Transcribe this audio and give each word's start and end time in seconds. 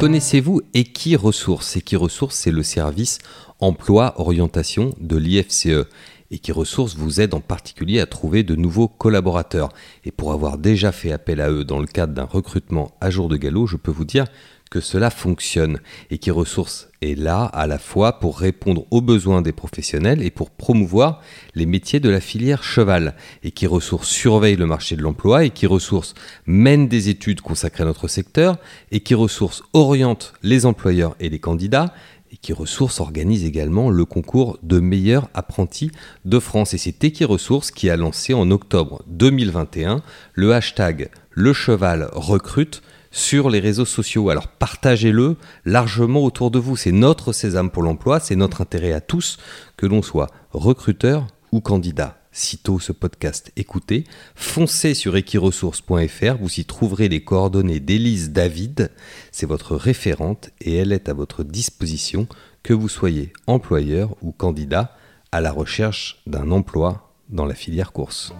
Connaissez-vous 0.00 0.62
Equiresources 0.72 1.76
Equiresources, 1.76 2.34
c'est 2.34 2.50
le 2.50 2.62
service 2.62 3.18
emploi 3.58 4.14
orientation 4.18 4.94
de 4.98 5.18
l'IFCE. 5.18 5.86
Equiresources 6.30 6.96
vous 6.96 7.20
aide 7.20 7.34
en 7.34 7.40
particulier 7.40 8.00
à 8.00 8.06
trouver 8.06 8.42
de 8.42 8.54
nouveaux 8.54 8.88
collaborateurs. 8.88 9.68
Et 10.06 10.10
pour 10.10 10.32
avoir 10.32 10.56
déjà 10.56 10.90
fait 10.90 11.12
appel 11.12 11.38
à 11.42 11.50
eux 11.50 11.64
dans 11.64 11.80
le 11.80 11.86
cadre 11.86 12.14
d'un 12.14 12.24
recrutement 12.24 12.92
à 13.02 13.10
jour 13.10 13.28
de 13.28 13.36
galop, 13.36 13.66
je 13.66 13.76
peux 13.76 13.90
vous 13.90 14.06
dire 14.06 14.24
que 14.70 14.80
cela 14.80 15.10
fonctionne 15.10 15.80
et 16.10 16.18
qui 16.18 16.30
ressource 16.30 16.88
est 17.02 17.18
là 17.18 17.44
à 17.44 17.66
la 17.66 17.78
fois 17.78 18.20
pour 18.20 18.38
répondre 18.38 18.86
aux 18.92 19.00
besoins 19.00 19.42
des 19.42 19.52
professionnels 19.52 20.22
et 20.22 20.30
pour 20.30 20.50
promouvoir 20.50 21.20
les 21.56 21.66
métiers 21.66 21.98
de 21.98 22.08
la 22.08 22.20
filière 22.20 22.62
cheval 22.62 23.16
et 23.42 23.50
qui 23.50 23.66
ressource 23.66 24.08
surveille 24.08 24.56
le 24.56 24.66
marché 24.66 24.94
de 24.94 25.02
l'emploi 25.02 25.44
et 25.44 25.50
qui 25.50 25.66
ressource 25.66 26.14
mène 26.46 26.86
des 26.86 27.08
études 27.08 27.40
consacrées 27.40 27.82
à 27.82 27.86
notre 27.86 28.06
secteur 28.06 28.58
et 28.92 29.00
qui 29.00 29.14
ressource 29.14 29.64
oriente 29.72 30.34
les 30.42 30.66
employeurs 30.66 31.16
et 31.18 31.28
les 31.28 31.40
candidats 31.40 31.92
et 32.32 32.36
qui 32.36 32.52
ressource 32.52 33.00
organise 33.00 33.44
également 33.44 33.90
le 33.90 34.04
concours 34.04 34.58
de 34.62 34.78
meilleurs 34.78 35.28
apprentis 35.34 35.90
de 36.24 36.38
France. 36.38 36.74
Et 36.74 36.78
c'est 36.78 37.02
Equiresources 37.02 37.72
qui 37.72 37.90
a 37.90 37.96
lancé 37.96 38.34
en 38.34 38.52
octobre 38.52 39.02
2021 39.08 40.00
le 40.34 40.54
hashtag 40.54 41.10
le 41.32 41.52
cheval 41.52 42.08
recrute 42.12 42.82
sur 43.10 43.50
les 43.50 43.60
réseaux 43.60 43.84
sociaux. 43.84 44.30
Alors 44.30 44.48
partagez-le 44.48 45.36
largement 45.64 46.24
autour 46.24 46.50
de 46.50 46.58
vous. 46.58 46.76
C'est 46.76 46.92
notre 46.92 47.32
sésame 47.32 47.70
pour 47.70 47.82
l'emploi, 47.82 48.20
c'est 48.20 48.36
notre 48.36 48.60
intérêt 48.60 48.92
à 48.92 49.00
tous, 49.00 49.38
que 49.76 49.86
l'on 49.86 50.02
soit 50.02 50.28
recruteur 50.52 51.26
ou 51.52 51.60
candidat. 51.60 52.16
Sitôt 52.32 52.78
ce 52.78 52.92
podcast 52.92 53.50
écoutez, 53.56 54.04
foncez 54.36 54.94
sur 54.94 55.16
equiresources.fr, 55.16 56.36
vous 56.40 56.60
y 56.60 56.64
trouverez 56.64 57.08
les 57.08 57.24
coordonnées 57.24 57.80
d'Élise 57.80 58.30
David, 58.30 58.92
c'est 59.32 59.46
votre 59.46 59.74
référente 59.74 60.50
et 60.60 60.76
elle 60.76 60.92
est 60.92 61.08
à 61.08 61.12
votre 61.12 61.42
disposition 61.42 62.28
que 62.62 62.72
vous 62.72 62.88
soyez 62.88 63.32
employeur 63.48 64.14
ou 64.22 64.30
candidat 64.30 64.96
à 65.32 65.40
la 65.40 65.50
recherche 65.50 66.22
d'un 66.26 66.52
emploi 66.52 67.12
dans 67.30 67.46
la 67.46 67.54
filière 67.54 67.90
course. 67.90 68.32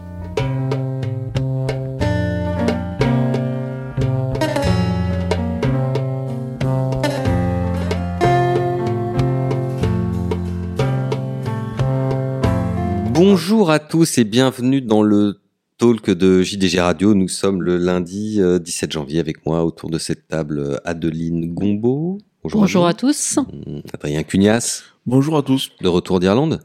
Bonjour 13.22 13.70
à 13.70 13.78
tous 13.78 14.16
et 14.16 14.24
bienvenue 14.24 14.80
dans 14.80 15.02
le 15.02 15.42
talk 15.76 16.08
de 16.08 16.40
JDG 16.40 16.80
Radio. 16.80 17.12
Nous 17.12 17.28
sommes 17.28 17.60
le 17.60 17.76
lundi 17.76 18.40
17 18.40 18.88
euh, 18.88 18.92
janvier 18.94 19.20
avec 19.20 19.44
moi 19.44 19.62
autour 19.62 19.90
de 19.90 19.98
cette 19.98 20.26
table 20.26 20.58
euh, 20.58 20.76
Adeline 20.86 21.52
Gombeau. 21.52 22.16
Bonjour, 22.44 22.86
à, 22.86 22.94
tous. 22.94 23.36
Mmh, 23.36 23.80
Adrien 23.92 24.22
Cugnas. 24.22 24.84
Bonjour 25.04 25.36
à 25.36 25.42
tous. 25.42 25.70
De 25.82 25.88
retour 25.88 26.18
d'Irlande. 26.18 26.62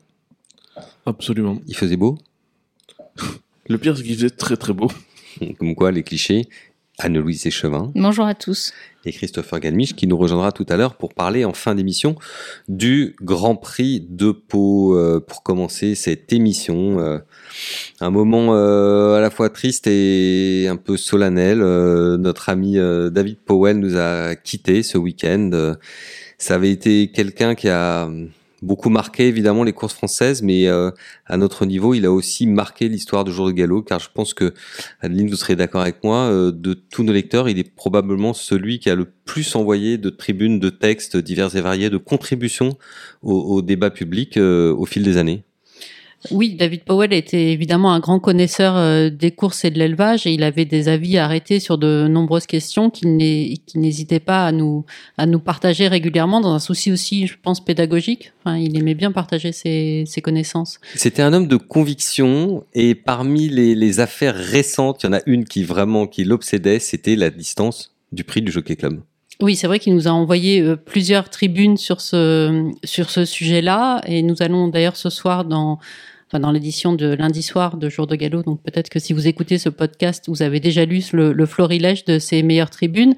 Absolument. 1.05 1.59
Il 1.67 1.75
faisait 1.75 1.97
beau. 1.97 2.17
Le 3.67 3.77
pire, 3.77 3.97
c'est 3.97 4.03
qu'il 4.03 4.15
faisait 4.15 4.29
très 4.29 4.55
très 4.55 4.71
beau. 4.71 4.89
Comme 5.59 5.75
quoi, 5.75 5.91
les 5.91 6.03
clichés. 6.03 6.47
Anne-Louise 6.99 7.45
Échevin. 7.45 7.91
Bonjour 7.93 8.25
à 8.25 8.35
tous. 8.35 8.73
Et 9.05 9.11
Christopher 9.11 9.59
Galmich 9.59 9.95
qui 9.95 10.07
nous 10.07 10.17
rejoindra 10.17 10.51
tout 10.51 10.65
à 10.69 10.77
l'heure 10.77 10.95
pour 10.95 11.13
parler 11.13 11.45
en 11.45 11.53
fin 11.53 11.75
d'émission 11.75 12.15
du 12.69 13.15
Grand 13.21 13.55
Prix 13.55 14.05
de 14.09 14.31
Pau 14.31 14.97
euh, 14.97 15.19
pour 15.19 15.43
commencer 15.43 15.93
cette 15.95 16.31
émission. 16.31 16.99
Euh, 16.99 17.19
un 17.99 18.09
moment 18.09 18.55
euh, 18.55 19.15
à 19.15 19.21
la 19.21 19.29
fois 19.29 19.49
triste 19.49 19.87
et 19.87 20.67
un 20.69 20.77
peu 20.77 20.97
solennel. 20.97 21.59
notre 21.59 22.49
ami 22.49 22.77
David 23.11 23.39
Powell 23.39 23.79
nous 23.79 23.97
a 23.97 24.35
quittés 24.35 24.81
ce 24.81 24.97
week-end. 24.97 25.75
ça 26.37 26.55
avait 26.55 26.71
été 26.71 27.11
quelqu'un 27.11 27.55
qui 27.55 27.67
a 27.69 28.09
beaucoup 28.61 28.89
marqué 28.89 29.27
évidemment 29.27 29.63
les 29.63 29.73
courses 29.73 29.93
françaises, 29.93 30.41
mais 30.41 30.67
euh, 30.67 30.91
à 31.25 31.37
notre 31.37 31.65
niveau, 31.65 31.93
il 31.93 32.05
a 32.05 32.11
aussi 32.11 32.47
marqué 32.47 32.89
l'histoire 32.89 33.23
de 33.23 33.31
Jour 33.31 33.47
de 33.47 33.51
Galop, 33.51 33.83
car 33.83 33.99
je 33.99 34.09
pense 34.13 34.33
que 34.33 34.53
Adeline, 35.01 35.29
vous 35.29 35.35
serez 35.35 35.55
d'accord 35.55 35.81
avec 35.81 36.03
moi, 36.03 36.29
euh, 36.29 36.51
de 36.51 36.73
tous 36.73 37.03
nos 37.03 37.13
lecteurs, 37.13 37.49
il 37.49 37.59
est 37.59 37.75
probablement 37.75 38.33
celui 38.33 38.79
qui 38.79 38.89
a 38.89 38.95
le 38.95 39.05
plus 39.25 39.55
envoyé 39.55 39.97
de 39.97 40.09
tribunes, 40.09 40.59
de 40.59 40.69
textes 40.69 41.17
divers 41.17 41.55
et 41.55 41.61
variés, 41.61 41.89
de 41.89 41.97
contributions 41.97 42.77
au, 43.21 43.61
débat 43.61 43.89
public 43.89 44.37
euh, 44.37 44.73
au 44.73 44.85
fil 44.85 45.03
des 45.03 45.17
années. 45.17 45.43
Oui, 46.31 46.55
David 46.55 46.83
Powell 46.83 47.13
était 47.13 47.51
évidemment 47.51 47.93
un 47.93 47.99
grand 47.99 48.19
connaisseur 48.19 48.75
euh, 48.77 49.09
des 49.09 49.31
courses 49.31 49.65
et 49.65 49.69
de 49.69 49.79
l'élevage 49.79 50.25
et 50.25 50.33
il 50.33 50.43
avait 50.43 50.65
des 50.65 50.87
avis 50.87 51.17
arrêtés 51.17 51.59
sur 51.59 51.77
de 51.77 52.07
nombreuses 52.07 52.47
questions 52.47 52.89
qu'il 52.89 53.17
n'hésitait 53.17 54.19
pas 54.19 54.45
à 54.45 54.51
nous, 54.51 54.85
à 55.17 55.25
nous 55.25 55.39
partager 55.39 55.87
régulièrement 55.87 56.41
dans 56.41 56.53
un 56.53 56.59
souci 56.59 56.91
aussi, 56.91 57.27
je 57.27 57.35
pense, 57.41 57.63
pédagogique. 57.63 58.33
Il 58.45 58.77
aimait 58.77 58.95
bien 58.95 59.11
partager 59.11 59.51
ses, 59.51 60.03
ses 60.05 60.21
connaissances. 60.21 60.79
C'était 60.95 61.21
un 61.21 61.33
homme 61.33 61.47
de 61.47 61.57
conviction 61.57 62.63
et 62.73 62.95
parmi 62.95 63.49
les, 63.49 63.75
les 63.75 63.99
affaires 63.99 64.35
récentes, 64.35 65.03
il 65.03 65.07
y 65.07 65.09
en 65.09 65.13
a 65.13 65.21
une 65.25 65.45
qui 65.45 65.63
vraiment 65.63 66.07
qui 66.07 66.23
l'obsédait, 66.23 66.79
c'était 66.79 67.15
la 67.15 67.29
distance 67.29 67.95
du 68.11 68.23
prix 68.23 68.41
du 68.41 68.51
Jockey 68.51 68.75
Club. 68.75 69.01
Oui, 69.41 69.55
c'est 69.55 69.67
vrai 69.67 69.79
qu'il 69.79 69.93
nous 69.93 70.07
a 70.07 70.11
envoyé 70.11 70.61
euh, 70.61 70.75
plusieurs 70.77 71.29
tribunes 71.29 71.77
sur 71.77 71.99
ce, 71.99 72.71
sur 72.83 73.09
ce 73.09 73.25
sujet-là. 73.25 74.01
Et 74.05 74.21
nous 74.21 74.41
allons 74.41 74.69
d'ailleurs 74.69 74.95
ce 74.95 75.09
soir 75.09 75.43
dans 75.43 75.79
dans 76.39 76.51
l'édition 76.51 76.93
de 76.93 77.13
lundi 77.13 77.41
soir 77.41 77.77
de 77.77 77.89
Jour 77.89 78.07
de 78.07 78.15
Galop. 78.15 78.43
Donc 78.43 78.61
peut-être 78.63 78.89
que 78.89 78.99
si 78.99 79.13
vous 79.13 79.27
écoutez 79.27 79.57
ce 79.57 79.69
podcast, 79.69 80.25
vous 80.27 80.41
avez 80.41 80.59
déjà 80.59 80.85
lu 80.85 81.03
le, 81.13 81.45
florilège 81.45 82.05
de 82.05 82.19
ses 82.19 82.43
meilleures 82.43 82.69
tribunes. 82.69 83.15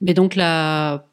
Mais 0.00 0.14
donc 0.14 0.38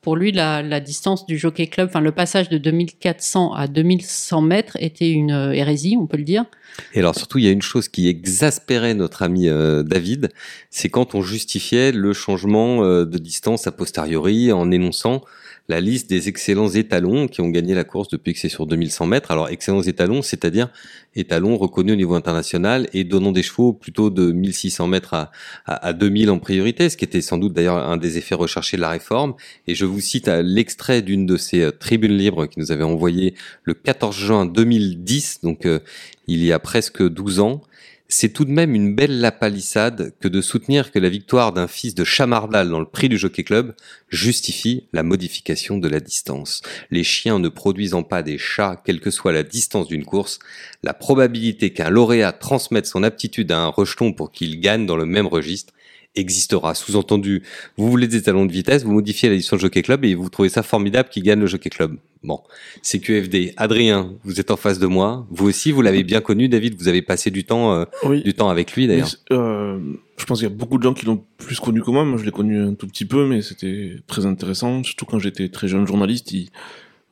pour 0.01 0.15
lui, 0.15 0.31
la, 0.31 0.61
la, 0.61 0.79
distance 0.79 1.25
du 1.25 1.37
Jockey 1.37 1.67
Club, 1.67 1.89
enfin 1.89 2.01
le 2.01 2.11
passage 2.11 2.49
de 2.49 2.57
2400 2.57 3.53
à 3.53 3.67
2100 3.67 4.41
mètres 4.41 4.77
était 4.79 5.11
une 5.11 5.31
euh, 5.31 5.51
hérésie, 5.51 5.97
on 5.99 6.07
peut 6.07 6.17
le 6.17 6.23
dire. 6.23 6.45
Et 6.93 6.99
alors 6.99 7.15
surtout, 7.15 7.37
il 7.37 7.45
y 7.45 7.47
a 7.47 7.51
une 7.51 7.61
chose 7.61 7.87
qui 7.87 8.07
exaspérait 8.07 8.93
notre 8.93 9.23
ami 9.23 9.49
euh, 9.49 9.83
David, 9.83 10.29
c'est 10.69 10.89
quand 10.89 11.15
on 11.15 11.21
justifiait 11.21 11.91
le 11.91 12.13
changement 12.13 12.83
euh, 12.83 13.05
de 13.05 13.17
distance 13.17 13.67
a 13.67 13.71
posteriori 13.71 14.51
en 14.51 14.71
énonçant 14.71 15.21
la 15.69 15.81
liste 15.81 16.09
des 16.09 16.29
excellents 16.29 16.69
étalons 16.69 17.27
qui 17.27 17.41
ont 17.41 17.49
gagné 17.49 17.73
la 17.73 17.83
course 17.83 18.07
depuis 18.07 18.33
que 18.33 18.39
c'est 18.39 18.49
sur 18.49 18.65
2100 18.65 19.05
mètres. 19.05 19.31
Alors, 19.31 19.49
excellents 19.49 19.81
étalons, 19.81 20.21
c'est-à-dire 20.21 20.69
étalons 21.15 21.57
reconnus 21.57 21.93
au 21.93 21.97
niveau 21.97 22.15
international 22.15 22.87
et 22.93 23.03
donnant 23.03 23.31
des 23.31 23.43
chevaux 23.43 23.73
plutôt 23.73 24.09
de 24.09 24.31
1600 24.31 24.87
mètres 24.87 25.13
à, 25.13 25.31
à, 25.65 25.93
2000 25.93 26.29
en 26.29 26.39
priorité, 26.39 26.89
ce 26.89 26.95
qui 26.95 27.05
était 27.05 27.21
sans 27.21 27.37
doute 27.37 27.53
d'ailleurs 27.53 27.77
un 27.77 27.97
des 27.97 28.17
effets 28.17 28.35
recherchés 28.35 28.77
de 28.77 28.81
la 28.81 28.89
réforme. 28.89 29.33
Et 29.67 29.75
je 29.75 29.85
vous 29.85 29.99
cite 29.99 30.27
l'extrait 30.27 31.01
d'une 31.01 31.25
de 31.25 31.37
ces 31.37 31.61
euh, 31.61 31.71
tribunes 31.71 32.17
libres 32.17 32.45
qui 32.45 32.59
nous 32.59 32.71
avait 32.71 32.83
envoyé 32.83 33.33
le 33.63 33.73
14 33.73 34.15
juin 34.15 34.45
2010, 34.45 35.41
donc 35.43 35.65
euh, 35.65 35.79
il 36.27 36.43
y 36.43 36.53
a 36.53 36.59
presque 36.59 37.03
12 37.07 37.39
ans 37.39 37.61
c'est 38.09 38.31
tout 38.31 38.45
de 38.45 38.51
même 38.51 38.73
une 38.73 38.95
belle 38.95 39.19
lapalissade 39.19 40.13
que 40.19 40.27
de 40.27 40.41
soutenir 40.41 40.91
que 40.91 40.99
la 40.99 41.09
victoire 41.09 41.51
d'un 41.51 41.67
fils 41.67 41.93
de 41.93 42.03
Chamardal 42.03 42.69
dans 42.69 42.79
le 42.79 42.85
prix 42.85 43.09
du 43.09 43.17
Jockey 43.17 43.43
Club 43.43 43.75
justifie 44.09 44.87
la 44.93 45.03
modification 45.03 45.77
de 45.77 45.87
la 45.89 45.99
distance. 45.99 46.61
Les 46.89 47.03
chiens 47.03 47.39
ne 47.39 47.49
produisant 47.49 48.03
pas 48.03 48.23
des 48.23 48.37
chats, 48.37 48.81
quelle 48.85 49.01
que 49.01 49.11
soit 49.11 49.33
la 49.33 49.43
distance 49.43 49.87
d'une 49.87 50.05
course, 50.05 50.39
la 50.83 50.93
probabilité 50.93 51.73
qu'un 51.73 51.89
lauréat 51.89 52.31
transmette 52.31 52.85
son 52.85 53.03
aptitude 53.03 53.51
à 53.51 53.59
un 53.59 53.67
rejeton 53.67 54.13
pour 54.13 54.31
qu'il 54.31 54.59
gagne 54.59 54.85
dans 54.85 54.97
le 54.97 55.05
même 55.05 55.27
registre 55.27 55.73
existera. 56.19 56.75
Sous-entendu, 56.75 57.43
vous 57.77 57.89
voulez 57.89 58.07
des 58.07 58.21
talons 58.21 58.45
de 58.45 58.51
vitesse, 58.51 58.83
vous 58.83 58.91
modifiez 58.91 59.29
la 59.29 59.35
distance 59.35 59.61
Jockey 59.61 59.81
Club 59.81 60.05
et 60.05 60.15
vous 60.15 60.29
trouvez 60.29 60.49
ça 60.49 60.63
formidable 60.63 61.09
qu'il 61.09 61.23
gagne 61.23 61.39
le 61.39 61.47
Jockey 61.47 61.69
Club. 61.69 61.97
Bon, 62.23 62.41
c'est 62.81 62.99
QFD. 62.99 63.53
Adrien, 63.57 64.13
vous 64.23 64.39
êtes 64.39 64.51
en 64.51 64.57
face 64.57 64.79
de 64.79 64.87
moi. 64.87 65.25
Vous 65.29 65.47
aussi, 65.47 65.71
vous 65.71 65.81
l'avez 65.81 66.03
bien 66.03 66.21
connu, 66.21 66.49
David. 66.49 66.75
Vous 66.77 66.87
avez 66.87 67.01
passé 67.01 67.31
du 67.31 67.43
temps, 67.43 67.73
euh, 67.73 67.85
du 68.23 68.33
temps 68.33 68.49
avec 68.49 68.73
lui, 68.73 68.87
d'ailleurs. 68.87 69.09
Euh, 69.31 69.79
je 70.17 70.25
pense 70.25 70.39
qu'il 70.39 70.47
y 70.47 70.51
a 70.51 70.55
beaucoup 70.55 70.77
de 70.77 70.83
gens 70.83 70.93
qui 70.93 71.05
l'ont 71.05 71.23
plus 71.37 71.59
connu 71.59 71.81
que 71.81 71.91
moi. 71.91 72.03
Moi, 72.03 72.17
je 72.17 72.25
l'ai 72.25 72.31
connu 72.31 72.59
un 72.59 72.73
tout 72.73 72.87
petit 72.87 73.05
peu, 73.05 73.27
mais 73.27 73.41
c'était 73.41 73.97
très 74.07 74.25
intéressant. 74.25 74.83
Surtout 74.83 75.05
quand 75.05 75.19
j'étais 75.19 75.49
très 75.49 75.67
jeune 75.67 75.85
journaliste, 75.85 76.33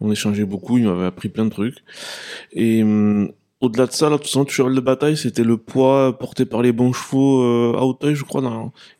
on 0.01 0.11
échangeait 0.11 0.45
beaucoup. 0.45 0.77
Il 0.77 0.85
m'avait 0.85 1.05
appris 1.05 1.29
plein 1.29 1.45
de 1.45 1.51
trucs. 1.51 1.77
Et 2.51 2.83
hum, 2.83 3.31
au-delà 3.61 3.87
de 3.87 3.91
ça, 3.91 4.09
là, 4.09 4.17
tout 4.17 4.27
ça, 4.27 4.41
cheval 4.47 4.75
de 4.75 4.79
bataille, 4.79 5.17
c'était 5.17 5.43
le 5.43 5.57
poids 5.57 6.17
porté 6.17 6.45
par 6.45 6.61
les 6.61 6.71
bons 6.71 6.93
chevaux 6.93 7.41
euh, 7.41 7.77
à 7.77 7.83
Hauteuil, 7.83 8.15
je 8.15 8.23
crois. 8.23 8.41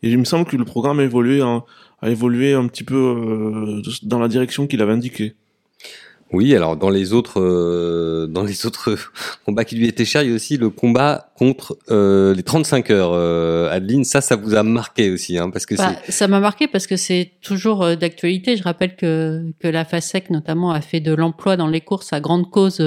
Et 0.02 0.10
il 0.10 0.18
me 0.18 0.24
semble 0.24 0.46
que 0.46 0.56
le 0.56 0.64
programme 0.64 1.00
a 1.00 1.04
évolué, 1.04 1.42
a 1.42 1.62
évolué 2.10 2.54
un 2.54 2.66
petit 2.66 2.84
peu 2.84 2.94
euh, 2.96 3.82
dans 4.02 4.18
la 4.18 4.28
direction 4.28 4.66
qu'il 4.66 4.82
avait 4.82 4.92
indiqué. 4.92 5.34
Oui, 6.32 6.56
alors 6.56 6.76
dans 6.76 6.90
les 6.90 7.12
autres 7.12 7.40
euh, 7.40 8.26
dans 8.26 8.42
les 8.42 8.66
autres 8.66 8.96
combats 9.46 9.64
qui 9.64 9.76
lui 9.76 9.86
étaient 9.86 10.04
chers, 10.04 10.22
il 10.22 10.30
y 10.30 10.32
a 10.32 10.34
aussi 10.34 10.56
le 10.56 10.70
combat 10.70 11.30
contre 11.36 11.78
euh, 11.90 12.34
les 12.34 12.42
35 12.42 12.90
heures. 12.90 13.12
Euh, 13.12 13.70
Adeline, 13.70 14.02
ça, 14.02 14.20
ça 14.20 14.34
vous 14.34 14.56
a 14.56 14.64
marqué 14.64 15.10
aussi, 15.10 15.38
hein, 15.38 15.50
parce 15.50 15.66
que 15.66 15.76
bah, 15.76 15.94
ça 16.08 16.26
m'a 16.26 16.40
marqué 16.40 16.66
parce 16.66 16.88
que 16.88 16.96
c'est 16.96 17.30
toujours 17.42 17.84
euh, 17.84 17.94
d'actualité. 17.94 18.56
Je 18.56 18.64
rappelle 18.64 18.96
que 18.96 19.44
que 19.60 19.68
la 19.68 19.84
FASEC 19.84 20.30
notamment 20.30 20.72
a 20.72 20.80
fait 20.80 21.00
de 21.00 21.14
l'emploi 21.14 21.56
dans 21.56 21.68
les 21.68 21.80
courses 21.80 22.12
à 22.12 22.18
grande 22.18 22.50
cause 22.50 22.82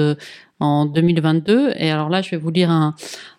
en 0.60 0.84
2022. 0.84 1.72
Et 1.76 1.90
alors 1.90 2.08
là, 2.08 2.22
je 2.22 2.30
vais 2.30 2.36
vous 2.36 2.50
lire 2.50 2.70
un, 2.70 2.94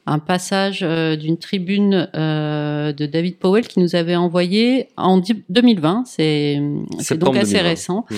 un 0.08 0.20
passage 0.20 0.80
euh, 0.82 1.16
d'une 1.16 1.38
tribune 1.38 2.10
euh, 2.16 2.92
de 2.92 3.06
David 3.06 3.38
Powell 3.38 3.68
qui 3.68 3.80
nous 3.80 3.96
avait 3.96 4.16
envoyé 4.16 4.88
en 4.98 5.22
2020. 5.50 6.04
C'est 6.06 6.60
donc 7.18 7.38
assez 7.38 7.60
récent. 7.60 8.06
Mmh. 8.10 8.16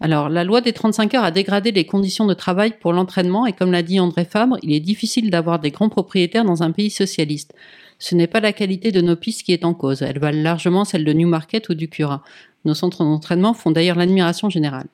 Alors, 0.00 0.28
la 0.28 0.44
loi 0.44 0.60
des 0.60 0.72
35 0.72 1.14
heures 1.14 1.24
a 1.24 1.30
dégradé 1.30 1.72
les 1.72 1.84
conditions 1.84 2.26
de 2.26 2.34
travail 2.34 2.74
pour 2.80 2.92
l'entraînement 2.92 3.46
et 3.46 3.52
comme 3.52 3.70
l'a 3.70 3.82
dit 3.82 4.00
André 4.00 4.24
Fabre, 4.24 4.56
il 4.62 4.72
est 4.72 4.80
difficile 4.80 5.30
d'avoir 5.30 5.58
des 5.58 5.70
grands 5.70 5.90
propriétaires 5.90 6.44
dans 6.44 6.62
un 6.62 6.72
pays 6.72 6.90
socialiste. 6.90 7.54
Ce 7.98 8.14
n'est 8.14 8.26
pas 8.26 8.40
la 8.40 8.52
qualité 8.52 8.92
de 8.92 9.00
nos 9.00 9.16
pistes 9.16 9.42
qui 9.42 9.52
est 9.52 9.64
en 9.64 9.74
cause. 9.74 10.02
Elles 10.02 10.18
valent 10.18 10.42
largement 10.42 10.84
celle 10.84 11.04
de 11.04 11.12
Newmarket 11.12 11.68
ou 11.68 11.74
du 11.74 11.88
Cura. 11.88 12.22
Nos 12.64 12.74
centres 12.74 13.04
d'entraînement 13.04 13.54
font 13.54 13.70
d'ailleurs 13.70 13.96
l'admiration 13.96 14.50
générale. 14.50 14.86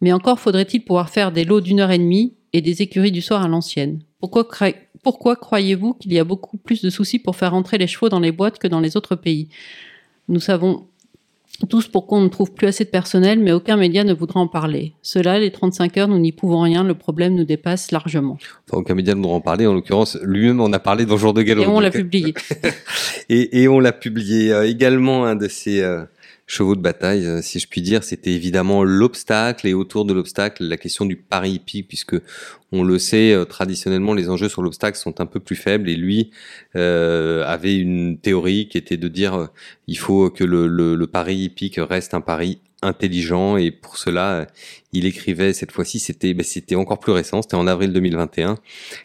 Mais 0.00 0.12
encore 0.12 0.38
faudrait-il 0.38 0.80
pouvoir 0.80 1.08
faire 1.08 1.32
des 1.32 1.44
lots 1.44 1.60
d'une 1.60 1.80
heure 1.80 1.90
et 1.90 1.98
demie 1.98 2.34
et 2.54 2.62
des 2.62 2.80
écuries 2.80 3.12
du 3.12 3.20
soir 3.20 3.42
à 3.42 3.48
l'ancienne. 3.48 4.00
Pourquoi, 4.20 4.48
pourquoi 5.02 5.36
croyez-vous 5.36 5.94
qu'il 5.94 6.12
y 6.12 6.18
a 6.20 6.24
beaucoup 6.24 6.56
plus 6.56 6.80
de 6.82 6.88
soucis 6.88 7.18
pour 7.18 7.36
faire 7.36 7.52
entrer 7.52 7.76
les 7.76 7.88
chevaux 7.88 8.08
dans 8.08 8.20
les 8.20 8.32
boîtes 8.32 8.58
que 8.58 8.68
dans 8.68 8.80
les 8.80 8.96
autres 8.96 9.16
pays? 9.16 9.48
Nous 10.28 10.40
savons 10.40 10.86
tous 11.68 11.88
pourquoi 11.88 12.18
on 12.18 12.22
ne 12.22 12.28
trouve 12.28 12.52
plus 12.52 12.68
assez 12.68 12.84
de 12.84 12.90
personnel, 12.90 13.40
mais 13.40 13.52
aucun 13.52 13.76
média 13.76 14.04
ne 14.04 14.14
voudra 14.14 14.38
en 14.40 14.46
parler. 14.46 14.92
Cela, 15.02 15.38
les 15.38 15.50
35 15.50 15.96
heures, 15.98 16.08
nous 16.08 16.18
n'y 16.18 16.32
pouvons 16.32 16.60
rien, 16.60 16.84
le 16.84 16.94
problème 16.94 17.34
nous 17.34 17.44
dépasse 17.44 17.90
largement. 17.90 18.38
Enfin, 18.68 18.78
aucun 18.78 18.94
média 18.94 19.14
ne 19.14 19.20
voudra 19.20 19.34
en 19.34 19.40
parler, 19.40 19.66
en 19.66 19.74
l'occurrence, 19.74 20.16
lui-même 20.22 20.60
en 20.60 20.72
a 20.72 20.78
parlé 20.78 21.06
dans 21.06 21.16
Jour 21.16 21.34
de 21.34 21.42
Galop. 21.42 21.62
Et 21.62 21.66
on 21.66 21.80
l'a 21.80 21.90
publié. 21.90 22.34
et, 23.28 23.62
et, 23.62 23.68
on 23.68 23.80
l'a 23.80 23.92
publié 23.92 24.52
euh, 24.52 24.68
également, 24.68 25.24
un 25.24 25.34
de 25.34 25.48
ces... 25.48 25.80
Euh, 25.80 26.04
chevaux 26.46 26.76
de 26.76 26.80
bataille, 26.80 27.26
euh, 27.26 27.42
si 27.42 27.58
je 27.58 27.66
puis 27.66 27.80
dire, 27.80 28.04
c'était 28.04 28.32
évidemment 28.32 28.84
l'obstacle 28.84 29.66
et 29.66 29.74
autour 29.74 30.04
de 30.04 30.12
l'obstacle 30.12 30.64
la 30.64 30.76
question 30.76 31.06
du 31.06 31.16
pari 31.16 31.52
hippique, 31.52 31.88
puisque 31.88 32.16
on 32.72 32.82
le 32.82 32.98
sait 32.98 33.32
euh, 33.32 33.44
traditionnellement 33.44 34.14
les 34.14 34.28
enjeux 34.28 34.48
sur 34.48 34.62
l'obstacle 34.62 34.98
sont 34.98 35.20
un 35.20 35.26
peu 35.26 35.40
plus 35.40 35.56
faibles 35.56 35.88
et 35.88 35.96
lui 35.96 36.30
euh, 36.76 37.44
avait 37.46 37.76
une 37.76 38.18
théorie 38.18 38.68
qui 38.68 38.78
était 38.78 38.96
de 38.96 39.08
dire 39.08 39.48
il 39.86 39.98
faut 39.98 40.30
que 40.30 40.44
le, 40.44 40.66
le, 40.66 40.94
le 40.94 41.06
pari 41.06 41.36
hippique 41.36 41.78
reste 41.78 42.14
un 42.14 42.20
pari 42.20 42.60
intelligent 42.84 43.56
et 43.56 43.70
pour 43.70 43.96
cela 43.96 44.46
il 44.92 45.06
écrivait 45.06 45.52
cette 45.52 45.72
fois-ci 45.72 45.98
c'était 45.98 46.34
ben, 46.34 46.44
c'était 46.44 46.74
encore 46.74 46.98
plus 46.98 47.12
récent 47.12 47.42
c'était 47.42 47.56
en 47.56 47.66
avril 47.66 47.92
2021 47.92 48.58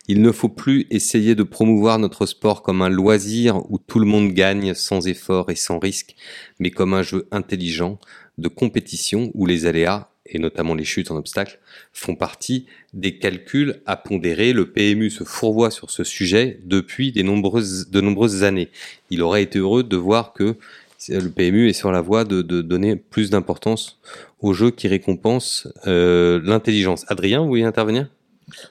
il 0.07 0.21
ne 0.21 0.31
faut 0.31 0.49
plus 0.49 0.85
essayer 0.89 1.35
de 1.35 1.43
promouvoir 1.43 1.97
notre 1.97 2.25
sport 2.25 2.61
comme 2.61 2.81
un 2.81 2.89
loisir 2.89 3.63
où 3.71 3.79
tout 3.79 3.99
le 3.99 4.05
monde 4.05 4.33
gagne 4.33 4.73
sans 4.73 5.07
effort 5.07 5.49
et 5.49 5.55
sans 5.55 5.79
risque 5.79 6.15
mais 6.59 6.71
comme 6.71 6.93
un 6.93 7.03
jeu 7.03 7.27
intelligent 7.31 7.99
de 8.37 8.47
compétition 8.47 9.31
où 9.33 9.45
les 9.45 9.65
aléas 9.65 10.09
et 10.29 10.39
notamment 10.39 10.75
les 10.75 10.85
chutes 10.85 11.11
en 11.11 11.17
obstacle 11.17 11.59
font 11.91 12.15
partie 12.15 12.65
des 12.93 13.17
calculs 13.17 13.81
à 13.85 13.97
pondérer. 13.97 14.53
Le 14.53 14.71
PMU 14.71 15.09
se 15.09 15.23
fourvoie 15.23 15.71
sur 15.71 15.89
ce 15.89 16.03
sujet 16.03 16.59
depuis 16.63 17.11
des 17.11 17.23
nombreuses, 17.23 17.89
de 17.89 18.01
nombreuses 18.01 18.43
années. 18.43 18.69
Il 19.09 19.21
aurait 19.21 19.43
été 19.43 19.59
heureux 19.59 19.83
de 19.83 19.97
voir 19.97 20.33
que 20.33 20.57
le 21.07 21.29
PMU 21.29 21.69
est 21.69 21.73
sur 21.73 21.91
la 21.91 22.01
voie 22.01 22.25
de, 22.25 22.41
donner 22.41 22.95
plus 22.95 23.29
d'importance 23.29 23.99
aux 24.41 24.53
jeux 24.53 24.71
qui 24.71 24.87
récompensent 24.87 25.67
euh, 25.87 26.41
l'intelligence. 26.43 27.05
Adrien, 27.07 27.41
vous 27.41 27.47
voulez 27.47 27.63
intervenir? 27.63 28.09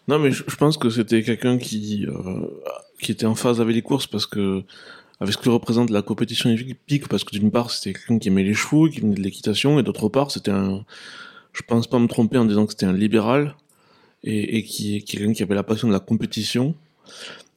Non, 0.09 0.19
mais 0.19 0.31
je, 0.33 0.57
pense 0.57 0.77
que 0.77 0.91
c'était 0.91 1.23
quelqu'un 1.23 1.57
qui 1.57 2.07
euh, 2.07 2.47
qui 3.01 3.13
était 3.13 3.27
en 3.27 3.37
phase 3.37 3.61
avec 3.61 3.75
les 3.75 3.83
courses 3.83 4.09
parce 4.09 4.27
que 4.27 4.63
avec 5.21 5.35
ce 5.35 5.39
que 5.39 5.49
représente 5.49 5.91
la 5.91 6.03
compétition 6.03 6.51
épique, 6.51 7.09
parce 7.09 7.25
que 7.25 7.31
d'une 7.31 7.51
part 7.51 7.71
c'était 7.71 7.93
quelqu'un 7.93 8.19
qui 8.19 8.29
aimait 8.29 8.43
les 8.43 8.55
chevaux, 8.55 8.89
qui 8.89 9.01
venait 9.01 9.15
de 9.15 9.23
l'équitation, 9.23 9.79
et 9.79 9.83
d'autre 9.83 10.09
part 10.09 10.31
c'était 10.31 10.51
un, 10.51 10.85
je 11.53 11.63
pense 11.63 11.87
pas 11.87 11.99
me 11.99 12.09
tromper 12.09 12.39
en 12.39 12.45
disant 12.45 12.67
que 12.67 12.73
c'était 12.73 12.87
un 12.87 12.93
libéral 12.93 13.55
et, 14.25 14.59
et 14.59 14.65
qui, 14.65 15.05
quelqu'un 15.05 15.33
qui 15.33 15.43
avait 15.43 15.55
la 15.55 15.63
passion 15.63 15.89
de 15.89 15.93
la 15.93 16.01
compétition 16.01 16.75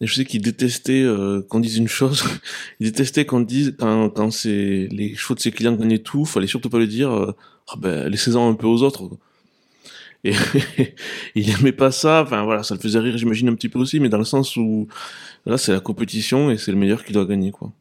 et 0.02 0.08
je 0.08 0.16
sais 0.16 0.26
qu'il 0.26 0.42
détestait 0.42 1.04
euh, 1.04 1.46
qu'on 1.48 1.60
dise 1.60 1.78
une 1.78 1.88
chose. 1.88 2.24
il 2.80 2.88
détestait 2.88 3.26
qu'on 3.26 3.42
dise 3.42 3.76
quand, 3.78 4.10
quand 4.10 4.32
c'est 4.32 4.88
les 4.92 5.16
chevaux 5.16 5.36
de 5.36 5.40
ses 5.40 5.52
clients 5.52 5.74
gagnaient 5.74 6.00
tout, 6.00 6.26
fallait 6.26 6.48
surtout 6.48 6.70
pas 6.70 6.80
lui 6.80 6.88
dire 6.88 7.12
euh, 7.12 7.36
ah 7.70 7.76
ben 7.78 8.10
laissez-en 8.10 8.50
un 8.50 8.56
peu 8.56 8.66
aux 8.66 8.82
autres. 8.82 9.10
Et 10.24 10.34
il 11.36 11.50
aimait 11.52 11.72
pas 11.72 11.92
ça. 11.92 12.24
Enfin 12.24 12.44
voilà, 12.44 12.64
ça 12.64 12.74
le 12.74 12.80
faisait 12.80 13.00
rire, 13.00 13.16
j'imagine 13.18 13.50
un 13.50 13.56
petit 13.56 13.70
peu 13.70 13.78
aussi, 13.78 14.00
mais 14.00 14.10
dans 14.10 14.18
le 14.18 14.26
sens 14.26 14.58
où 14.58 14.88
là 15.46 15.58
c'est 15.60 15.72
la 15.72 15.80
compétition 15.80 16.50
et 16.50 16.58
c'est 16.58 16.72
le 16.72 16.78
meilleur 16.78 17.06
qui 17.06 17.14
doit 17.14 17.26
gagner 17.26 17.52
quoi. 17.52 17.72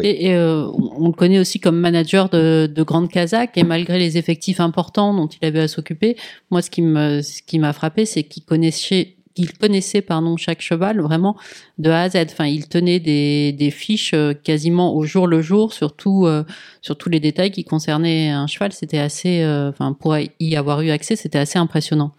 Et, 0.00 0.32
euh, 0.34 0.66
on 0.96 1.08
le 1.08 1.12
connaît 1.12 1.40
aussi 1.40 1.58
comme 1.58 1.78
manager 1.78 2.28
de, 2.30 2.70
de 2.72 2.82
Grande 2.84 3.10
Kazakh 3.10 3.56
et 3.56 3.64
malgré 3.64 3.98
les 3.98 4.16
effectifs 4.16 4.60
importants 4.60 5.12
dont 5.12 5.26
il 5.26 5.44
avait 5.44 5.60
à 5.60 5.68
s'occuper, 5.68 6.16
moi 6.50 6.62
ce 6.62 6.70
qui 6.70 6.80
me 6.80 7.20
ce 7.20 7.42
qui 7.42 7.58
m'a 7.58 7.72
frappé 7.72 8.06
c'est 8.06 8.22
qu'il 8.22 8.44
connaissait 8.44 9.16
il 9.38 9.52
connaissait 9.52 10.02
pardon 10.02 10.36
chaque 10.36 10.60
cheval 10.60 11.00
vraiment 11.00 11.36
de 11.78 11.90
A 11.90 12.02
à 12.02 12.08
Z. 12.10 12.16
Enfin, 12.30 12.46
il 12.46 12.68
tenait 12.68 13.00
des, 13.00 13.70
fiches 13.70 14.12
euh, 14.14 14.34
quasiment 14.34 14.94
au 14.94 15.04
jour 15.04 15.26
le 15.26 15.40
jour 15.40 15.72
sur 15.72 15.94
euh, 16.06 16.42
sur 16.82 16.96
tous 16.96 17.08
les 17.08 17.20
détails 17.20 17.50
qui 17.50 17.64
concernaient 17.64 18.30
un 18.30 18.46
cheval. 18.46 18.72
C'était 18.72 18.98
assez, 18.98 19.42
euh, 19.42 19.72
pour 19.98 20.16
y 20.18 20.56
avoir 20.56 20.82
eu 20.82 20.90
accès, 20.90 21.16
c'était 21.16 21.38
assez 21.38 21.58
impressionnant. 21.58 22.12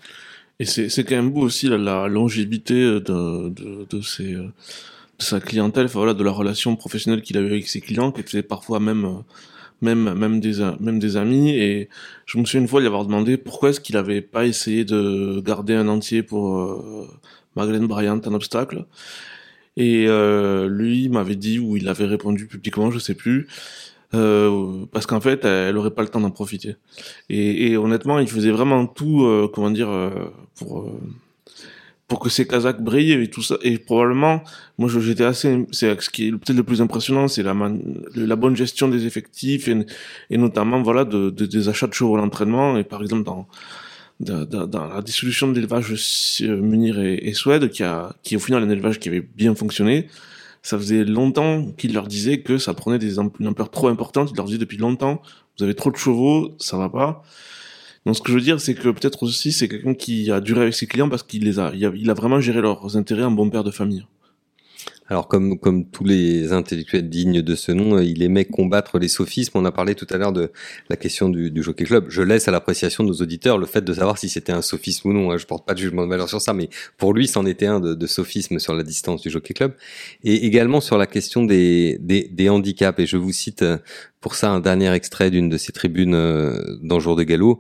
Et 0.60 0.66
c'est 0.66 1.04
quand 1.06 1.16
même 1.16 1.30
beau 1.30 1.42
aussi 1.42 1.70
la, 1.70 2.08
longévité 2.08 2.74
de 2.74 3.54
sa 5.18 5.40
clientèle, 5.40 5.88
voilà, 5.88 6.14
de 6.14 6.24
la 6.24 6.32
relation 6.32 6.76
professionnelle 6.76 7.22
qu'il 7.22 7.38
avait 7.38 7.48
avec 7.48 7.68
ses 7.70 7.80
clients, 7.80 8.12
qui 8.12 8.22
était 8.22 8.44
parfois 8.44 8.82
même 8.82 9.24
même 9.82 10.14
même 10.14 10.40
des 10.40 10.60
même 10.80 11.00
des 11.00 11.18
amis. 11.18 11.52
Et 11.52 11.90
je 12.26 12.38
me 12.38 12.46
souviens 12.46 12.62
une 12.62 12.68
fois 12.68 12.80
lui 12.80 12.88
avoir 12.88 13.06
demandé 13.06 13.38
pourquoi 13.38 13.70
est-ce 13.70 13.80
qu'il 13.80 13.98
avait 13.98 14.22
pas 14.22 14.46
essayé 14.46 14.86
de 14.86 15.42
garder 15.46 15.74
un 15.76 15.88
entier 15.88 16.24
pour 16.24 16.58
euh, 16.58 17.08
Bryant 17.56 18.22
un 18.26 18.34
obstacle. 18.34 18.86
Et 19.78 20.06
euh, 20.08 20.68
lui 20.68 21.10
m'avait 21.10 21.36
dit 21.36 21.60
ou 21.60 21.78
il 21.78 21.88
avait 21.88 22.06
répondu 22.06 22.48
publiquement 22.48 22.92
je 22.92 23.00
sais 23.00 23.14
plus 23.14 23.48
euh, 24.16 24.86
parce 24.92 25.06
qu'en 25.06 25.22
fait 25.22 25.46
elle 25.46 25.78
aurait 25.78 25.92
pas 25.92 26.02
le 26.02 26.10
temps 26.10 26.20
d'en 26.20 26.32
profiter. 26.32 26.76
Et, 27.30 27.72
et, 27.72 27.78
honnêtement 27.78 28.20
il 28.20 28.28
faisait 28.28 28.52
vraiment 28.52 28.88
tout 28.88 29.24
euh, 29.24 29.50
comment 29.54 29.70
dire 29.70 29.90
euh, 29.90 30.10
pour 30.56 30.92
pour 32.10 32.20
que 32.20 32.30
ces 32.30 32.46
Kazakhs 32.46 32.82
brillent 32.82 33.14
et 33.14 33.30
tout 33.30 33.44
ça. 33.44 33.56
Et 33.62 33.78
probablement, 33.78 34.44
moi, 34.78 34.90
j'étais 34.90 35.24
assez, 35.24 35.66
c'est 35.72 36.02
ce 36.02 36.10
qui 36.10 36.28
est 36.28 36.32
peut-être 36.32 36.58
le 36.58 36.64
plus 36.64 36.82
impressionnant, 36.82 37.28
c'est 37.28 37.44
la, 37.44 37.54
bonne 37.54 38.56
gestion 38.56 38.90
des 38.90 39.06
effectifs 39.06 39.70
et, 39.70 40.38
notamment, 40.38 40.82
voilà, 40.82 41.06
de, 41.06 41.30
de, 41.30 41.46
des 41.46 41.70
achats 41.70 41.88
de 41.88 41.94
chevaux 41.94 42.16
à 42.16 42.18
l'entraînement. 42.18 42.78
Et 42.78 42.84
par 42.84 43.04
exemple, 43.04 43.24
dans, 43.24 43.48
la 44.20 45.02
dissolution 45.04 45.48
de 45.48 45.54
l'élevage 45.54 45.94
Munir 46.42 47.00
et, 47.00 47.14
et 47.16 47.34
Suède, 47.34 47.70
qui 47.70 47.84
a, 47.84 48.16
qui 48.24 48.36
au 48.36 48.40
final 48.40 48.64
un 48.64 48.70
élevage 48.70 49.00
qui 49.00 49.08
avait 49.08 49.22
bien 49.22 49.54
fonctionné, 49.54 50.08
ça 50.64 50.78
faisait 50.80 51.06
longtemps 51.06 51.72
qu'il 51.78 51.94
leur 51.94 52.08
disait 52.08 52.42
que 52.42 52.58
ça 52.58 52.74
prenait 52.74 53.00
une 53.40 53.48
ampleur 53.48 53.70
trop 53.70 53.88
importante. 53.88 54.32
Il 54.32 54.36
leur 54.36 54.46
disait 54.48 54.58
depuis 54.58 54.78
longtemps, 54.78 55.22
vous 55.58 55.64
avez 55.64 55.76
trop 55.76 55.92
de 55.92 55.96
chevaux, 55.96 56.56
ça 56.58 56.76
va 56.76 56.90
pas. 56.90 57.24
Donc 58.06 58.16
ce 58.16 58.22
que 58.22 58.30
je 58.30 58.36
veux 58.36 58.42
dire, 58.42 58.60
c'est 58.60 58.76
que 58.76 58.90
peut-être 58.90 59.24
aussi 59.24 59.52
c'est 59.52 59.68
quelqu'un 59.68 59.94
qui 59.94 60.32
a 60.32 60.40
duré 60.42 60.62
avec 60.62 60.74
ses 60.74 60.88
clients 60.88 61.10
parce 61.10 61.24
qu'il 61.24 61.44
les 61.44 61.60
a, 61.60 61.72
il 61.74 62.10
a, 62.10 62.14
vraiment 62.14 62.40
géré 62.40 62.62
leurs 62.62 62.98
intérêts 62.98 63.24
en 63.24 63.32
bon 63.32 63.50
père 63.50 63.64
de 63.64 63.72
famille. 63.72 64.06
Alors 65.10 65.28
comme 65.28 65.60
comme 65.60 65.90
tous 65.90 66.06
les 66.06 66.54
intellectuels 66.54 67.10
dignes 67.10 67.42
de 67.42 67.56
ce 67.56 67.72
nom, 67.72 68.00
il 68.00 68.22
aimait 68.22 68.46
combattre 68.46 69.00
les 69.00 69.08
sophismes. 69.08 69.58
On 69.58 69.66
a 69.66 69.72
parlé 69.72 69.96
tout 69.96 70.06
à 70.12 70.18
l'heure 70.18 70.32
de 70.32 70.52
la 70.90 70.96
question 70.96 71.30
du, 71.30 71.50
du 71.50 71.64
Jockey 71.64 71.86
Club. 71.86 72.06
Je 72.10 72.22
laisse 72.22 72.48
à 72.48 72.52
l'appréciation 72.52 73.04
de 73.04 73.10
nos 73.10 73.16
auditeurs 73.16 73.58
le 73.58 73.66
fait 73.66 73.82
de 73.82 73.94
savoir 73.94 74.18
si 74.20 74.30
c'était 74.30 74.52
un 74.52 74.62
sophisme 74.62 75.10
ou 75.10 75.14
non. 75.14 75.32
Hein. 75.32 75.38
Je 75.38 75.48
porte 75.48 75.66
pas 75.66 75.74
de 75.74 75.80
jugement 75.80 76.04
de 76.04 76.10
valeur 76.10 76.30
sur 76.30 76.42
ça, 76.42 76.54
mais 76.54 76.70
pour 76.98 77.14
lui, 77.14 77.28
c'en 77.28 77.46
était 77.46 77.66
un 77.66 77.80
de, 77.80 77.96
de 77.96 78.08
sophisme 78.08 78.60
sur 78.60 78.76
la 78.76 78.84
distance 78.84 79.22
du 79.22 79.30
Jockey 79.30 79.54
Club 79.56 79.74
et 80.24 80.46
également 80.46 80.80
sur 80.80 80.98
la 80.98 81.08
question 81.08 81.44
des, 81.44 81.98
des, 82.00 82.30
des 82.32 82.50
handicaps. 82.50 83.00
Et 83.00 83.08
je 83.08 83.18
vous 83.18 83.32
cite 83.32 83.64
euh, 83.64 83.78
pour 84.22 84.36
ça 84.36 84.52
un 84.52 84.60
dernier 84.60 84.94
extrait 84.94 85.32
d'une 85.32 85.50
de 85.50 85.58
ses 85.58 85.72
tribunes 85.72 86.14
euh, 86.14 86.78
dans 86.84 87.00
Jour 87.00 87.16
de 87.16 87.24
Galop. 87.24 87.60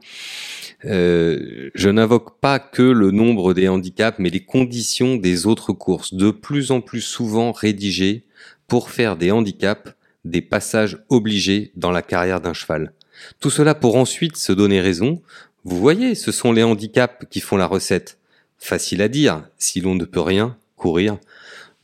Euh, 0.85 1.69
je 1.75 1.89
n'invoque 1.89 2.39
pas 2.39 2.59
que 2.59 2.81
le 2.81 3.11
nombre 3.11 3.53
des 3.53 3.67
handicaps, 3.67 4.19
mais 4.19 4.29
les 4.29 4.39
conditions 4.39 5.17
des 5.17 5.45
autres 5.45 5.73
courses, 5.73 6.13
de 6.13 6.31
plus 6.31 6.71
en 6.71 6.81
plus 6.81 7.01
souvent 7.01 7.51
rédigées 7.51 8.23
pour 8.67 8.89
faire 8.89 9.17
des 9.17 9.31
handicaps 9.31 9.93
des 10.25 10.41
passages 10.41 10.97
obligés 11.09 11.71
dans 11.75 11.91
la 11.91 12.01
carrière 12.01 12.41
d'un 12.41 12.53
cheval. 12.53 12.93
Tout 13.39 13.49
cela 13.49 13.75
pour 13.75 13.95
ensuite 13.95 14.37
se 14.37 14.53
donner 14.53 14.79
raison. 14.79 15.21
Vous 15.65 15.77
voyez, 15.77 16.15
ce 16.15 16.31
sont 16.31 16.51
les 16.51 16.63
handicaps 16.63 17.25
qui 17.29 17.41
font 17.41 17.57
la 17.57 17.65
recette. 17.65 18.17
Facile 18.57 19.01
à 19.01 19.07
dire, 19.07 19.43
si 19.57 19.81
l'on 19.81 19.95
ne 19.95 20.05
peut 20.05 20.21
rien, 20.21 20.57
courir. 20.75 21.17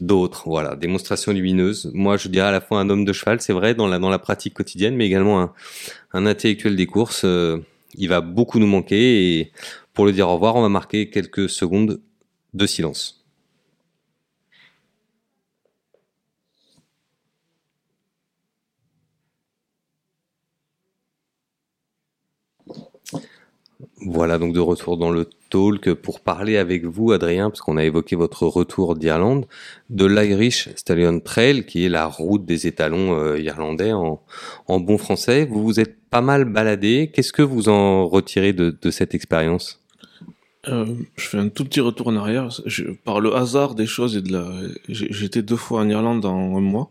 D'autres, 0.02 0.44
voilà, 0.50 0.76
démonstration 0.76 1.32
lumineuse. 1.32 1.90
Moi, 1.94 2.18
je 2.18 2.28
dirais 2.28 2.48
à 2.48 2.52
la 2.52 2.60
fois 2.60 2.82
un 2.82 2.90
homme 2.90 3.06
de 3.06 3.14
cheval, 3.14 3.40
c'est 3.40 3.54
vrai, 3.54 3.76
dans 3.76 3.88
la, 3.88 3.98
dans 3.98 4.10
la 4.10 4.20
pratique 4.20 4.54
quotidienne, 4.54 4.96
mais 4.96 5.06
également 5.06 5.42
un, 5.42 5.54
un 6.12 6.26
intellectuel 6.26 6.76
des 6.76 6.86
courses. 6.86 7.24
Euh, 7.24 7.60
il 7.98 8.10
va 8.10 8.22
beaucoup 8.22 8.60
nous 8.60 8.68
manquer 8.68 9.40
et 9.40 9.52
pour 9.94 10.06
le 10.06 10.12
dire 10.12 10.28
au 10.30 10.34
revoir, 10.34 10.56
on 10.56 10.62
va 10.62 10.70
marquer 10.70 11.10
quelques 11.10 11.50
secondes 11.50 12.02
de 12.54 12.66
silence. 12.68 13.26
Voilà 24.06 24.38
donc 24.38 24.54
de 24.54 24.60
retour 24.60 24.98
dans 24.98 25.12
le 25.12 25.30
talk 25.56 25.94
pour 25.94 26.20
parler 26.20 26.58
avec 26.58 26.84
vous, 26.84 27.14
Adrien, 27.14 27.50
parce 27.50 27.62
qu'on 27.62 27.78
a 27.78 27.86
évoqué 27.86 28.18
votre 28.18 28.46
retour 28.46 28.96
d'Irlande, 28.96 29.46
de 29.90 30.06
l'Irish 30.06 30.70
Stallion 30.76 31.22
Trail, 31.22 31.66
qui 31.66 31.86
est 31.86 31.90
la 31.90 32.08
route 32.08 32.46
des 32.46 32.68
étalons 32.68 33.18
euh, 33.18 33.40
irlandais 33.40 33.94
en, 33.94 34.20
bon 34.68 34.98
français. 34.98 35.46
Vous 35.50 35.64
vous 35.64 35.80
êtes 35.80 35.98
pas 36.10 36.20
mal 36.20 36.44
baladé. 36.44 37.10
Qu'est-ce 37.14 37.32
que 37.32 37.42
vous 37.42 37.70
en 37.70 38.06
retirez 38.08 38.52
de, 38.52 38.92
cette 38.92 39.16
expérience? 39.16 39.82
Euh, 40.68 40.86
je 41.16 41.26
fais 41.26 41.38
un 41.38 41.48
tout 41.48 41.64
petit 41.64 41.80
retour 41.80 42.08
en 42.08 42.18
arrière. 42.18 42.50
par 43.06 43.22
le 43.22 43.34
hasard 43.36 43.76
des 43.76 43.86
choses 43.86 44.22
j'étais 44.90 45.42
deux 45.42 45.56
fois 45.56 45.82
en 45.82 45.90
Irlande 45.90 46.26
en 46.26 46.58
un 46.58 46.62
mois. 46.62 46.90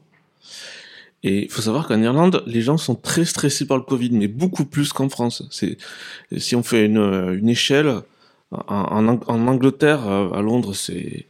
Et 1.23 1.44
il 1.44 1.50
faut 1.50 1.62
savoir 1.62 1.87
qu'en 1.87 2.00
Irlande, 2.00 2.42
les 2.47 2.62
gens 2.62 2.78
sont 2.78 2.94
très 2.94 3.25
stressés 3.25 3.66
par 3.66 3.76
le 3.76 3.83
Covid, 3.83 4.11
mais 4.11 4.28
beaucoup 4.28 4.64
plus 4.64 4.92
qu'en 4.92 5.09
France. 5.11 5.42
Si 5.50 6.56
on 6.56 6.62
fait 6.62 6.87
une 6.87 7.49
échelle, 7.49 8.02
en, 8.50 9.06
en, 9.08 9.46
Angleterre, 9.46 10.06
euh, 10.08 10.30
à 10.30 10.42
Londres, 10.42 10.74
c'est 10.74 11.26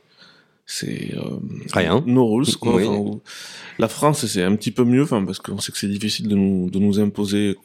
c'est 0.66 1.14
euh, 1.14 1.38
rien. 1.74 2.02
No 2.06 2.26
rules 2.26 2.56
quoi. 2.56 2.80
la 3.78 3.88
France, 3.88 4.24
c'est 4.26 4.42
un 4.42 4.56
petit 4.56 4.70
peu 4.70 4.84
mieux, 4.84 5.02
enfin 5.02 5.24
parce 5.24 5.38
qu'on 5.38 5.58
sait 5.58 5.72
que 5.72 5.78
c'est 5.78 5.88
difficile 5.88 6.28
de 6.28 6.34
nous 6.34 6.70
de 6.70 6.78
nous 6.78 7.00
imposer 7.00 7.56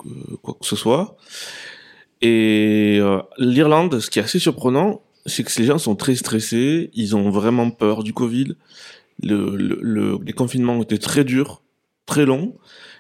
quoi 0.42 0.56
que 0.60 0.66
ce 0.66 0.76
soit. 0.76 1.18
Et 2.22 2.98
euh, 3.00 3.22
l'Irlande, 3.38 4.00
ce 4.00 4.10
qui 4.10 4.20
est 4.20 4.24
assez 4.24 4.40
surprenant, 4.40 5.02
c'est 5.26 5.44
que 5.44 5.52
ces 5.52 5.64
gens 5.64 5.78
sont 5.78 5.96
très 5.96 6.16
stressés, 6.16 6.90
ils 6.94 7.16
ont 7.16 7.30
vraiment 7.30 7.72
peur 7.72 8.04
du 8.04 8.14
Covid. 8.14 8.56
Le, 9.24 9.56
le, 9.56 9.80
le 9.82 10.20
les 10.26 10.34
confinements 10.34 10.74
ont 10.74 10.84
été 10.84 10.98
très 10.98 11.24
durs 11.24 11.62
très 12.06 12.26
long 12.26 12.58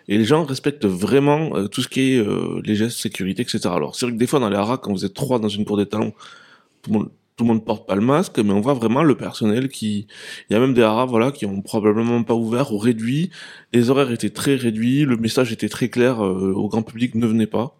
et 0.09 0.17
les 0.17 0.25
gens 0.25 0.43
respectent 0.43 0.87
vraiment 0.87 1.55
euh, 1.55 1.67
tout 1.67 1.83
ce 1.83 1.87
qui 1.87 2.13
est 2.13 2.17
euh, 2.17 2.59
les 2.65 2.75
gestes 2.75 2.97
sécurité, 2.97 3.43
etc. 3.43 3.61
Alors 3.65 3.95
c'est 3.95 4.07
vrai 4.07 4.13
que 4.13 4.17
des 4.17 4.25
fois 4.25 4.39
dans 4.39 4.49
les 4.49 4.57
haras, 4.57 4.77
quand 4.77 4.91
vous 4.91 5.05
êtes 5.05 5.13
trois 5.13 5.37
dans 5.37 5.47
une 5.47 5.65
cour 5.65 5.77
des 5.77 5.85
talons, 5.85 6.13
tout 6.81 6.91
le 6.91 6.99
monde 6.99 7.09
tout 7.37 7.45
le 7.45 7.53
monde 7.53 7.63
porte 7.63 7.87
pas 7.87 7.95
le 7.95 8.01
masque, 8.01 8.37
mais 8.39 8.51
on 8.51 8.59
voit 8.59 8.73
vraiment 8.73 9.01
le 9.01 9.15
personnel 9.15 9.69
qui, 9.69 10.07
il 10.49 10.53
y 10.53 10.57
a 10.57 10.59
même 10.59 10.73
des 10.73 10.81
haras, 10.81 11.05
voilà, 11.05 11.31
qui 11.31 11.45
ont 11.45 11.61
probablement 11.61 12.21
pas 12.23 12.33
ouvert 12.33 12.73
ou 12.73 12.77
réduit. 12.77 13.29
Les 13.71 13.89
horaires 13.89 14.11
étaient 14.11 14.29
très 14.29 14.55
réduits, 14.55 15.05
le 15.05 15.15
message 15.15 15.53
était 15.53 15.69
très 15.69 15.87
clair 15.87 16.21
euh, 16.21 16.51
au 16.53 16.67
grand 16.67 16.81
public, 16.81 17.15
ne 17.15 17.25
venez 17.25 17.47
pas. 17.47 17.79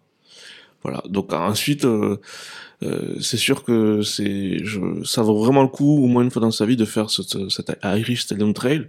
Voilà. 0.82 1.02
Donc 1.10 1.34
ensuite, 1.34 1.86
c'est 3.20 3.36
sûr 3.36 3.62
que 3.62 4.00
c'est, 4.00 4.62
ça 5.04 5.20
vaut 5.20 5.36
vraiment 5.36 5.60
le 5.60 5.68
coup, 5.68 6.04
au 6.04 6.06
moins 6.06 6.22
une 6.22 6.30
fois 6.30 6.40
dans 6.40 6.50
sa 6.50 6.64
vie, 6.64 6.76
de 6.76 6.86
faire 6.86 7.10
cette 7.10 7.76
Irish 7.84 8.22
Stadium 8.22 8.54
Trail 8.54 8.88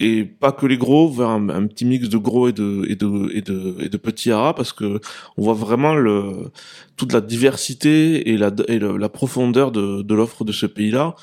et 0.00 0.24
pas 0.24 0.52
que 0.52 0.66
les 0.66 0.78
gros, 0.78 1.10
vers 1.10 1.28
un, 1.28 1.66
petit 1.66 1.84
mix 1.84 2.08
de 2.08 2.18
gros 2.18 2.48
et 2.48 2.52
de 2.52 2.84
et 2.88 2.94
de 2.94 3.30
et 3.34 3.42
de, 3.42 3.76
et 3.80 3.88
de 3.88 3.96
petits 3.96 4.30
haras 4.30 4.54
parce 4.54 4.72
que 4.72 5.00
on 5.36 5.42
voit 5.42 5.54
vraiment 5.54 5.94
le 5.94 6.50
toute 6.96 7.12
la 7.12 7.20
diversité 7.20 8.30
et 8.30 8.36
la 8.36 8.52
et 8.68 8.78
la 8.78 9.08
profondeur 9.08 9.72
de, 9.72 10.02
de 10.02 10.14
l'offre 10.14 10.44
de 10.44 10.52
ce 10.52 10.66
pays-là 10.66 11.16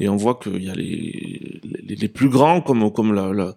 et 0.00 0.08
on 0.08 0.16
voit 0.16 0.34
qu'il 0.42 0.62
y 0.62 0.70
a 0.70 0.74
les, 0.74 1.60
les, 1.86 2.08
plus 2.08 2.28
grands 2.28 2.60
comme 2.60 2.90
comme 2.92 3.14
la, 3.14 3.32
la 3.32 3.54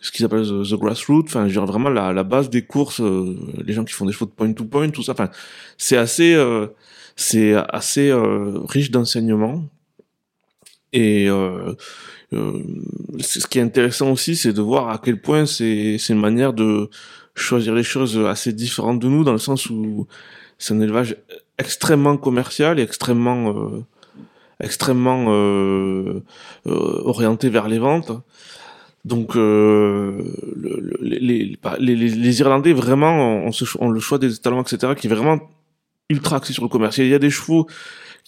ce 0.00 0.12
qu'ils 0.12 0.24
appellent 0.24 0.46
the, 0.46 0.74
grassroots, 0.74 1.26
enfin, 1.26 1.48
je 1.48 1.58
vraiment 1.60 1.90
la, 1.90 2.12
la 2.12 2.22
base 2.22 2.50
des 2.50 2.62
courses, 2.62 3.00
euh, 3.00 3.36
les 3.64 3.72
gens 3.72 3.84
qui 3.84 3.92
font 3.92 4.06
des 4.06 4.12
chevaux 4.12 4.26
de 4.26 4.30
point 4.30 4.52
to 4.52 4.64
point, 4.64 4.90
tout 4.90 5.02
ça. 5.02 5.12
Enfin, 5.12 5.30
c'est 5.76 5.96
assez, 5.96 6.34
euh, 6.34 6.68
c'est 7.16 7.54
assez 7.54 8.10
euh, 8.10 8.60
riche 8.68 8.90
d'enseignements. 8.90 9.64
Et 10.92 11.28
euh, 11.28 11.74
ce 12.32 13.46
qui 13.46 13.58
est 13.58 13.62
intéressant 13.62 14.10
aussi, 14.10 14.36
c'est 14.36 14.52
de 14.52 14.62
voir 14.62 14.88
à 14.88 14.98
quel 14.98 15.20
point 15.20 15.46
c'est 15.46 15.96
une 16.08 16.20
manière 16.20 16.52
de 16.52 16.90
choisir 17.34 17.74
les 17.74 17.82
choses 17.82 18.18
assez 18.26 18.52
différentes 18.52 18.98
de 19.00 19.08
nous, 19.08 19.24
dans 19.24 19.32
le 19.32 19.38
sens 19.38 19.70
où 19.70 20.06
c'est 20.58 20.74
un 20.74 20.80
élevage 20.80 21.16
extrêmement 21.58 22.16
commercial 22.16 22.78
et 22.78 22.82
extrêmement 22.82 23.50
euh, 23.56 23.84
extrêmement 24.60 25.26
euh, 25.28 26.22
euh, 26.66 27.02
orienté 27.04 27.48
vers 27.48 27.68
les 27.68 27.78
ventes. 27.78 28.12
Donc 29.04 29.36
euh, 29.36 30.22
le, 30.56 30.98
les, 31.00 31.18
les, 31.20 31.94
les, 31.94 32.40
Irlandais 32.40 32.72
vraiment 32.72 33.46
ont, 33.78 33.88
le 33.88 34.00
choix 34.00 34.18
des 34.18 34.36
talents, 34.36 34.62
etc., 34.62 34.94
qui 34.96 35.06
est 35.06 35.10
vraiment 35.10 35.38
ultra 36.10 36.36
axé 36.36 36.52
sur 36.52 36.64
le 36.64 36.68
commercial. 36.68 37.06
Il 37.06 37.10
y 37.10 37.14
a 37.14 37.18
des 37.18 37.30
chevaux 37.30 37.66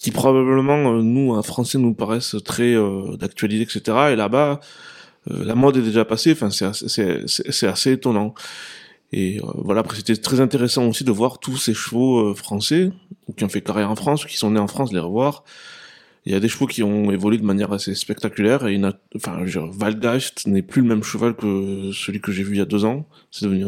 qui 0.01 0.11
probablement 0.11 0.95
euh, 0.95 1.03
nous, 1.03 1.35
un 1.35 1.43
Français, 1.43 1.79
nous 1.79 1.95
paraissent 1.95 2.37
très 2.45 2.75
euh, 2.75 3.17
d'actualité, 3.17 3.63
etc. 3.63 3.99
Et 4.13 4.17
là-bas, 4.17 4.61
euh, 5.31 5.45
la 5.45 5.55
mode 5.55 5.77
est 5.77 5.83
déjà 5.83 6.05
passée. 6.05 6.33
Enfin, 6.33 6.51
c'est 6.51 6.65
assez, 6.65 7.25
c'est 7.27 7.67
assez 7.67 7.93
étonnant. 7.93 8.35
Et 9.13 9.41
voilà, 9.57 9.81
après 9.81 9.97
c'était 9.97 10.15
très 10.17 10.41
intéressant 10.41 10.87
aussi 10.87 11.03
de 11.03 11.11
voir 11.11 11.41
tous 11.41 11.57
ces 11.57 11.75
chevaux 11.75 12.33
français 12.37 12.93
qui 13.37 13.43
ont 13.43 13.49
fait 13.49 13.61
carrière 13.61 13.91
en 13.91 13.97
France, 13.97 14.25
qui 14.25 14.37
sont 14.37 14.53
nés 14.53 14.61
en 14.61 14.69
France, 14.69 14.93
les 14.93 15.01
revoir. 15.01 15.43
Il 16.27 16.33
y 16.33 16.37
a 16.37 16.39
des 16.39 16.49
chevaux 16.49 16.69
qui 16.69 16.85
ont 16.85 17.11
évolué 17.11 17.37
de 17.37 17.45
manière 17.45 17.73
assez 17.73 17.97
spectaculaire. 17.97 18.69
Et 18.69 18.81
enfin, 19.17 19.45
Valgeist 19.73 20.47
n'est 20.47 20.63
plus 20.63 20.83
le 20.83 20.87
même 20.87 21.03
cheval 21.03 21.35
que 21.35 21.91
celui 21.93 22.21
que 22.21 22.31
j'ai 22.31 22.45
vu 22.45 22.55
il 22.55 22.59
y 22.59 22.63
a 22.63 22.67
deux 22.67 22.85
ans. 22.85 23.05
C'est 23.33 23.47
devenu 23.47 23.65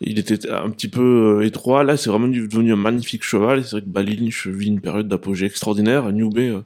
il 0.00 0.18
était 0.18 0.50
un 0.50 0.70
petit 0.70 0.88
peu 0.88 1.40
euh, 1.40 1.46
étroit. 1.46 1.84
Là, 1.84 1.96
c'est 1.96 2.08
vraiment 2.08 2.28
devenu 2.28 2.72
un 2.72 2.76
magnifique 2.76 3.22
cheval. 3.22 3.64
C'est 3.64 3.72
vrai 3.72 3.82
que 3.82 3.88
Balin 3.88 4.28
vit 4.46 4.66
une 4.66 4.80
période 4.80 5.08
d'apogée 5.08 5.46
extraordinaire. 5.46 6.10
New 6.10 6.30
Bay, 6.30 6.48
euh, 6.48 6.62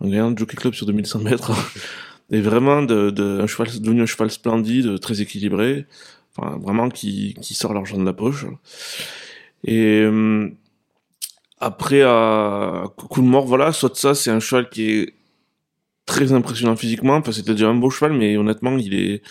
un 0.00 0.08
gagnant 0.08 0.30
de 0.30 0.38
Jockey 0.38 0.56
Club 0.56 0.72
sur 0.72 0.86
2100 0.86 1.18
mètres. 1.20 1.52
et 2.30 2.40
vraiment 2.40 2.82
de, 2.82 3.10
de, 3.10 3.40
un 3.42 3.46
cheval, 3.46 3.68
devenu 3.80 4.02
un 4.02 4.06
cheval 4.06 4.30
splendide, 4.30 4.98
très 5.00 5.20
équilibré. 5.20 5.86
Enfin, 6.34 6.58
vraiment 6.58 6.88
qui, 6.88 7.34
qui 7.42 7.52
sort 7.52 7.74
l'argent 7.74 7.98
de 7.98 8.06
la 8.06 8.14
poche. 8.14 8.46
Et 9.64 10.00
euh, 10.00 10.48
après, 11.60 12.02
à 12.02 12.84
coup 12.96 13.20
de 13.20 13.26
mort, 13.26 13.46
voilà, 13.46 13.72
soit 13.72 13.94
ça, 13.96 14.14
c'est 14.14 14.30
un 14.30 14.40
cheval 14.40 14.70
qui 14.70 14.90
est 14.90 15.14
très 16.06 16.32
impressionnant 16.32 16.74
physiquement. 16.74 17.16
Enfin, 17.16 17.32
c'était 17.32 17.52
déjà 17.52 17.68
un 17.68 17.74
beau 17.74 17.90
cheval, 17.90 18.14
mais 18.14 18.38
honnêtement, 18.38 18.78
il 18.78 18.94
est, 18.94 19.22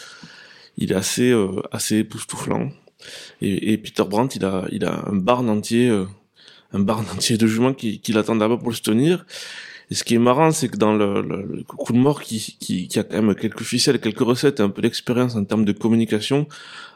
il 0.77 0.91
est 0.91 0.95
assez, 0.95 1.35
assez 1.71 1.97
époustouflant. 1.97 2.69
Et, 3.41 3.77
Peter 3.77 4.03
Brandt, 4.03 4.37
il 4.37 4.45
a, 4.45 4.65
il 4.71 4.85
a 4.85 5.03
un 5.07 5.15
barn 5.15 5.49
entier, 5.49 5.89
euh, 5.89 6.05
un 6.73 6.79
barn 6.79 7.05
entier 7.15 7.37
de 7.37 7.47
juments 7.47 7.73
qui, 7.73 7.99
qui 7.99 8.13
l'attendent 8.13 8.39
là-bas 8.39 8.57
pour 8.57 8.69
le 8.69 8.77
tenir. 8.77 9.25
Et 9.89 9.95
ce 9.95 10.05
qui 10.05 10.15
est 10.15 10.19
marrant, 10.19 10.51
c'est 10.51 10.69
que 10.69 10.77
dans 10.77 10.93
le, 10.93 11.63
coup 11.67 11.91
de 11.91 11.97
mort, 11.97 12.21
qui, 12.21 12.55
qui, 12.59 12.87
qui, 12.87 12.99
a 12.99 13.03
quand 13.03 13.21
même 13.21 13.35
quelques 13.35 13.63
ficelles, 13.63 13.99
quelques 13.99 14.21
recettes 14.21 14.61
et 14.61 14.63
un 14.63 14.69
peu 14.69 14.81
d'expérience 14.81 15.35
en 15.35 15.43
termes 15.43 15.65
de 15.65 15.73
communication, 15.73 16.47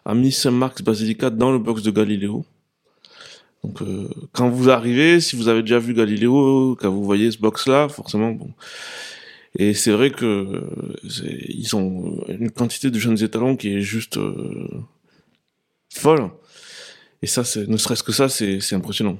a 0.05 0.15
mis 0.15 0.31
Saint-Marc's 0.31 0.81
Basilica 0.81 1.29
dans 1.29 1.51
le 1.51 1.59
box 1.59 1.83
de 1.83 1.91
Galiléo. 1.91 2.45
Donc, 3.65 3.81
euh, 3.81 4.07
quand 4.31 4.47
vous 4.47 4.69
arrivez, 4.69 5.19
si 5.19 5.35
vous 5.35 5.49
avez 5.49 5.61
déjà 5.61 5.79
vu 5.79 5.93
Galiléo, 5.93 6.77
quand 6.79 6.89
vous 6.89 7.03
voyez 7.03 7.31
ce 7.31 7.37
box-là, 7.39 7.89
forcément, 7.89 8.31
bon. 8.31 8.51
Et 9.57 9.73
c'est 9.73 9.91
vrai 9.91 10.11
que 10.11 10.63
ils 11.47 11.75
ont 11.75 12.23
une 12.27 12.51
quantité 12.51 12.91
de 12.91 12.99
jeunes 12.99 13.21
étalons 13.23 13.55
qui 13.55 13.75
est 13.75 13.81
juste 13.81 14.17
euh, 14.17 14.67
folle. 15.95 16.29
Et 17.21 17.27
ça, 17.27 17.43
ne 17.67 17.77
serait-ce 17.77 18.03
que 18.03 18.11
ça, 18.11 18.29
c'est 18.29 18.73
impressionnant. 18.73 19.17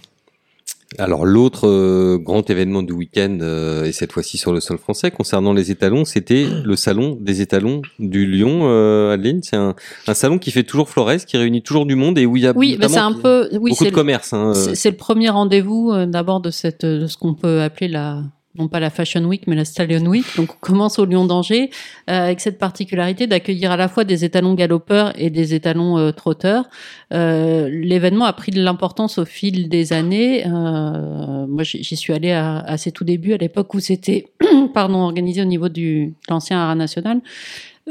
Alors 0.98 1.26
l'autre 1.26 1.68
euh, 1.68 2.18
grand 2.18 2.50
événement 2.50 2.84
du 2.84 2.94
week-end, 2.94 3.40
euh, 3.42 3.86
et 3.86 3.92
cette 3.92 4.14
fois-ci 4.14 4.38
sur 4.38 4.54
le 4.54 4.60
sol 4.60 4.78
français, 4.78 5.12
concernant 5.12 5.52
les 5.52 5.72
étalons, 5.72 6.06
c'était 6.06 6.46
le 6.64 6.76
salon 6.76 7.18
des 7.20 7.42
étalons 7.42 7.82
du 8.00 8.26
Lyon, 8.26 8.62
euh, 8.64 9.14
Adeline. 9.14 9.42
C'est 9.44 9.58
un, 9.58 9.76
salon 10.14 10.38
qui 10.38 10.52
fait 10.52 10.64
toujours 10.64 10.88
Flores, 10.88 11.26
qui 11.26 11.38
réunit 11.38 11.64
toujours 11.64 11.86
du 11.86 11.96
monde 11.96 12.18
et 12.18 12.26
où 12.26 12.38
il 12.38 12.44
y 12.44 12.48
a 12.48 12.54
oui, 12.56 12.78
c'est 12.80 12.98
un 12.98 13.14
peu, 13.14 13.50
oui, 13.60 13.72
beaucoup 13.72 13.86
de 13.86 13.90
commerce. 13.90 14.32
Hein, 14.32 14.54
c'est 14.74 14.92
le 14.92 14.98
premier 14.98 15.30
rendez-vous 15.30 15.92
d'abord 16.06 16.40
de 16.40 16.52
cette, 16.52 16.86
de 16.86 17.08
ce 17.08 17.18
qu'on 17.18 17.34
peut 17.34 17.62
appeler 17.62 17.88
la 17.88 18.22
non 18.58 18.68
pas 18.68 18.80
la 18.80 18.90
Fashion 18.90 19.24
Week, 19.26 19.48
mais 19.48 19.56
la 19.56 19.66
Stallion 19.66 20.06
Week. 20.06 20.26
Donc, 20.38 20.52
on 20.54 20.58
commence 20.60 21.00
au 21.00 21.06
Lyon 21.06 21.26
d'Angers 21.26 21.70
euh, 22.10 22.26
avec 22.26 22.40
cette 22.40 22.58
particularité 22.58 23.28
d'accueillir 23.28 23.72
à 23.72 23.78
la 23.78 23.88
fois 23.88 24.04
des 24.04 24.26
étalons 24.26 24.54
galopeurs 24.54 25.14
et 25.20 25.30
des 25.30 25.54
étalons 25.54 25.98
euh, 25.98 26.12
trotteurs. 26.12 26.66
Euh, 27.14 27.70
l'événement 27.70 28.26
a 28.26 28.34
pris 28.34 28.52
de 28.52 28.62
l'importance 28.62 29.18
au 29.18 29.26
fil 29.26 29.70
des 29.70 29.94
années. 29.94 30.44
moi, 30.46 31.64
j'y 31.64 31.96
suis 31.96 32.14
allée 32.14 32.32
à, 32.32 32.60
à, 32.60 32.78
ses 32.78 32.92
tout 32.92 33.04
débuts, 33.04 33.34
à 33.34 33.38
l'époque 33.38 33.74
où 33.74 33.80
c'était 33.80 34.28
pardon 34.74 35.00
organisé 35.00 35.42
au 35.42 35.46
niveau 35.46 35.70
du 35.70 36.14
l'ancien 36.30 36.60
Haras 36.60 36.76
national. 36.76 37.22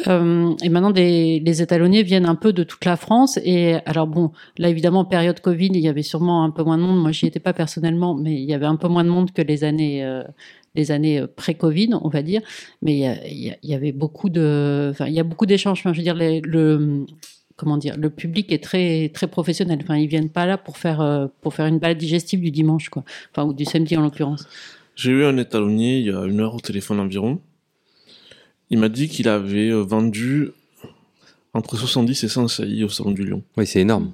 Euh, 0.09 0.55
et 0.63 0.69
maintenant, 0.69 0.91
des, 0.91 1.41
les 1.41 1.63
étalonniers 1.63 2.03
viennent 2.03 2.27
un 2.27 2.35
peu 2.35 2.53
de 2.53 2.65
toute 2.65 2.85
la 2.85 2.97
France. 2.97 3.39
Et 3.45 3.75
alors 3.87 4.07
bon, 4.07 4.33
là 4.59 4.69
évidemment, 4.69 5.05
période 5.05 5.41
Covid, 5.41 5.71
il 5.73 5.81
y 5.81 5.89
avait 5.89 6.03
sûrement 6.03 6.45
un 6.45 6.51
peu 6.51 6.63
moins 6.63 6.79
de 6.79 6.83
monde. 6.83 7.01
Moi, 7.01 7.13
j'y 7.13 7.27
étais 7.27 7.41
pas 7.41 7.53
personnellement, 7.53 8.15
mais 8.15 8.35
il 8.35 8.45
y 8.45 8.55
avait 8.55 8.67
un 8.67 8.77
peu 8.77 8.89
moins 8.89 9.05
de 9.05 9.11
monde 9.11 9.33
que 9.33 9.43
les 9.43 9.65
années, 9.65 10.05
euh, 10.05 10.23
les 10.75 10.91
années 10.91 11.21
euh, 11.21 11.27
pré-Covid, 11.27 11.91
on 12.03 12.09
va 12.09 12.23
dire. 12.23 12.43
Mais 12.83 12.99
il 13.31 13.57
y, 13.63 13.75
avait 13.75 13.93
beaucoup 13.93 14.31
de, 14.31 14.89
enfin, 14.91 15.07
il 15.07 15.15
y 15.15 15.21
a 15.21 15.25
beaucoup 15.25 15.47
d'échanges. 15.47 15.83
je 15.85 15.89
veux 15.89 15.95
dire, 15.95 16.17
le 16.17 17.07
comment 17.57 17.77
dire, 17.77 17.97
le 17.97 18.11
public 18.11 18.51
est 18.53 18.63
très 18.63 19.11
très 19.15 19.29
professionnel. 19.29 19.79
Enfin, 19.83 19.97
ils 19.97 20.09
viennent 20.09 20.31
pas 20.31 20.45
là 20.45 20.59
pour 20.59 20.77
faire 20.77 21.29
pour 21.41 21.55
faire 21.55 21.67
une 21.67 21.79
balade 21.79 21.99
digestive 21.99 22.41
du 22.41 22.51
dimanche, 22.51 22.89
quoi. 22.89 23.05
Enfin, 23.31 23.47
ou 23.47 23.53
du 23.53 23.65
samedi 23.65 23.97
en 23.97 24.03
l'occurrence. 24.03 24.49
J'ai 24.97 25.13
eu 25.13 25.25
un 25.25 25.37
étalonnier 25.39 25.99
il 25.99 26.07
y 26.07 26.11
a 26.11 26.25
une 26.25 26.41
heure 26.41 26.55
au 26.55 26.61
téléphone 26.61 26.99
environ 26.99 27.41
il 28.75 28.81
m'a 28.81 28.89
dit 28.89 29.09
qu'il 29.09 29.29
avait 29.29 29.71
euh, 29.71 29.83
vendu 29.83 30.51
entre 31.55 31.77
70 31.77 32.25
et 32.25 32.29
100 32.29 32.49
saillies 32.49 32.83
au 32.85 32.89
Salon 32.89 33.13
du 33.13 33.25
Lion. 33.25 33.43
Oui, 33.57 33.67
c'est 33.67 33.81
énorme. 33.81 34.11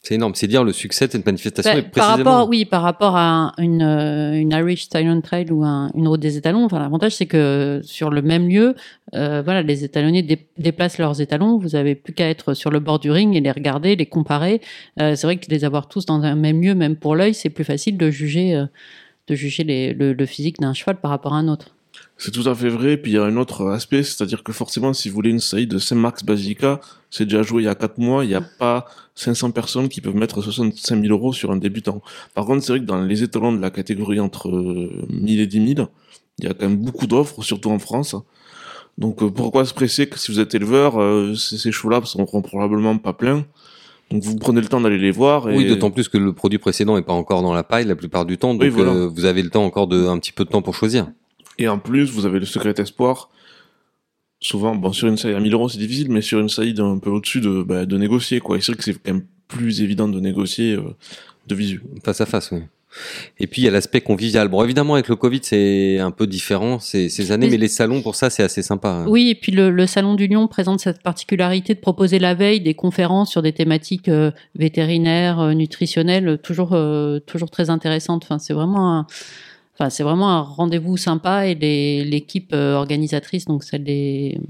C'est 0.00 0.14
énorme. 0.14 0.34
C'est 0.34 0.46
dire 0.46 0.64
le 0.64 0.72
succès 0.72 1.06
de 1.06 1.12
cette 1.12 1.24
manifestation 1.26 1.70
Bah, 1.72 1.78
est 1.78 1.82
par 1.90 2.08
rapport, 2.16 2.48
oui, 2.48 2.64
par 2.64 2.82
rapport 2.82 3.16
à 3.16 3.52
une, 3.58 3.82
euh, 3.82 4.32
une 4.38 4.52
Irish 4.52 4.88
Silent 4.88 5.20
Trail 5.22 5.50
ou 5.50 5.64
un- 5.64 5.90
une 5.94 6.08
route 6.08 6.20
des 6.20 6.36
étalons, 6.38 6.64
enfin, 6.64 6.78
l'avantage, 6.78 7.12
c'est 7.14 7.24
que 7.26 7.80
sur 7.84 8.10
le 8.10 8.20
même 8.22 8.48
lieu, 8.48 8.74
euh, 9.14 9.40
voilà, 9.42 9.62
les 9.62 9.84
étalonniers 9.84 10.22
dé- 10.22 10.46
déplacent 10.58 10.98
leurs 10.98 11.20
étalons. 11.22 11.58
Vous 11.58 11.74
avez 11.76 11.94
plus 11.94 12.12
qu'à 12.14 12.28
être 12.28 12.52
sur 12.54 12.70
le 12.70 12.80
bord 12.80 12.98
du 12.98 13.10
ring 13.10 13.34
et 13.36 13.40
les 13.40 13.50
regarder, 13.50 13.96
les 13.96 14.06
comparer. 14.06 14.60
Euh, 15.00 15.14
c'est 15.16 15.26
vrai 15.26 15.36
que 15.36 15.50
les 15.50 15.64
avoir 15.64 15.88
tous 15.88 16.04
dans 16.06 16.22
un 16.22 16.34
même 16.34 16.60
lieu, 16.62 16.74
même 16.74 16.96
pour 16.96 17.14
l'œil, 17.16 17.32
c'est 17.34 17.50
plus 17.50 17.64
facile 17.64 17.96
de 17.98 18.10
juger, 18.10 18.54
euh, 18.54 18.64
de 19.28 19.34
juger 19.34 19.64
les- 19.64 19.92
le, 19.94 20.12
le 20.12 20.26
physique 20.26 20.60
d'un 20.60 20.74
cheval 20.74 20.96
par 20.96 21.10
rapport 21.10 21.32
à 21.34 21.38
un 21.38 21.48
autre. 21.48 21.73
C'est 22.16 22.30
tout 22.30 22.48
à 22.48 22.54
fait 22.54 22.68
vrai. 22.68 22.96
Puis 22.96 23.12
il 23.12 23.14
y 23.14 23.18
a 23.18 23.24
un 23.24 23.36
autre 23.36 23.66
aspect, 23.70 24.02
c'est-à-dire 24.02 24.42
que 24.42 24.52
forcément, 24.52 24.92
si 24.92 25.08
vous 25.08 25.14
voulez 25.16 25.30
une 25.30 25.40
saillie 25.40 25.66
de 25.66 25.78
Saint-Marc's 25.78 26.22
Basilica, 26.24 26.80
c'est 27.10 27.24
déjà 27.24 27.42
joué 27.42 27.62
il 27.62 27.66
y 27.66 27.68
a 27.68 27.74
4 27.74 27.98
mois, 27.98 28.24
il 28.24 28.28
n'y 28.28 28.34
a 28.34 28.40
pas 28.40 28.86
500 29.16 29.50
personnes 29.50 29.88
qui 29.88 30.00
peuvent 30.00 30.14
mettre 30.14 30.40
65 30.42 31.00
000 31.02 31.12
euros 31.12 31.32
sur 31.32 31.50
un 31.50 31.56
débutant. 31.56 32.02
Par 32.34 32.46
contre, 32.46 32.62
c'est 32.64 32.72
vrai 32.72 32.80
que 32.80 32.84
dans 32.86 33.02
les 33.02 33.22
étalons 33.22 33.52
de 33.52 33.60
la 33.60 33.70
catégorie 33.70 34.20
entre 34.20 34.48
euh, 34.48 34.90
1000 35.10 35.40
et 35.40 35.46
10 35.46 35.74
000, 35.74 35.88
il 36.38 36.44
y 36.44 36.48
a 36.48 36.54
quand 36.54 36.68
même 36.68 36.76
beaucoup 36.78 37.06
d'offres, 37.06 37.42
surtout 37.42 37.70
en 37.70 37.78
France. 37.78 38.14
Donc 38.96 39.22
euh, 39.22 39.28
pourquoi 39.30 39.64
se 39.64 39.74
presser 39.74 40.06
que 40.08 40.18
si 40.18 40.30
vous 40.30 40.38
êtes 40.38 40.54
éleveur, 40.54 41.00
euh, 41.00 41.34
ces 41.34 41.58
ces 41.58 41.72
chevaux-là 41.72 42.00
seront 42.04 42.42
probablement 42.42 42.96
pas 42.98 43.12
pleins. 43.12 43.44
Donc 44.10 44.22
vous 44.22 44.36
prenez 44.36 44.60
le 44.60 44.68
temps 44.68 44.80
d'aller 44.80 44.98
les 44.98 45.10
voir. 45.10 45.50
Et... 45.50 45.56
Oui, 45.56 45.66
d'autant 45.68 45.90
plus 45.90 46.08
que 46.08 46.18
le 46.18 46.32
produit 46.32 46.58
précédent 46.58 46.96
est 46.96 47.02
pas 47.02 47.12
encore 47.12 47.42
dans 47.42 47.54
la 47.54 47.64
paille 47.64 47.86
la 47.86 47.96
plupart 47.96 48.24
du 48.24 48.38
temps, 48.38 48.52
donc 48.54 48.62
Oui, 48.62 48.68
voilà. 48.68 48.92
euh, 48.92 49.08
vous 49.08 49.24
avez 49.24 49.42
le 49.42 49.50
temps 49.50 49.64
encore 49.64 49.88
de 49.88 50.06
un 50.06 50.18
petit 50.18 50.32
peu 50.32 50.44
de 50.44 50.50
temps 50.50 50.62
pour 50.62 50.74
choisir. 50.74 51.08
Et 51.58 51.68
en 51.68 51.78
plus, 51.78 52.10
vous 52.10 52.26
avez 52.26 52.38
le 52.40 52.46
secret 52.46 52.74
espoir. 52.78 53.30
Souvent, 54.40 54.74
bon, 54.74 54.92
sur 54.92 55.08
une 55.08 55.16
saillie 55.16 55.34
à 55.36 55.40
1000 55.40 55.54
euros, 55.54 55.68
c'est 55.68 55.78
difficile, 55.78 56.10
mais 56.10 56.20
sur 56.20 56.38
une 56.40 56.48
saillie 56.48 56.74
d'un 56.74 56.98
peu 56.98 57.10
au-dessus 57.10 57.40
de, 57.40 57.62
bah, 57.62 57.86
de 57.86 57.96
négocier, 57.96 58.40
quoi. 58.40 58.56
Et 58.58 58.60
c'est 58.60 58.72
vrai 58.72 58.78
que 58.78 58.84
c'est 58.84 58.92
quand 58.94 59.12
même 59.14 59.24
plus 59.48 59.80
évident 59.82 60.08
de 60.08 60.20
négocier 60.20 60.74
euh, 60.74 60.82
de 61.46 61.54
visu. 61.54 61.82
Face 62.04 62.20
à 62.20 62.26
face, 62.26 62.50
oui. 62.52 62.60
Et 63.40 63.48
puis 63.48 63.62
il 63.62 63.64
y 63.64 63.68
a 63.68 63.72
l'aspect 63.72 64.00
convivial. 64.00 64.46
Bon, 64.46 64.62
évidemment 64.62 64.94
avec 64.94 65.08
le 65.08 65.16
Covid 65.16 65.40
c'est 65.42 65.98
un 65.98 66.12
peu 66.12 66.28
différent 66.28 66.78
ces, 66.78 67.08
ces 67.08 67.32
années, 67.32 67.46
Mais- 67.46 67.52
mais 67.52 67.58
les 67.58 67.66
salons 67.68 68.02
pour 68.02 68.14
ça 68.14 68.30
c'est 68.30 68.44
assez 68.44 68.62
sympa. 68.62 69.04
Oui, 69.08 69.30
et 69.30 69.34
puis 69.34 69.50
le, 69.50 69.68
le 69.70 69.86
Salon 69.88 70.14
du 70.14 70.28
Lion 70.28 70.46
présente 70.46 70.78
cette 70.78 71.02
particularité 71.02 71.74
de 71.74 71.80
proposer 71.80 72.20
la 72.20 72.34
veille 72.34 72.60
des 72.60 72.74
conférences 72.74 73.32
sur 73.32 73.42
des 73.42 73.52
thématiques 73.52 74.08
euh, 74.08 74.30
vétérinaires, 74.54 75.40
euh, 75.40 75.54
nutritionnelles, 75.54 76.38
toujours, 76.40 76.72
euh, 76.72 77.18
toujours 77.18 77.50
très 77.50 77.68
intéressantes. 77.68 78.22
Enfin, 78.24 78.38
c'est 78.38 78.54
vraiment 78.54 78.96
un, 78.98 79.06
enfin, 79.74 79.90
c'est 79.90 80.02
vraiment 80.02 80.30
un 80.30 80.40
rendez-vous 80.40 80.96
sympa 80.96 81.46
et 81.46 81.54
l'équipe 81.54 82.52
euh, 82.52 82.74
organisatrice, 82.74 83.44
donc 83.46 83.64
celle 83.64 83.84
des, 83.84 84.40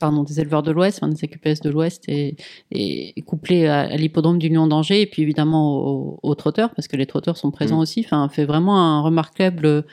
pardon, 0.00 0.22
des 0.22 0.40
éleveurs 0.40 0.62
de 0.62 0.70
l'Ouest, 0.70 0.98
enfin, 1.02 1.12
des 1.12 1.22
AQPS 1.24 1.60
de 1.60 1.70
l'Ouest, 1.70 2.04
est, 2.08 2.36
est 2.70 3.20
couplée 3.22 3.66
à, 3.66 3.80
à 3.80 3.96
l'hippodrome 3.96 4.38
du 4.38 4.48
Lion 4.48 4.66
d'Angers 4.66 5.00
et 5.02 5.06
puis 5.06 5.22
évidemment 5.22 5.76
aux, 5.78 6.18
aux 6.22 6.34
trotteurs, 6.34 6.70
parce 6.74 6.88
que 6.88 6.96
les 6.96 7.06
trotteurs 7.06 7.36
sont 7.36 7.50
présents 7.50 7.76
Mm. 7.78 7.80
aussi. 7.80 8.02
Enfin, 8.04 8.28
fait 8.28 8.44
vraiment 8.44 8.78
un 8.80 9.00
remarquable 9.02 9.84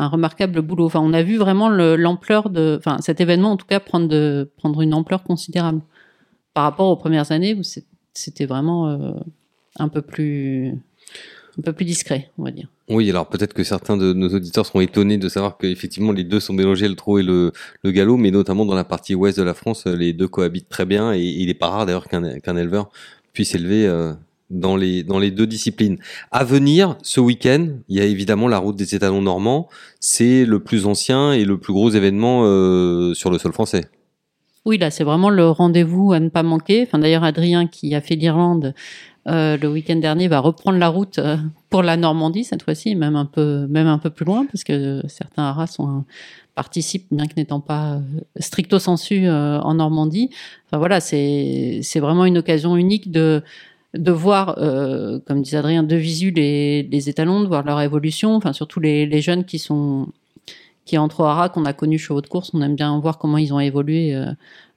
un 0.00 0.06
remarquable 0.06 0.62
boulot. 0.62 0.86
Enfin, 0.86 1.00
on 1.02 1.12
a 1.12 1.24
vu 1.24 1.38
vraiment 1.38 1.68
le- 1.68 1.96
l'ampleur 1.96 2.50
de, 2.50 2.76
enfin, 2.78 2.98
cet 3.00 3.20
événement 3.20 3.50
en 3.50 3.56
tout 3.56 3.66
cas 3.66 3.80
prendre 3.80 4.06
de 4.06 4.48
prendre 4.56 4.80
une 4.80 4.94
ampleur 4.94 5.24
considérable 5.24 5.80
par 6.54 6.62
rapport 6.62 6.88
aux 6.88 6.94
premières 6.94 7.32
années 7.32 7.54
où 7.54 7.62
c'était 8.14 8.46
vraiment 8.46 8.88
euh, 8.90 9.10
un 9.80 9.88
peu 9.88 10.00
plus 10.00 10.72
un 11.58 11.62
peu 11.62 11.72
plus 11.72 11.84
discret, 11.84 12.30
on 12.38 12.44
va 12.44 12.52
dire. 12.52 12.68
Oui, 12.88 13.10
alors 13.10 13.28
peut-être 13.28 13.52
que 13.52 13.64
certains 13.64 13.98
de 13.98 14.14
nos 14.14 14.28
auditeurs 14.30 14.64
seront 14.64 14.80
étonnés 14.80 15.18
de 15.18 15.28
savoir 15.28 15.58
qu'effectivement 15.58 16.12
les 16.12 16.24
deux 16.24 16.40
sont 16.40 16.54
mélangés, 16.54 16.88
le 16.88 16.94
trot 16.94 17.18
et 17.18 17.22
le, 17.22 17.52
galop, 17.84 18.16
mais 18.16 18.30
notamment 18.30 18.64
dans 18.64 18.74
la 18.74 18.84
partie 18.84 19.14
ouest 19.14 19.38
de 19.38 19.42
la 19.42 19.52
France, 19.52 19.86
euh, 19.86 19.94
les 19.94 20.14
deux 20.14 20.28
cohabitent 20.28 20.70
très 20.70 20.86
bien 20.86 21.12
et 21.12 21.20
il 21.20 21.46
n'est 21.48 21.54
pas 21.54 21.68
rare 21.68 21.84
d'ailleurs 21.84 22.08
qu'un 22.08 22.56
éleveur 22.56 22.88
puisse 23.34 23.54
élever 23.54 23.86
euh, 23.86 24.14
dans, 24.48 24.76
les, 24.76 25.02
dans 25.02 25.18
les 25.18 25.30
deux 25.30 25.46
disciplines. 25.46 25.98
À 26.30 26.44
venir, 26.44 26.96
ce 27.02 27.20
week-end, 27.20 27.68
il 27.88 27.96
y 27.96 28.00
a 28.00 28.04
évidemment 28.04 28.48
la 28.48 28.58
route 28.58 28.76
des 28.76 28.94
étalons 28.94 29.22
normands, 29.22 29.68
c'est 30.00 30.46
le 30.46 30.60
plus 30.60 30.86
ancien 30.86 31.32
et 31.32 31.44
le 31.44 31.58
plus 31.58 31.74
gros 31.74 31.90
événement 31.90 32.44
euh, 32.44 33.12
sur 33.12 33.30
le 33.30 33.38
sol 33.38 33.52
français. 33.52 33.84
Oui, 34.64 34.76
là, 34.76 34.90
c'est 34.90 35.04
vraiment 35.04 35.30
le 35.30 35.48
rendez-vous 35.48 36.12
à 36.12 36.20
ne 36.20 36.28
pas 36.28 36.42
manquer. 36.42 36.82
Enfin, 36.82 36.98
d'ailleurs, 36.98 37.24
Adrien, 37.24 37.66
qui 37.66 37.94
a 37.94 38.00
fait 38.00 38.16
l'Irlande 38.16 38.74
le 39.30 39.66
week-end 39.68 39.96
dernier, 39.96 40.28
va 40.28 40.40
reprendre 40.40 40.78
la 40.78 40.88
route 40.88 41.18
euh, 41.18 41.36
pour 41.70 41.82
la 41.82 41.96
Normandie 41.96 42.44
cette 42.44 42.62
fois-ci, 42.62 42.94
même 42.94 43.16
un 43.16 43.26
peu, 43.26 43.66
même 43.68 43.86
un 43.86 43.98
peu 43.98 44.10
plus 44.10 44.24
loin, 44.24 44.46
parce 44.46 44.64
que 44.64 45.02
certains 45.08 45.44
haras 45.44 45.66
sont, 45.66 46.04
participent, 46.54 47.06
bien 47.10 47.26
que 47.26 47.34
n'étant 47.36 47.60
pas 47.60 47.94
euh, 47.94 48.00
stricto 48.40 48.78
sensu 48.78 49.26
euh, 49.26 49.60
en 49.60 49.74
Normandie. 49.74 50.30
Enfin 50.66 50.78
voilà, 50.78 51.00
c'est 51.00 51.80
c'est 51.82 52.00
vraiment 52.00 52.24
une 52.24 52.38
occasion 52.38 52.76
unique 52.76 53.10
de 53.10 53.42
de 53.94 54.12
voir, 54.12 54.58
euh, 54.58 55.18
comme 55.26 55.42
disait 55.42 55.58
Adrien, 55.58 55.82
de 55.82 55.96
visu 55.96 56.30
les, 56.30 56.82
les 56.82 57.08
étalons, 57.08 57.40
de 57.40 57.46
voir 57.46 57.64
leur 57.64 57.80
évolution. 57.80 58.34
Enfin, 58.34 58.52
surtout 58.52 58.80
les, 58.80 59.06
les 59.06 59.20
jeunes 59.22 59.44
qui 59.44 59.58
sont 59.58 60.08
qui 60.88 60.96
entrent 60.98 61.20
au 61.20 61.24
hara, 61.24 61.50
qu'on 61.50 61.66
a 61.66 61.74
connus 61.74 61.98
chevaux 61.98 62.22
de 62.22 62.26
course, 62.26 62.50
on 62.54 62.62
aime 62.62 62.74
bien 62.74 62.98
voir 62.98 63.18
comment 63.18 63.36
ils 63.38 63.52
ont 63.52 63.60
évolué 63.60 64.14
euh, 64.14 64.20
euh, 64.24 64.32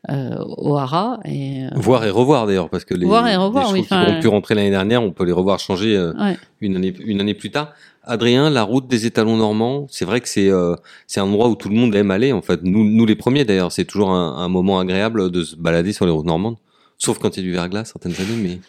au 0.09 0.75
hara. 0.77 1.19
Et, 1.25 1.65
euh, 1.65 1.69
Voir 1.75 2.03
et 2.05 2.09
revoir 2.09 2.47
d'ailleurs, 2.47 2.69
parce 2.69 2.85
que 2.85 2.93
les, 2.93 3.05
Voir 3.05 3.27
et 3.27 3.35
revoir, 3.35 3.71
les 3.73 3.83
chevaux 3.83 3.95
oui, 3.99 4.05
qui 4.07 4.11
ont 4.17 4.19
pu 4.21 4.27
rentrer 4.27 4.55
l'année 4.55 4.71
dernière, 4.71 5.03
on 5.03 5.11
peut 5.11 5.25
les 5.25 5.31
revoir 5.31 5.59
changer 5.59 5.95
euh, 5.95 6.13
ouais. 6.13 6.37
une 6.59 6.75
année 6.75 6.93
une 7.05 7.21
année 7.21 7.33
plus 7.35 7.51
tard. 7.51 7.73
Adrien, 8.03 8.49
la 8.49 8.63
route 8.63 8.87
des 8.87 9.05
étalons 9.05 9.37
normands, 9.37 9.85
c'est 9.89 10.05
vrai 10.05 10.21
que 10.21 10.27
c'est 10.27 10.49
euh, 10.49 10.75
c'est 11.05 11.19
un 11.19 11.25
endroit 11.25 11.49
où 11.49 11.55
tout 11.55 11.69
le 11.69 11.75
monde 11.75 11.93
aime 11.93 12.09
aller. 12.09 12.31
En 12.33 12.41
fait, 12.41 12.61
nous 12.63 12.83
nous 12.83 13.05
les 13.05 13.15
premiers 13.15 13.45
d'ailleurs, 13.45 13.71
c'est 13.71 13.85
toujours 13.85 14.09
un, 14.09 14.37
un 14.37 14.47
moment 14.47 14.79
agréable 14.79 15.29
de 15.29 15.43
se 15.43 15.55
balader 15.55 15.93
sur 15.93 16.05
les 16.07 16.11
routes 16.11 16.25
normandes, 16.25 16.57
sauf 16.97 17.19
quand 17.19 17.37
il 17.37 17.41
y 17.41 17.43
a 17.43 17.49
du 17.49 17.53
verglas 17.53 17.85
certaines 17.85 18.13
années, 18.19 18.41
mais 18.41 18.59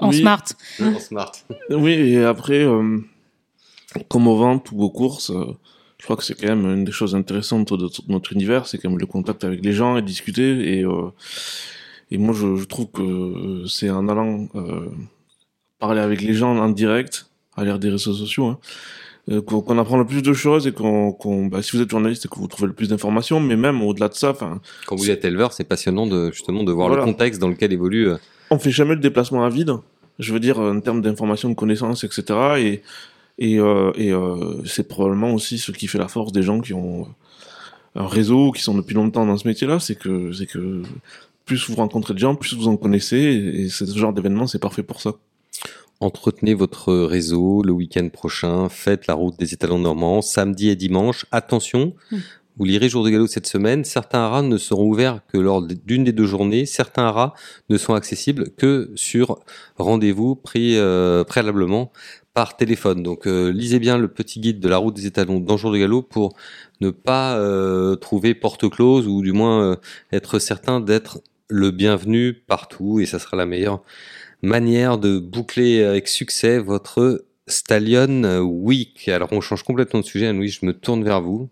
En 0.00 0.08
Oui. 0.08 0.16
smart. 0.20 0.42
en 0.80 0.98
smart. 0.98 1.32
Oui, 1.70 1.92
et 1.92 2.24
après, 2.24 2.64
euh, 2.64 2.98
comme 4.08 4.26
aux 4.26 4.36
ventes 4.36 4.72
ou 4.72 4.82
aux 4.82 4.90
courses, 4.90 5.30
euh, 5.30 5.56
je 6.00 6.04
crois 6.04 6.16
que 6.16 6.24
c'est 6.24 6.34
quand 6.34 6.48
même 6.48 6.64
une 6.64 6.84
des 6.84 6.92
choses 6.92 7.14
intéressantes 7.14 7.72
de, 7.74 7.88
notre 8.08 8.32
univers, 8.32 8.66
c'est 8.66 8.78
quand 8.78 8.88
même 8.88 8.98
le 8.98 9.06
contact 9.06 9.44
avec 9.44 9.62
les 9.62 9.72
gens 9.72 9.96
et 9.98 10.02
discuter. 10.02 10.78
Et, 10.78 10.84
euh, 10.84 11.10
et 12.10 12.16
moi, 12.18 12.34
je, 12.34 12.56
je 12.56 12.64
trouve 12.64 12.86
que 12.90 13.64
c'est 13.68 13.90
en 13.90 14.08
allant 14.08 14.48
euh, 14.54 14.86
parler 15.78 16.00
avec 16.00 16.22
les 16.22 16.32
gens 16.34 16.56
en 16.56 16.68
direct, 16.70 17.26
à 17.54 17.64
l'ère 17.64 17.78
des 17.78 17.90
réseaux 17.90 18.14
sociaux, 18.14 18.46
hein, 18.46 18.58
euh, 19.30 19.42
qu'on 19.42 19.78
apprend 19.78 19.98
le 19.98 20.06
plus 20.06 20.22
de 20.22 20.32
choses 20.32 20.66
et 20.66 20.72
qu'on, 20.72 21.46
bah, 21.46 21.60
si 21.62 21.76
vous 21.76 21.82
êtes 21.82 21.90
journaliste, 21.90 22.28
que 22.28 22.38
vous 22.38 22.48
trouvez 22.48 22.66
le 22.68 22.72
plus 22.72 22.88
d'informations, 22.88 23.38
mais 23.38 23.56
même 23.56 23.82
au-delà 23.82 24.08
de 24.08 24.14
ça, 24.14 24.30
enfin, 24.30 24.60
Quand 24.86 24.96
vous 24.96 25.10
êtes 25.10 25.24
éleveur, 25.26 25.52
c'est 25.52 25.64
passionnant 25.64 26.06
de 26.06 26.30
justement 26.32 26.64
de 26.64 26.72
voir 26.72 26.88
Voilà. 26.88 27.04
le 27.04 27.12
contexte 27.12 27.40
dans 27.40 27.48
lequel 27.48 27.72
évolue. 27.74 28.08
euh, 28.08 28.16
on 28.50 28.58
fait 28.58 28.70
jamais 28.72 28.94
le 28.94 29.00
déplacement 29.00 29.44
à 29.44 29.50
vide. 29.50 29.72
Je 30.18 30.32
veux 30.32 30.40
dire 30.40 30.58
en 30.58 30.80
termes 30.80 31.00
d'information, 31.02 31.48
de 31.50 31.54
connaissances, 31.54 32.04
etc. 32.04 32.22
Et 32.58 32.82
et, 33.40 33.58
euh, 33.58 33.90
et 33.96 34.12
euh, 34.12 34.62
c'est 34.64 34.86
probablement 34.86 35.32
aussi 35.32 35.58
ce 35.58 35.72
qui 35.72 35.86
fait 35.86 35.98
la 35.98 36.08
force 36.08 36.30
des 36.30 36.42
gens 36.42 36.60
qui 36.60 36.74
ont 36.74 37.08
un 37.96 38.06
réseau, 38.06 38.52
qui 38.52 38.62
sont 38.62 38.74
depuis 38.74 38.94
longtemps 38.94 39.26
dans 39.26 39.36
ce 39.36 39.48
métier-là, 39.48 39.80
c'est 39.80 39.96
que 39.96 40.32
c'est 40.32 40.46
que 40.46 40.82
plus 41.44 41.68
vous 41.68 41.74
rencontrez 41.74 42.14
de 42.14 42.18
gens, 42.18 42.36
plus 42.36 42.54
vous 42.54 42.68
en 42.68 42.76
connaissez. 42.76 43.16
Et, 43.16 43.62
et 43.62 43.68
ce 43.68 43.84
genre 43.86 44.12
d'événement, 44.12 44.46
c'est 44.46 44.60
parfait 44.60 44.84
pour 44.84 45.00
ça. 45.00 45.14
Entretenez 46.00 46.54
votre 46.54 46.94
réseau 46.94 47.62
le 47.62 47.72
week-end 47.72 48.08
prochain, 48.08 48.68
faites 48.68 49.06
la 49.06 49.14
route 49.14 49.38
des 49.38 49.52
étalons 49.52 49.78
normands, 49.78 50.22
samedi 50.22 50.68
et 50.68 50.76
dimanche. 50.76 51.26
Attention, 51.30 51.94
Mm. 52.10 52.16
vous 52.56 52.64
lirez 52.64 52.88
Jour 52.88 53.04
de 53.04 53.10
Galop 53.10 53.26
cette 53.26 53.46
semaine, 53.46 53.84
certains 53.84 54.20
haras 54.20 54.42
ne 54.42 54.56
seront 54.56 54.84
ouverts 54.84 55.20
que 55.30 55.36
lors 55.36 55.60
d'une 55.62 56.04
des 56.04 56.12
deux 56.12 56.24
journées, 56.26 56.64
certains 56.64 57.04
haras 57.04 57.34
ne 57.68 57.76
sont 57.76 57.94
accessibles 57.94 58.50
que 58.56 58.90
sur 58.94 59.40
rendez-vous 59.76 60.36
pris 60.36 60.76
euh, 60.76 61.24
préalablement 61.24 61.92
par 62.34 62.56
téléphone. 62.56 63.02
Donc 63.02 63.26
euh, 63.26 63.50
lisez 63.50 63.78
bien 63.78 63.98
le 63.98 64.08
petit 64.08 64.40
guide 64.40 64.60
de 64.60 64.68
la 64.68 64.78
route 64.78 64.94
des 64.94 65.06
étalons 65.06 65.40
dans 65.40 65.56
de 65.56 65.78
Galop 65.78 66.02
pour 66.02 66.36
ne 66.80 66.90
pas 66.90 67.36
euh, 67.36 67.96
trouver 67.96 68.34
porte 68.34 68.68
close 68.68 69.06
ou 69.08 69.22
du 69.22 69.32
moins 69.32 69.62
euh, 69.62 69.76
être 70.12 70.38
certain 70.38 70.80
d'être 70.80 71.20
le 71.48 71.70
bienvenu 71.70 72.32
partout 72.34 73.00
et 73.00 73.06
ça 73.06 73.18
sera 73.18 73.36
la 73.36 73.46
meilleure 73.46 73.82
manière 74.42 74.98
de 74.98 75.18
boucler 75.18 75.82
avec 75.82 76.08
succès 76.08 76.58
votre 76.58 77.24
Stallion 77.46 78.40
Week. 78.40 79.08
Alors 79.08 79.32
on 79.32 79.40
change 79.40 79.64
complètement 79.64 80.00
de 80.00 80.04
sujet, 80.04 80.28
Anne-Louis, 80.28 80.48
je 80.48 80.64
me 80.64 80.72
tourne 80.72 81.02
vers 81.02 81.20
vous. 81.20 81.50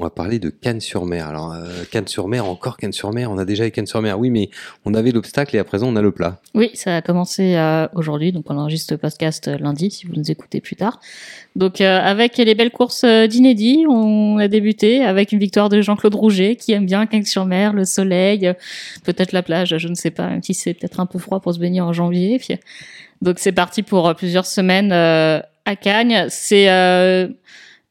On 0.00 0.04
va 0.04 0.08
parler 0.08 0.38
de 0.38 0.48
Cannes-sur-Mer. 0.48 1.28
Alors 1.28 1.52
euh, 1.52 1.84
Cannes-sur-Mer, 1.90 2.46
encore 2.46 2.78
Cannes-sur-Mer, 2.78 3.30
on 3.30 3.36
a 3.36 3.44
déjà 3.44 3.66
eu 3.66 3.70
Cannes-sur-Mer, 3.70 4.18
oui, 4.18 4.30
mais 4.30 4.48
on 4.86 4.94
avait 4.94 5.10
l'obstacle 5.10 5.54
et 5.56 5.58
à 5.58 5.64
présent 5.64 5.88
on 5.88 5.96
a 5.96 6.00
le 6.00 6.10
plat. 6.10 6.38
Oui, 6.54 6.70
ça 6.72 6.96
a 6.96 7.02
commencé 7.02 7.54
euh, 7.56 7.86
aujourd'hui, 7.92 8.32
donc 8.32 8.46
on 8.48 8.56
enregistre 8.56 8.94
le 8.94 8.96
podcast 8.96 9.48
euh, 9.48 9.58
lundi 9.58 9.90
si 9.90 10.06
vous 10.06 10.14
nous 10.16 10.30
écoutez 10.30 10.62
plus 10.62 10.74
tard. 10.74 11.00
Donc 11.54 11.82
avec 11.82 12.38
les 12.38 12.54
belles 12.54 12.70
courses 12.70 13.04
euh, 13.04 13.26
d'Inédit, 13.26 13.84
on 13.90 14.38
a 14.38 14.48
débuté 14.48 15.04
avec 15.04 15.32
une 15.32 15.38
victoire 15.38 15.68
de 15.68 15.82
Jean-Claude 15.82 16.14
Rouget 16.14 16.56
qui 16.56 16.72
aime 16.72 16.86
bien 16.86 17.04
Quinques-sur-Mer, 17.04 17.74
le 17.74 17.84
soleil, 17.84 18.54
peut-être 19.04 19.32
la 19.32 19.42
plage, 19.42 19.76
je 19.76 19.88
ne 19.88 19.94
sais 19.94 20.10
pas, 20.10 20.28
même 20.30 20.42
si 20.42 20.54
c'est 20.54 20.72
peut-être 20.72 21.00
un 21.00 21.06
peu 21.06 21.18
froid 21.18 21.40
pour 21.40 21.52
se 21.52 21.58
baigner 21.58 21.82
en 21.82 21.92
janvier. 21.92 22.40
Donc 23.20 23.38
c'est 23.38 23.52
parti 23.52 23.82
pour 23.82 24.14
plusieurs 24.14 24.46
semaines 24.46 24.92
à 24.92 25.76
Cagnes. 25.78 26.24
C'est 26.30 26.70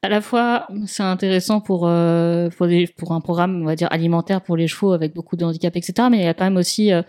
à 0.02 0.08
la 0.08 0.22
fois, 0.22 0.68
c'est 0.86 1.04
intéressant 1.04 1.60
pour, 1.60 1.86
euh, 1.86 2.50
pour, 2.58 2.68
des- 2.68 2.88
pour 2.88 3.12
un 3.12 3.20
programme, 3.20 3.62
on 3.62 3.66
va 3.66 3.76
dire, 3.76 3.90
alimentaire 3.92 4.40
pour 4.42 4.56
les 4.56 4.68
chevaux 4.68 4.94
avec 4.94 5.14
beaucoup 5.14 5.36
de 5.36 5.44
handicap, 5.44 5.76
etc. 5.76 6.08
Mais 6.10 6.20
il 6.20 6.24
y 6.24 6.28
a 6.28 6.34
quand 6.34 6.46
même 6.46 6.56
aussi 6.58 6.94
euh, 6.94 7.02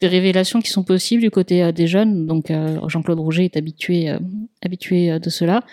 des 0.00 0.06
révélations 0.06 0.60
qui 0.60 0.70
sont 0.70 0.84
possibles 0.84 1.22
du 1.22 1.32
côté 1.32 1.64
euh, 1.64 1.72
des 1.72 1.88
jeunes. 1.88 2.26
Donc, 2.26 2.50
euh, 2.52 2.78
Jean-Claude 2.88 3.18
Rouget 3.18 3.46
est 3.46 3.56
habitué, 3.56 4.08
euh, 4.10 4.18
habitué 4.64 5.18
de 5.18 5.30
cela. 5.30 5.64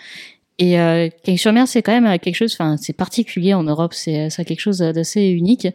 Et 0.58 0.80
euh, 0.80 1.08
Cagnes-sur-Mer, 1.22 1.68
c'est 1.68 1.82
quand 1.82 2.00
même 2.00 2.18
quelque 2.18 2.34
chose, 2.34 2.52
enfin, 2.54 2.76
c'est 2.78 2.94
particulier 2.94 3.52
en 3.54 3.62
Europe, 3.62 3.92
c'est 3.92 4.30
c'est 4.30 4.44
quelque 4.46 4.60
chose 4.60 4.78
d'assez 4.78 5.26
unique. 5.28 5.68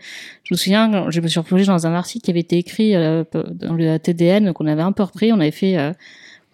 Je 0.43 0.53
me 0.53 0.57
souviens, 0.57 1.09
je 1.11 1.21
me 1.21 1.27
suis 1.27 1.39
replongée 1.39 1.65
dans 1.65 1.85
un 1.85 1.93
article 1.93 2.25
qui 2.25 2.31
avait 2.31 2.39
été 2.39 2.57
écrit 2.57 2.93
dans 2.93 3.75
le 3.75 3.97
TDN, 3.99 4.53
qu'on 4.53 4.65
avait 4.65 4.81
un 4.81 4.91
peu 4.91 5.03
repris. 5.03 5.31
On 5.31 5.39
avait 5.39 5.51
fait, 5.51 5.77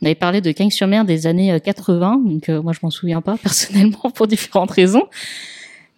on 0.02 0.06
avait 0.06 0.16
parlé 0.16 0.42
de 0.42 0.52
Cagnes-sur-Mer 0.52 1.06
des 1.06 1.28
années 1.28 1.52
euh, 1.54 1.60
80. 1.60 2.22
Donc, 2.26 2.50
euh, 2.50 2.62
moi, 2.62 2.74
je 2.74 2.80
m'en 2.84 2.90
souviens 2.90 3.22
pas 3.22 3.38
personnellement 3.42 4.12
pour 4.14 4.28
différentes 4.28 4.72
raisons. 4.72 5.04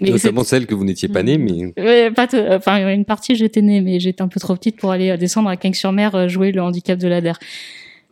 Mais 0.01 0.12
Notamment 0.12 0.45
celle 0.45 0.65
que 0.65 0.73
vous 0.75 0.85
n'étiez 0.85 1.09
pas 1.09 1.23
né, 1.23 1.38
mais 1.38 1.73
Ouais, 1.77 2.09
pas 2.12 2.25
t- 2.25 2.39
enfin 2.51 2.88
une 2.93 3.03
partie 3.03 3.35
j'étais 3.35 3.62
née 3.62 3.81
mais 3.81 3.99
j'étais 3.99 4.21
un 4.21 4.29
peu 4.29 4.39
trop 4.39 4.55
petite 4.55 4.77
pour 4.77 4.91
aller 4.91 5.09
euh, 5.09 5.17
descendre 5.17 5.49
à 5.49 5.57
Cagnes-sur-Mer 5.57 6.15
euh, 6.15 6.27
jouer 6.29 6.53
le 6.53 6.62
handicap 6.62 6.97
de 6.97 7.07
l'Ader. 7.09 7.33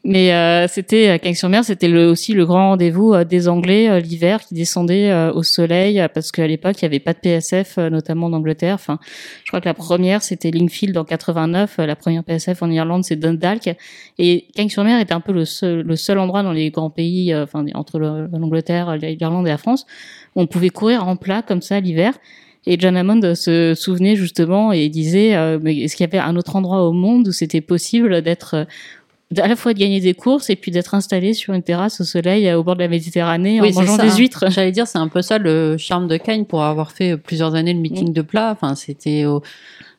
Mais 0.09 0.31
euh, 0.33 0.69
c'était 0.69 1.09
à 1.09 1.19
Cagnes-sur-Mer, 1.19 1.65
c'était 1.65 1.89
le, 1.89 2.07
aussi 2.07 2.31
le 2.31 2.45
grand 2.45 2.69
rendez-vous 2.69 3.13
euh, 3.13 3.25
des 3.25 3.49
Anglais 3.49 3.89
euh, 3.89 3.99
l'hiver 3.99 4.39
qui 4.39 4.53
descendaient 4.53 5.09
euh, 5.11 5.33
au 5.33 5.43
soleil 5.43 5.99
euh, 5.99 6.07
parce 6.07 6.31
qu'à 6.31 6.47
l'époque 6.47 6.77
il 6.79 6.83
y 6.83 6.85
avait 6.85 7.01
pas 7.01 7.11
de 7.11 7.17
PSF 7.19 7.77
euh, 7.77 7.89
notamment 7.89 8.27
en 8.27 8.31
Angleterre. 8.33 8.75
Enfin, 8.75 8.99
je 9.43 9.49
crois 9.49 9.59
que 9.59 9.65
la 9.65 9.73
première 9.73 10.23
c'était 10.23 10.49
Lingfield 10.49 10.97
en 10.97 11.03
89, 11.03 11.79
euh, 11.79 11.85
la 11.85 11.97
première 11.97 12.23
PSF 12.23 12.63
en 12.63 12.71
Irlande 12.71 13.03
c'est 13.03 13.17
Dundalk 13.17 13.75
et 14.17 14.45
Cagnes-sur-Mer 14.55 15.01
était 15.01 15.13
un 15.13 15.19
peu 15.19 15.33
le 15.33 15.43
seul, 15.43 15.81
le 15.81 15.95
seul 15.97 16.19
endroit 16.19 16.41
dans 16.41 16.53
les 16.53 16.69
grands 16.71 16.89
pays, 16.89 17.33
euh, 17.33 17.43
enfin 17.43 17.65
entre 17.73 17.99
le- 17.99 18.29
l'Angleterre, 18.31 18.95
l'Irlande 18.95 19.45
et 19.45 19.49
la 19.51 19.57
France 19.57 19.85
où 20.37 20.41
on 20.41 20.47
pouvait 20.47 20.69
courir 20.69 21.05
en 21.05 21.17
plat 21.17 21.41
comme 21.41 21.61
ça 21.61 21.81
l'hiver. 21.81 22.13
Et 22.69 22.77
John 22.77 22.97
Hammond 22.97 23.33
se 23.33 23.73
souvenait 23.75 24.17
justement 24.17 24.73
et 24.73 24.89
disait 24.89 25.35
euh, 25.37 25.57
est-ce 25.65 25.95
qu'il 25.95 26.05
y 26.05 26.09
avait 26.09 26.17
un 26.19 26.35
autre 26.35 26.57
endroit 26.57 26.83
au 26.85 26.91
monde 26.91 27.29
où 27.29 27.31
c'était 27.31 27.61
possible 27.61 28.21
d'être 28.21 28.55
euh, 28.55 28.65
à 29.35 29.47
la 29.47 29.55
fois 29.57 29.73
de 29.73 29.79
gagner 29.79 29.99
des 29.99 30.13
courses 30.13 30.49
et 30.49 30.55
puis 30.55 30.71
d'être 30.71 30.93
installé 30.95 31.33
sur 31.33 31.53
une 31.53 31.61
terrasse 31.63 31.99
au 31.99 32.03
soleil 32.05 32.47
euh, 32.47 32.57
au 32.57 32.63
bord 32.63 32.75
de 32.75 32.81
la 32.81 32.87
Méditerranée 32.87 33.59
Oui, 33.61 33.69
en 33.69 33.71
c'est 33.73 33.79
mangeant 33.81 33.97
ça. 33.97 34.03
des 34.09 34.15
huîtres. 34.17 34.45
J'allais 34.49 34.71
dire, 34.71 34.87
c'est 34.87 34.97
un 34.99 35.09
peu 35.09 35.21
ça 35.21 35.37
le 35.37 35.75
charme 35.77 36.07
de 36.07 36.15
Cagnes 36.17 36.45
pour 36.45 36.63
avoir 36.63 36.91
fait 36.91 37.17
plusieurs 37.17 37.53
années 37.55 37.73
le 37.73 37.79
meeting 37.79 38.13
de 38.13 38.21
plat. 38.21 38.51
Enfin, 38.51 38.75
c'était 38.75 39.25
au- 39.25 39.41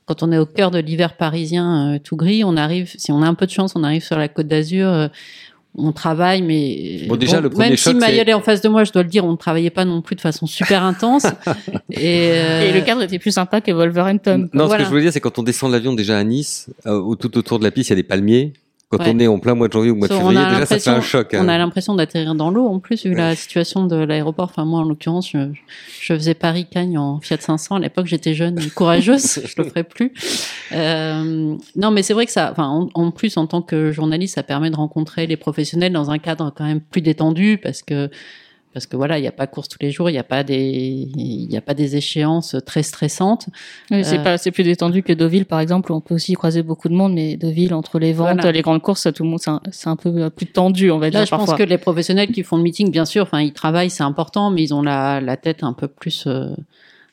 quand 0.07 0.23
on 0.23 0.33
est 0.33 0.39
au 0.39 0.47
cœur 0.47 0.71
de 0.71 0.79
l'hiver 0.79 1.17
parisien 1.19 1.95
euh, 1.95 1.99
tout 2.03 2.17
gris, 2.17 2.43
on 2.43 2.57
arrive, 2.57 2.91
si 2.97 3.13
on 3.13 3.21
a 3.23 3.27
un 3.27 3.35
peu 3.35 3.45
de 3.45 3.51
chance, 3.51 3.73
on 3.77 3.85
arrive 3.85 4.03
sur 4.03 4.17
la 4.17 4.29
Côte 4.29 4.47
d'Azur. 4.49 4.89
euh, 4.89 5.09
on 5.81 5.93
travaille, 5.93 6.43
mais 6.43 7.03
Bon, 7.07 7.15
déjà, 7.17 7.41
le 7.41 7.51
premier 7.51 7.69
même 7.69 7.77
choc, 7.77 7.93
si 7.93 7.99
Mayol 8.01 8.29
est 8.29 8.33
en 8.33 8.41
face 8.41 8.63
de 8.63 8.69
moi, 8.69 8.83
je 8.85 8.91
dois 8.91 9.03
le 9.05 9.09
dire, 9.11 9.25
on 9.25 9.33
ne 9.33 9.37
travaillait 9.37 9.71
pas 9.71 9.85
non 9.85 10.01
plus 10.03 10.17
de 10.17 10.21
façon 10.21 10.47
super 10.47 10.83
intense. 10.83 11.25
et, 11.91 12.31
euh, 12.33 12.63
Et 12.63 12.73
le 12.73 12.81
cadre 12.81 13.03
était 13.03 13.19
plus 13.21 13.31
sympa 13.33 13.61
que 13.61 13.71
Wolverhampton. 13.71 14.49
Non, 14.55 14.69
ce 14.69 14.77
que 14.77 14.83
je 14.85 14.89
voulais 14.89 15.03
dire, 15.03 15.13
c'est 15.13 15.21
quand 15.21 15.39
on 15.39 15.43
descend 15.45 15.71
de 15.71 15.77
l'avion 15.77 15.93
déjà 15.93 16.19
à 16.19 16.25
Nice, 16.25 16.69
euh, 16.87 17.15
tout 17.15 17.37
autour 17.39 17.59
de 17.61 17.65
la 17.65 17.71
piste, 17.71 17.91
il 17.91 17.93
y 17.93 17.95
a 17.95 17.97
des 17.97 18.03
palmiers. 18.03 18.55
Quand 18.91 18.99
Ouais. 19.01 19.13
on 19.15 19.19
est 19.19 19.27
en 19.27 19.39
plein 19.39 19.55
mois 19.55 19.69
de 19.69 19.73
janvier 19.75 19.91
ou 19.91 19.97
mois 19.97 20.09
de 20.09 20.15
février, 20.15 20.39
déjà, 20.43 20.65
ça 20.65 20.79
fait 20.79 20.89
un 20.89 21.03
choc. 21.03 21.35
hein. 21.35 21.43
On 21.45 21.49
a 21.49 21.59
l'impression 21.59 21.95
d'atterrir 21.95 22.35
dans 22.35 22.51
l'eau 22.51 22.67
en 22.67 22.79
plus 22.79 23.05
vu 23.05 23.15
la 23.15 23.37
situation 23.37 23.85
de 23.85 23.97
l'aéroport. 23.97 24.47
Enfin 24.47 24.65
moi 24.65 24.81
en 24.81 24.85
l'occurrence, 24.85 25.29
je, 25.31 25.51
je 26.01 26.15
faisais 26.15 26.33
Paris-Cagnes 26.33 26.97
en 26.97 27.21
Fiat 27.21 27.37
500. 27.39 27.77
À 27.77 27.79
l'époque 27.81 28.07
j'étais 28.07 28.33
jeune 28.33 28.59
et 28.59 28.71
courageuse, 28.71 29.41
je 29.47 29.63
le 29.63 29.69
ferai 29.69 29.85
plus. 29.85 30.13
Euh, 30.73 31.55
non 31.77 31.91
mais 31.91 32.03
c'est 32.03 32.15
vrai 32.15 32.25
que 32.25 32.33
ça, 32.33 32.49
enfin 32.51 32.67
en, 32.67 32.89
en 32.95 33.11
plus 33.11 33.37
en 33.37 33.47
tant 33.47 33.61
que 33.63 33.93
journaliste, 33.93 34.37
ça 34.37 34.43
permet 34.43 34.71
de 34.71 34.77
rencontrer 34.77 35.27
les 35.27 35.37
professionnels 35.37 35.93
dans 35.93 36.11
un 36.11 36.19
cadre 36.19 36.51
quand 36.57 36.65
même 36.65 36.81
plus 36.81 37.03
détendu 37.03 37.59
parce 37.63 37.83
que 37.83 38.11
parce 38.73 38.87
que 38.87 38.97
voilà, 38.97 39.19
il 39.19 39.23
n'y 39.23 39.29
a 39.29 39.33
pas 39.33 39.47
course 39.47 39.69
tous 39.69 39.79
les 39.81 39.91
jours, 39.91 40.09
il 40.11 40.13
n'y 40.13 40.19
a 40.19 40.25
pas 40.25 40.45
des 40.45 41.09
il 41.17 41.57
a 41.57 41.61
pas 41.61 41.75
des 41.75 41.97
échéances 41.97 42.55
très 42.67 42.83
stressantes. 42.83 43.49
Oui, 43.91 44.05
c'est 44.05 44.19
Euh, 44.19 44.23
pas, 44.23 44.39
c'est 44.39 44.51
plus 44.51 44.63
détendu 44.65 45.03
que 45.03 45.13
Deauville 45.13 45.47
par 45.47 45.61
exemple 45.61 45.91
où 45.91 45.95
on 45.95 46.01
peut 46.01 46.15
aussi 46.15 46.35
croiser 46.35 46.63
beaucoup 46.63 46.89
de 46.89 46.95
monde, 46.95 47.15
mais 47.15 47.37
Deauville 47.37 47.75
entre 47.75 47.99
les 47.99 48.13
ventes, 48.13 48.37
Voilà. 48.37 48.53
les 48.53 48.63
grandes 48.63 48.83
courses, 48.83 49.09
tout 49.15 49.23
le 49.25 49.29
monde 49.31 49.41
c'est 49.41 49.51
un, 49.51 49.61
c'est 49.71 49.89
un 49.89 49.97
peu 49.97 50.31
plus 50.31 50.47
tendu, 50.47 50.91
on 50.91 50.99
va 50.99 51.11
dire 51.11 51.21
Là, 51.21 51.25
je 51.25 51.31
parfois. 51.31 51.47
pense 51.55 51.59
que 51.59 51.63
les 51.69 51.79
professionnels 51.79 52.31
qui 52.31 52.43
font 52.43 52.57
le 52.57 52.63
meeting, 52.63 52.91
bien 52.91 53.05
sûr, 53.05 53.23
enfin, 53.25 53.41
ils 53.41 53.53
travaillent, 53.53 53.91
c'est 53.91 54.03
important, 54.05 54.51
mais 54.51 54.63
ils 54.63 54.75
ont 54.75 54.83
la, 54.83 55.21
la 55.21 55.37
tête 55.37 55.63
un 55.65 55.73
peu 55.73 55.89
plus, 55.89 56.25
euh, 56.27 56.49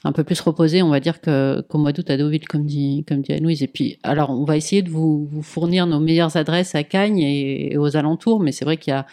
un 0.04 0.12
peu 0.12 0.24
plus 0.24 0.40
reposée, 0.42 0.84
on 0.84 0.90
va 0.90 1.00
dire, 1.00 1.20
que, 1.22 1.62
qu'au 1.68 1.78
mois 1.80 1.92
d'août 1.92 2.08
à 2.12 2.18
Deauville, 2.18 2.48
comme 2.48 2.66
dit, 2.66 3.04
comme 3.08 3.22
dit 3.22 3.34
Anouise. 3.34 3.64
Et 3.64 3.68
puis, 3.68 3.98
alors, 4.04 4.30
on 4.30 4.44
va 4.44 4.56
essayer 4.58 4.84
de 4.84 4.90
vous, 4.92 5.26
vous 5.32 5.42
fournir 5.42 5.88
nos 5.88 6.00
meilleures 6.00 6.38
adresses 6.38 6.76
à 6.76 6.84
Cagnes 6.84 7.18
et, 7.20 7.74
et 7.74 7.78
aux 7.78 7.98
alentours, 7.98 8.40
mais 8.40 8.52
c'est 8.52 8.66
vrai 8.66 8.78
qu'il 8.78 8.92
y 8.92 8.94
a, 8.96 9.06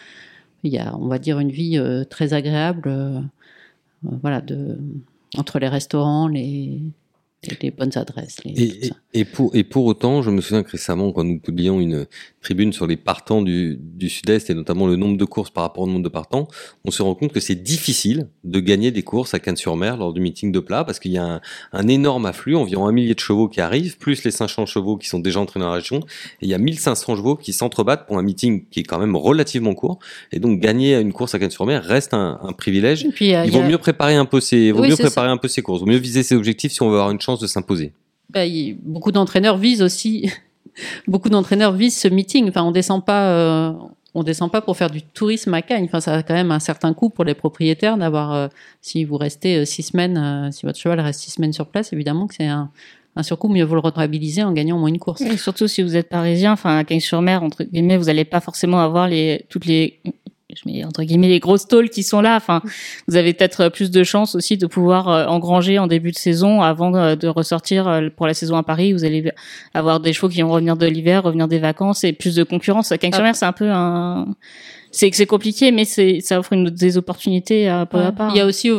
il 0.63 0.71
y 0.71 0.79
a, 0.79 0.95
on 0.97 1.07
va 1.07 1.19
dire, 1.19 1.39
une 1.39 1.51
vie 1.51 1.77
euh, 1.77 2.03
très 2.05 2.33
agréable, 2.33 2.83
euh, 2.87 3.19
euh, 4.05 4.09
voilà, 4.21 4.41
de, 4.41 4.77
entre 5.37 5.59
les 5.59 5.67
restaurants, 5.67 6.27
les, 6.27 6.81
et 7.51 7.57
les 7.61 7.71
bonnes 7.71 7.91
adresses. 7.95 8.37
Les, 8.45 8.51
Et, 8.63 8.87
ça. 8.87 8.95
et, 9.13 9.25
pour, 9.25 9.55
et 9.55 9.63
pour 9.63 9.85
autant, 9.85 10.21
je 10.21 10.29
me 10.29 10.41
souviens 10.41 10.63
que 10.63 10.71
récemment, 10.71 11.11
quand 11.11 11.23
nous 11.23 11.39
publions 11.39 11.79
une 11.79 12.05
tribune 12.41 12.73
sur 12.73 12.87
les 12.87 12.97
partants 12.97 13.41
du, 13.41 13.77
du 13.79 14.09
Sud-Est 14.09 14.49
et 14.49 14.53
notamment 14.53 14.87
le 14.87 14.95
nombre 14.95 15.17
de 15.17 15.25
courses 15.25 15.49
par 15.49 15.63
rapport 15.63 15.83
au 15.83 15.87
nombre 15.87 16.03
de 16.03 16.09
partants, 16.09 16.47
on 16.85 16.91
se 16.91 17.01
rend 17.01 17.15
compte 17.15 17.31
que 17.31 17.39
c'est 17.39 17.55
difficile 17.55 18.27
de 18.43 18.59
gagner 18.59 18.91
des 18.91 19.03
courses 19.03 19.33
à 19.33 19.39
Cannes-sur-Mer 19.39 19.97
lors 19.97 20.13
du 20.13 20.21
meeting 20.21 20.51
de 20.51 20.59
plat 20.59 20.83
parce 20.83 20.99
qu'il 20.99 21.11
y 21.11 21.17
a 21.17 21.25
un, 21.25 21.41
un 21.71 21.87
énorme 21.87 22.25
afflux, 22.25 22.55
environ 22.55 22.87
un 22.87 22.91
millier 22.91 23.13
de 23.13 23.19
chevaux 23.19 23.47
qui 23.47 23.61
arrivent, 23.61 23.97
plus 23.97 24.23
les 24.23 24.31
500 24.31 24.65
chevaux 24.65 24.97
qui 24.97 25.07
sont 25.07 25.19
déjà 25.19 25.39
entraînés 25.39 25.63
dans 25.65 25.69
la 25.69 25.75
région, 25.75 25.99
et 26.41 26.45
il 26.45 26.49
y 26.49 26.53
a 26.53 26.57
1500 26.57 27.15
chevaux 27.15 27.35
qui 27.35 27.53
s'entrebattent 27.53 28.05
pour 28.07 28.17
un 28.17 28.23
meeting 28.23 28.65
qui 28.69 28.81
est 28.81 28.83
quand 28.83 28.99
même 28.99 29.15
relativement 29.15 29.73
court, 29.73 29.99
et 30.31 30.39
donc 30.39 30.59
gagner 30.59 30.97
une 30.99 31.13
course 31.13 31.33
à 31.35 31.39
Cannes-sur-Mer 31.39 31.83
reste 31.83 32.13
un, 32.13 32.39
un 32.41 32.51
privilège. 32.53 33.07
Puis, 33.13 33.33
euh, 33.35 33.45
Il 33.45 33.51
vaut 33.51 33.59
a- 33.59 33.67
mieux 33.67 33.77
préparer 33.77 34.15
un 34.15 34.25
peu 34.25 34.39
ses, 34.41 34.71
vaut 34.71 34.81
Oui, 34.81 34.89
mieux 34.89 34.95
préparer 34.97 35.29
un 35.29 35.37
peu 35.37 35.47
ses 35.47 35.61
courses, 35.61 35.79
vaut 35.79 35.85
mieux 35.87 35.97
viser 35.97 36.23
ses 36.23 36.35
objectifs 36.35 36.73
si 36.73 36.81
on 36.81 36.89
veut 36.89 36.95
avoir 36.95 37.11
une 37.11 37.21
chance 37.21 37.32
de 37.41 37.47
s'imposer. 37.47 37.93
Bah, 38.29 38.45
il- 38.45 38.77
beaucoup 38.81 39.11
d'entraîneurs 39.11 39.57
visent 39.57 39.81
aussi, 39.81 40.29
beaucoup 41.07 41.29
d'entraîneurs 41.29 41.73
visent 41.73 41.97
ce 41.97 42.07
meeting. 42.07 42.49
Enfin, 42.49 42.63
on 42.63 42.71
descend 42.71 43.03
pas, 43.05 43.29
euh, 43.29 43.73
on 44.15 44.23
descend 44.23 44.51
pas 44.51 44.61
pour 44.61 44.77
faire 44.77 44.89
du 44.89 45.01
tourisme 45.01 45.53
à 45.53 45.61
Cagnes. 45.61 45.85
Enfin, 45.85 45.99
ça 45.99 46.13
a 46.13 46.23
quand 46.23 46.33
même 46.33 46.51
un 46.51 46.59
certain 46.59 46.93
coût 46.93 47.09
pour 47.09 47.23
les 47.25 47.33
propriétaires 47.33 47.97
d'avoir, 47.97 48.33
euh, 48.33 48.47
si 48.81 49.03
vous 49.05 49.17
restez 49.17 49.57
euh, 49.57 49.65
six 49.65 49.83
semaines, 49.83 50.17
euh, 50.17 50.51
si 50.51 50.65
votre 50.65 50.77
cheval 50.79 50.99
reste 50.99 51.21
six 51.21 51.31
semaines 51.31 51.53
sur 51.53 51.67
place, 51.67 51.93
évidemment 51.93 52.27
que 52.27 52.35
c'est 52.35 52.45
un, 52.47 52.69
un 53.15 53.23
surcoût. 53.23 53.47
Mieux 53.49 53.63
vaut 53.65 53.75
le 53.75 53.81
rentabiliser 53.81 54.43
en 54.43 54.51
gagnant 54.53 54.77
au 54.77 54.79
moins 54.79 54.89
une 54.89 54.99
course. 54.99 55.21
Et 55.21 55.37
surtout 55.37 55.67
si 55.67 55.81
vous 55.83 55.95
êtes 55.95 56.09
parisien, 56.09 56.53
enfin 56.53 56.77
à 56.77 56.83
Cagnes-sur-Mer, 56.83 57.43
entre 57.43 57.63
guillemets, 57.63 57.97
vous 57.97 58.05
n'allez 58.05 58.25
pas 58.25 58.39
forcément 58.39 58.79
avoir 58.81 59.07
les 59.07 59.45
toutes 59.49 59.65
les 59.65 59.99
je 60.55 60.69
mets 60.69 60.83
entre 60.85 61.03
guillemets 61.03 61.27
les 61.27 61.39
grosses 61.39 61.67
tôles 61.67 61.89
qui 61.89 62.03
sont 62.03 62.21
là. 62.21 62.35
Enfin, 62.35 62.61
vous 63.07 63.15
avez 63.15 63.33
peut-être 63.33 63.69
plus 63.69 63.91
de 63.91 64.03
chances 64.03 64.35
aussi 64.35 64.57
de 64.57 64.67
pouvoir 64.67 65.09
euh, 65.09 65.25
engranger 65.25 65.79
en 65.79 65.87
début 65.87 66.11
de 66.11 66.17
saison 66.17 66.61
avant 66.61 66.95
euh, 66.95 67.15
de 67.15 67.27
ressortir 67.27 67.87
euh, 67.87 68.09
pour 68.15 68.27
la 68.27 68.33
saison 68.33 68.55
à 68.55 68.63
Paris. 68.63 68.93
Vous 68.93 69.03
allez 69.03 69.31
avoir 69.73 69.99
des 69.99 70.13
chevaux 70.13 70.29
qui 70.29 70.41
vont 70.41 70.51
revenir 70.51 70.77
de 70.77 70.85
l'hiver, 70.85 71.23
revenir 71.23 71.47
des 71.47 71.59
vacances 71.59 72.03
et 72.03 72.13
plus 72.13 72.35
de 72.35 72.43
concurrence. 72.43 72.91
À 72.91 72.97
Cagnes-sur-Mer, 72.97 73.35
c'est 73.35 73.45
un 73.45 73.53
peu 73.53 73.69
un 73.69 74.27
c'est 74.93 75.09
c'est 75.11 75.25
compliqué, 75.25 75.71
mais 75.71 75.85
c'est 75.85 76.19
ça 76.21 76.39
offre 76.39 76.53
une, 76.53 76.69
des 76.69 76.97
opportunités 76.97 77.67
à 77.67 77.85
peu 77.87 77.97
à 77.97 78.11
part. 78.11 78.29
Il 78.33 78.37
y 78.37 78.41
a 78.41 78.45
aussi 78.45 78.69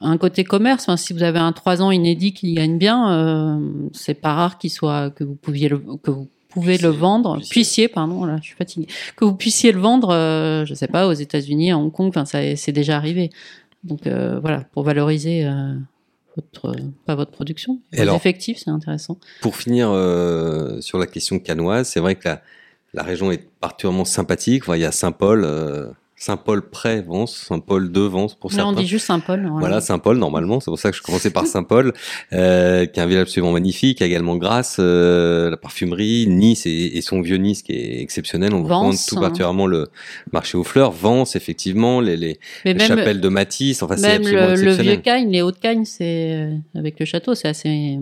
un 0.00 0.18
côté 0.18 0.42
commerce. 0.42 0.84
Enfin, 0.84 0.96
si 0.96 1.12
vous 1.12 1.22
avez 1.22 1.38
un 1.38 1.52
3 1.52 1.80
ans 1.80 1.92
inédit 1.92 2.34
qui 2.34 2.54
gagne 2.54 2.76
bien, 2.76 3.12
euh, 3.12 3.88
c'est 3.92 4.14
pas 4.14 4.34
rare 4.34 4.58
qu'il 4.58 4.70
soit 4.70 5.10
que 5.10 5.22
vous 5.22 5.36
pouviez 5.36 5.68
le, 5.68 5.78
que 6.02 6.10
vous 6.10 6.28
pouvez 6.54 6.78
le 6.78 6.88
vendre, 6.88 7.36
puissiez. 7.36 7.50
puissiez, 7.50 7.88
pardon, 7.88 8.24
là, 8.24 8.38
je 8.40 8.44
suis 8.44 8.56
fatiguée, 8.56 8.86
que 9.16 9.24
vous 9.24 9.34
puissiez 9.34 9.72
le 9.72 9.80
vendre, 9.80 10.10
euh, 10.10 10.64
je 10.64 10.74
sais 10.74 10.88
pas, 10.88 11.06
aux 11.06 11.12
États-Unis, 11.12 11.72
à 11.72 11.78
Hong 11.78 11.92
Kong, 11.92 12.08
enfin, 12.08 12.24
ça, 12.24 12.38
c'est 12.56 12.72
déjà 12.72 12.96
arrivé. 12.96 13.30
Donc 13.82 14.06
euh, 14.06 14.40
voilà, 14.40 14.64
pour 14.72 14.82
valoriser 14.82 15.44
euh, 15.44 15.74
votre, 16.36 16.74
pas 17.04 17.14
votre 17.14 17.32
production, 17.32 17.80
vos 17.92 18.00
alors 18.00 18.16
effectifs, 18.16 18.58
c'est 18.64 18.70
intéressant. 18.70 19.18
Pour 19.42 19.56
finir 19.56 19.90
euh, 19.90 20.80
sur 20.80 20.98
la 20.98 21.06
question 21.06 21.38
canoise, 21.38 21.88
c'est 21.88 22.00
vrai 22.00 22.14
que 22.14 22.26
la, 22.28 22.42
la 22.94 23.02
région 23.02 23.30
est 23.30 23.46
particulièrement 23.60 24.06
sympathique. 24.06 24.62
Enfin, 24.62 24.76
il 24.76 24.80
y 24.82 24.86
a 24.86 24.92
Saint-Paul, 24.92 25.42
euh, 25.44 25.88
Saint-Paul 26.24 26.70
près 26.70 27.02
Vence, 27.02 27.36
Saint-Paul 27.48 27.92
de 27.92 28.00
Vence 28.00 28.34
pour 28.34 28.50
Là, 28.50 28.64
on 28.66 28.68
certains. 28.70 28.80
dit 28.80 28.86
juste 28.88 29.06
Saint-Paul. 29.06 29.46
Voilà, 29.58 29.82
Saint-Paul 29.82 30.16
normalement, 30.16 30.58
c'est 30.58 30.70
pour 30.70 30.78
ça 30.78 30.90
que 30.90 30.96
je 30.96 31.02
commençais 31.02 31.28
par 31.28 31.46
Saint-Paul, 31.46 31.92
euh, 32.32 32.86
qui 32.86 32.98
est 32.98 33.02
un 33.02 33.06
village 33.06 33.24
absolument 33.24 33.52
magnifique, 33.52 34.00
également 34.00 34.36
Grasse, 34.36 34.76
euh, 34.80 35.50
la 35.50 35.58
parfumerie, 35.58 36.26
Nice 36.26 36.64
et, 36.64 36.96
et 36.96 37.02
son 37.02 37.20
vieux 37.20 37.36
Nice 37.36 37.62
qui 37.62 37.72
est 37.72 38.00
exceptionnel. 38.00 38.54
On 38.54 38.62
Vence, 38.62 38.68
recommande 38.70 38.96
tout 39.06 39.16
hein. 39.16 39.20
particulièrement 39.20 39.66
le 39.66 39.88
marché 40.32 40.56
aux 40.56 40.64
fleurs, 40.64 40.92
Vence 40.92 41.36
effectivement, 41.36 42.00
les, 42.00 42.16
les, 42.16 42.38
les 42.64 42.78
chapelles 42.78 43.20
de 43.20 43.28
Matisse, 43.28 43.82
enfin 43.82 43.98
c'est 43.98 44.14
absolument 44.14 44.46
le, 44.46 44.62
le 44.62 44.72
vieux 44.72 44.96
Cagnes, 44.96 45.30
les 45.30 45.42
Hauts 45.42 45.52
Cagnes, 45.52 45.84
c'est 45.84 46.32
euh, 46.32 46.56
avec 46.74 46.98
le 47.00 47.04
château, 47.04 47.34
c'est 47.34 47.48
assez, 47.48 47.98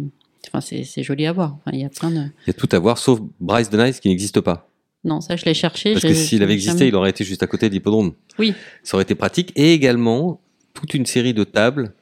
enfin, 0.48 0.60
c'est 0.60 0.84
c'est 0.84 1.02
joli 1.02 1.26
à 1.26 1.32
voir. 1.32 1.56
Enfin, 1.58 1.72
il 1.76 1.80
y 1.80 1.84
a 1.84 1.88
plein 1.88 2.10
de. 2.10 2.20
Il 2.46 2.46
y 2.46 2.50
a 2.50 2.52
tout 2.52 2.68
à 2.70 2.78
voir, 2.78 2.98
sauf 2.98 3.18
Bryce 3.40 3.68
de 3.68 3.82
Nice 3.82 3.98
qui 3.98 4.08
n'existe 4.10 4.40
pas. 4.40 4.68
Non, 5.04 5.20
ça, 5.20 5.34
je 5.36 5.44
l'ai 5.44 5.54
cherché. 5.54 5.92
Parce 5.92 6.04
que 6.04 6.14
s'il 6.14 6.42
avait 6.42 6.52
existé, 6.52 6.78
jamais- 6.78 6.88
il 6.88 6.94
aurait 6.94 7.10
été 7.10 7.24
juste 7.24 7.42
à 7.42 7.46
côté 7.46 7.68
de 7.68 7.74
l'hippodrome. 7.74 8.12
Oui. 8.38 8.54
Ça 8.84 8.96
aurait 8.96 9.02
été 9.02 9.14
pratique. 9.16 9.52
Et 9.56 9.72
également, 9.72 10.40
toute 10.74 10.94
une 10.94 11.06
série 11.06 11.34
de 11.34 11.42
tables 11.44 11.92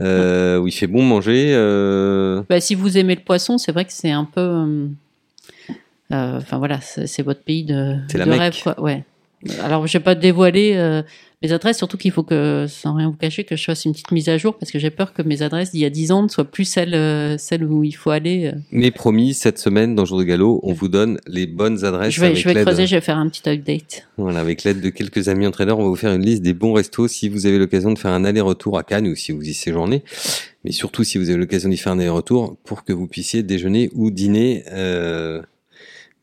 euh, 0.00 0.58
où 0.58 0.68
il 0.68 0.72
fait 0.72 0.86
bon 0.86 1.02
manger. 1.02 1.52
euh, 1.54 2.42
Bah, 2.48 2.60
si 2.60 2.74
vous 2.74 2.98
aimez 2.98 3.14
le 3.16 3.22
poisson, 3.22 3.58
c'est 3.58 3.72
vrai 3.72 3.84
que 3.84 3.92
c'est 3.92 4.10
un 4.10 4.24
peu. 4.24 4.40
euh, 4.40 4.86
euh, 6.12 6.36
Enfin 6.36 6.58
voilà, 6.58 6.80
c'est 6.80 7.22
votre 7.22 7.40
pays 7.42 7.64
de, 7.64 7.96
C'est 8.10 8.18
la 8.18 8.26
de 8.26 8.30
rêve, 8.30 8.62
quoi. 8.62 8.80
Ouais. 8.80 9.02
Alors, 9.62 9.86
je 9.86 9.92
vais 9.98 10.02
pas 10.04 10.14
dévoiler 10.14 11.02
mes 11.42 11.52
adresses, 11.52 11.76
surtout 11.76 11.98
qu'il 11.98 12.12
faut 12.12 12.22
que, 12.22 12.64
sans 12.66 12.94
rien 12.94 13.08
vous 13.08 13.16
cacher, 13.16 13.44
que 13.44 13.56
je 13.56 13.64
fasse 13.64 13.84
une 13.84 13.92
petite 13.92 14.10
mise 14.10 14.30
à 14.30 14.38
jour 14.38 14.56
parce 14.56 14.72
que 14.72 14.78
j'ai 14.78 14.88
peur 14.90 15.12
que 15.12 15.20
mes 15.20 15.42
adresses 15.42 15.70
d'il 15.70 15.80
y 15.80 15.84
a 15.84 15.90
10 15.90 16.12
ans 16.12 16.22
ne 16.22 16.28
soient 16.28 16.46
plus 16.50 16.64
celles, 16.64 16.94
euh, 16.94 17.36
celles 17.36 17.62
où 17.64 17.84
il 17.84 17.92
faut 17.92 18.08
aller. 18.10 18.46
euh. 18.54 18.58
Mais 18.72 18.90
promis, 18.90 19.34
cette 19.34 19.58
semaine, 19.58 19.94
dans 19.94 20.06
Jour 20.06 20.18
de 20.18 20.24
Galop, 20.24 20.60
on 20.62 20.72
vous 20.72 20.88
donne 20.88 21.18
les 21.26 21.46
bonnes 21.46 21.84
adresses. 21.84 22.14
Je 22.14 22.20
vais, 22.22 22.28
avec 22.28 22.38
je 22.38 22.48
vais 22.48 22.62
creuser, 22.62 22.86
je 22.86 22.94
vais 22.96 23.02
faire 23.02 23.18
un 23.18 23.28
petit 23.28 23.46
update. 23.48 24.08
Voilà, 24.16 24.40
avec 24.40 24.64
l'aide 24.64 24.80
de 24.80 24.88
quelques 24.88 25.28
amis 25.28 25.46
entraîneurs, 25.46 25.78
on 25.78 25.82
va 25.82 25.88
vous 25.90 25.96
faire 25.96 26.14
une 26.14 26.24
liste 26.24 26.42
des 26.42 26.54
bons 26.54 26.72
restos 26.72 27.06
si 27.06 27.28
vous 27.28 27.44
avez 27.44 27.58
l'occasion 27.58 27.92
de 27.92 27.98
faire 27.98 28.12
un 28.12 28.24
aller-retour 28.24 28.78
à 28.78 28.82
Cannes 28.82 29.06
ou 29.06 29.14
si 29.14 29.32
vous 29.32 29.42
y 29.42 29.52
séjournez. 29.52 30.02
Mais 30.64 30.72
surtout 30.72 31.04
si 31.04 31.18
vous 31.18 31.28
avez 31.28 31.38
l'occasion 31.38 31.68
d'y 31.68 31.76
faire 31.76 31.92
un 31.92 31.98
aller-retour 31.98 32.56
pour 32.64 32.82
que 32.82 32.94
vous 32.94 33.06
puissiez 33.06 33.42
déjeuner 33.42 33.90
ou 33.94 34.10
dîner 34.10 34.64
euh, 34.72 35.42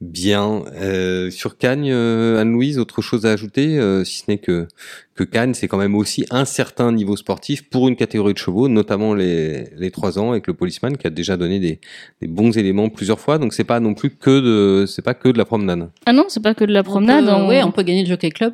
bien. 0.01 0.63
Euh, 0.75 1.29
sur 1.31 1.57
Cannes, 1.57 1.85
euh, 1.87 2.39
Anne-Louise, 2.41 2.77
autre 2.79 3.01
chose 3.01 3.25
à 3.25 3.31
ajouter, 3.31 3.79
euh, 3.79 4.03
si 4.03 4.19
ce 4.19 4.23
n'est 4.27 4.37
que, 4.37 4.67
que 5.15 5.23
Cannes, 5.23 5.53
c'est 5.53 5.67
quand 5.67 5.77
même 5.77 5.95
aussi 5.95 6.25
un 6.29 6.45
certain 6.45 6.91
niveau 6.91 7.15
sportif 7.15 7.69
pour 7.69 7.87
une 7.87 7.95
catégorie 7.95 8.33
de 8.33 8.37
chevaux, 8.37 8.67
notamment 8.67 9.13
les, 9.13 9.69
les 9.77 9.91
3 9.91 10.19
ans 10.19 10.31
avec 10.31 10.47
le 10.47 10.53
policeman 10.53 10.97
qui 10.97 11.07
a 11.07 11.09
déjà 11.09 11.37
donné 11.37 11.59
des, 11.59 11.79
des 12.21 12.27
bons 12.27 12.57
éléments 12.57 12.89
plusieurs 12.89 13.19
fois. 13.19 13.37
Donc 13.37 13.53
c'est 13.53 13.63
pas 13.63 13.79
non 13.79 13.93
plus 13.93 14.09
que 14.09 14.39
de, 14.81 14.85
c'est 14.85 15.01
pas 15.03 15.13
que 15.13 15.29
de 15.29 15.37
la 15.37 15.45
promenade. 15.45 15.89
Ah 16.05 16.11
non, 16.13 16.25
c'est 16.27 16.43
pas 16.43 16.53
que 16.53 16.65
de 16.65 16.73
la 16.73 16.83
promenade. 16.83 17.23
On 17.23 17.27
peut, 17.27 17.43
on- 17.43 17.47
ouais, 17.47 17.63
on 17.63 17.71
peut 17.71 17.83
gagner 17.83 18.03
le 18.03 18.09
Jockey 18.09 18.29
Club. 18.31 18.53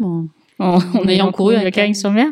en, 0.64 0.78
en 0.78 1.08
ayant 1.08 1.32
couru 1.32 1.56
avec 1.56 1.74
Cagnes-sur-Mer. 1.74 2.28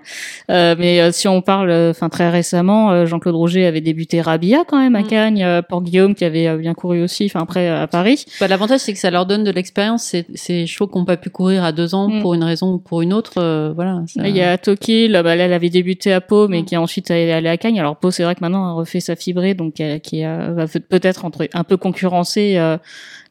Euh, 0.50 0.76
mais 0.78 1.00
euh, 1.02 1.12
si 1.12 1.28
on 1.28 1.42
parle, 1.42 1.70
euh, 1.70 1.92
enfin 1.92 2.10
très 2.10 2.30
récemment, 2.30 2.92
euh, 2.92 3.06
Jean-Claude 3.06 3.36
Roger 3.36 3.66
avait 3.66 3.82
débuté 3.82 4.22
Rabia 4.22 4.64
quand 4.68 4.78
même 4.80 4.96
à 4.96 5.02
Mm. 5.02 5.08
Cagnes, 5.08 5.44
euh, 5.44 5.62
Port 5.62 5.82
Guillaume 5.82 6.14
qui 6.16 6.26
avait 6.26 6.48
euh, 6.48 6.58
bien 6.58 6.74
couru 6.74 7.02
aussi, 7.02 7.26
enfin 7.26 7.42
après 7.42 7.68
à 7.70 7.88
Paris. 7.88 8.26
Bah, 8.40 8.48
L'avantage, 8.48 8.82
c'est 8.82 8.94
que 8.94 9.00
ça 9.00 9.10
leur 9.12 9.26
donne 9.26 9.44
de 9.44 9.52
l'expérience. 9.52 10.04
C'est- 10.04 10.26
Ces 10.36 10.68
chevaux 10.68 10.88
qui 10.88 10.98
n'ont 10.98 11.06
pas 11.06 11.18
pu 11.18 11.30
courir 11.30 11.64
à 11.64 11.72
deux 11.72 11.96
ans 11.96 12.10
Mm. 12.10 12.22
pour 12.22 12.34
une 12.34 12.44
raison 12.44 12.74
ou 12.74 12.78
pour 12.80 13.02
une 13.02 13.14
autre. 13.14 13.34
euh, 13.38 13.72
voilà. 13.76 14.02
ça- 14.08 14.28
Il 14.28 14.36
y 14.36 14.42
a 14.42 14.58
Toki, 14.58 15.08
là, 15.08 15.24
bah, 15.24 15.36
là, 15.36 15.46
elle 15.46 15.54
avait 15.54 15.70
débuté 15.70 16.12
à 16.14 16.22
Pau, 16.22 16.48
mais 16.48 16.62
Mm. 16.62 16.66
qui 16.66 16.76
est 16.76 16.78
ensuite 16.78 17.10
allée 17.12 17.32
à 17.48 17.58
Cagnes. 17.58 17.80
Alors 17.80 17.96
Pau, 17.98 18.12
c'est 18.12 18.24
vrai 18.24 18.36
que 18.36 18.42
maintenant, 18.42 18.70
elle 18.70 18.78
refait 18.78 19.00
sa 19.00 19.16
fibrée, 19.16 19.54
donc 19.54 19.76
qui 20.04 20.26
euh, 20.26 20.54
va 20.54 20.68
peut- 20.68 20.80
peut-être 20.80 21.24
entre 21.26 21.48
un 21.54 21.64
peu 21.64 21.78
concurrencer 21.78 22.56
euh, 22.58 22.78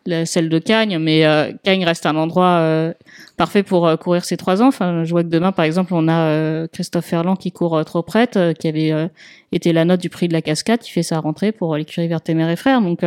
la- 0.06 0.26
celle 0.26 0.48
de 0.48 0.58
Cagnes, 0.58 0.98
mais 0.98 1.24
euh, 1.26 1.52
Cagnes 1.62 1.84
reste 1.84 2.06
un 2.06 2.16
endroit 2.16 2.58
euh, 2.60 2.92
parfait 3.36 3.62
pour 3.62 3.86
euh, 3.86 3.96
courir 3.96 4.24
ses 4.24 4.36
trois 4.36 4.62
ans. 4.62 4.68
Enfin, 4.68 5.04
je 5.04 5.10
vois 5.10 5.22
que 5.22 5.28
demain, 5.28 5.52
par 5.52 5.64
exemple, 5.64 5.92
on 5.94 6.08
a 6.08 6.28
euh, 6.28 6.66
Christophe 6.72 7.06
Ferland 7.06 7.36
qui 7.36 7.52
court 7.52 7.76
euh, 7.76 7.84
trop 7.84 8.02
prête, 8.02 8.36
euh, 8.36 8.52
qui 8.52 8.68
avait 8.68 8.92
été 9.52 9.72
la 9.72 9.84
note 9.84 10.00
du 10.00 10.08
prix 10.08 10.28
de 10.28 10.32
la 10.32 10.42
cascade, 10.42 10.80
qui 10.80 10.90
fait 10.90 11.02
sa 11.02 11.18
rentrée 11.20 11.52
pour 11.52 11.76
l'écurie 11.76 12.08
Vertemer 12.08 12.50
et 12.52 12.56
Frères. 12.56 12.80
Donc 12.80 13.00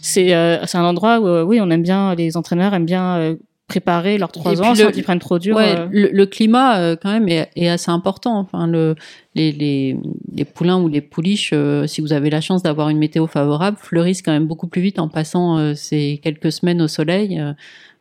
c'est 0.00 0.28
c'est 0.66 0.78
un 0.78 0.84
endroit 0.84 1.20
où 1.20 1.46
oui, 1.48 1.60
on 1.60 1.70
aime 1.70 1.82
bien, 1.82 2.14
les 2.14 2.36
entraîneurs 2.36 2.74
aiment 2.74 2.86
bien 2.86 3.36
préparer 3.66 4.18
leurs 4.18 4.30
trois 4.30 4.60
ans 4.60 4.74
sans 4.74 4.90
qu'ils 4.90 5.04
prennent 5.04 5.18
trop 5.18 5.38
dur. 5.38 5.56
Ouais, 5.56 5.74
euh. 5.76 5.88
le, 5.90 6.10
le 6.12 6.26
climat 6.26 6.78
euh, 6.78 6.96
quand 7.00 7.10
même 7.10 7.28
est, 7.28 7.48
est 7.56 7.68
assez 7.68 7.90
important. 7.90 8.38
Enfin, 8.38 8.66
le, 8.66 8.94
les, 9.34 9.52
les, 9.52 9.96
les 10.32 10.44
poulains 10.44 10.80
ou 10.80 10.88
les 10.88 11.00
pouliches, 11.00 11.50
euh, 11.52 11.86
si 11.86 12.00
vous 12.00 12.12
avez 12.12 12.30
la 12.30 12.40
chance 12.40 12.62
d'avoir 12.62 12.88
une 12.90 12.98
météo 12.98 13.26
favorable, 13.26 13.78
fleurissent 13.80 14.22
quand 14.22 14.32
même 14.32 14.46
beaucoup 14.46 14.66
plus 14.66 14.82
vite 14.82 14.98
en 14.98 15.08
passant 15.08 15.58
euh, 15.58 15.74
ces 15.74 16.20
quelques 16.22 16.52
semaines 16.52 16.82
au 16.82 16.88
soleil, 16.88 17.40
euh, 17.40 17.52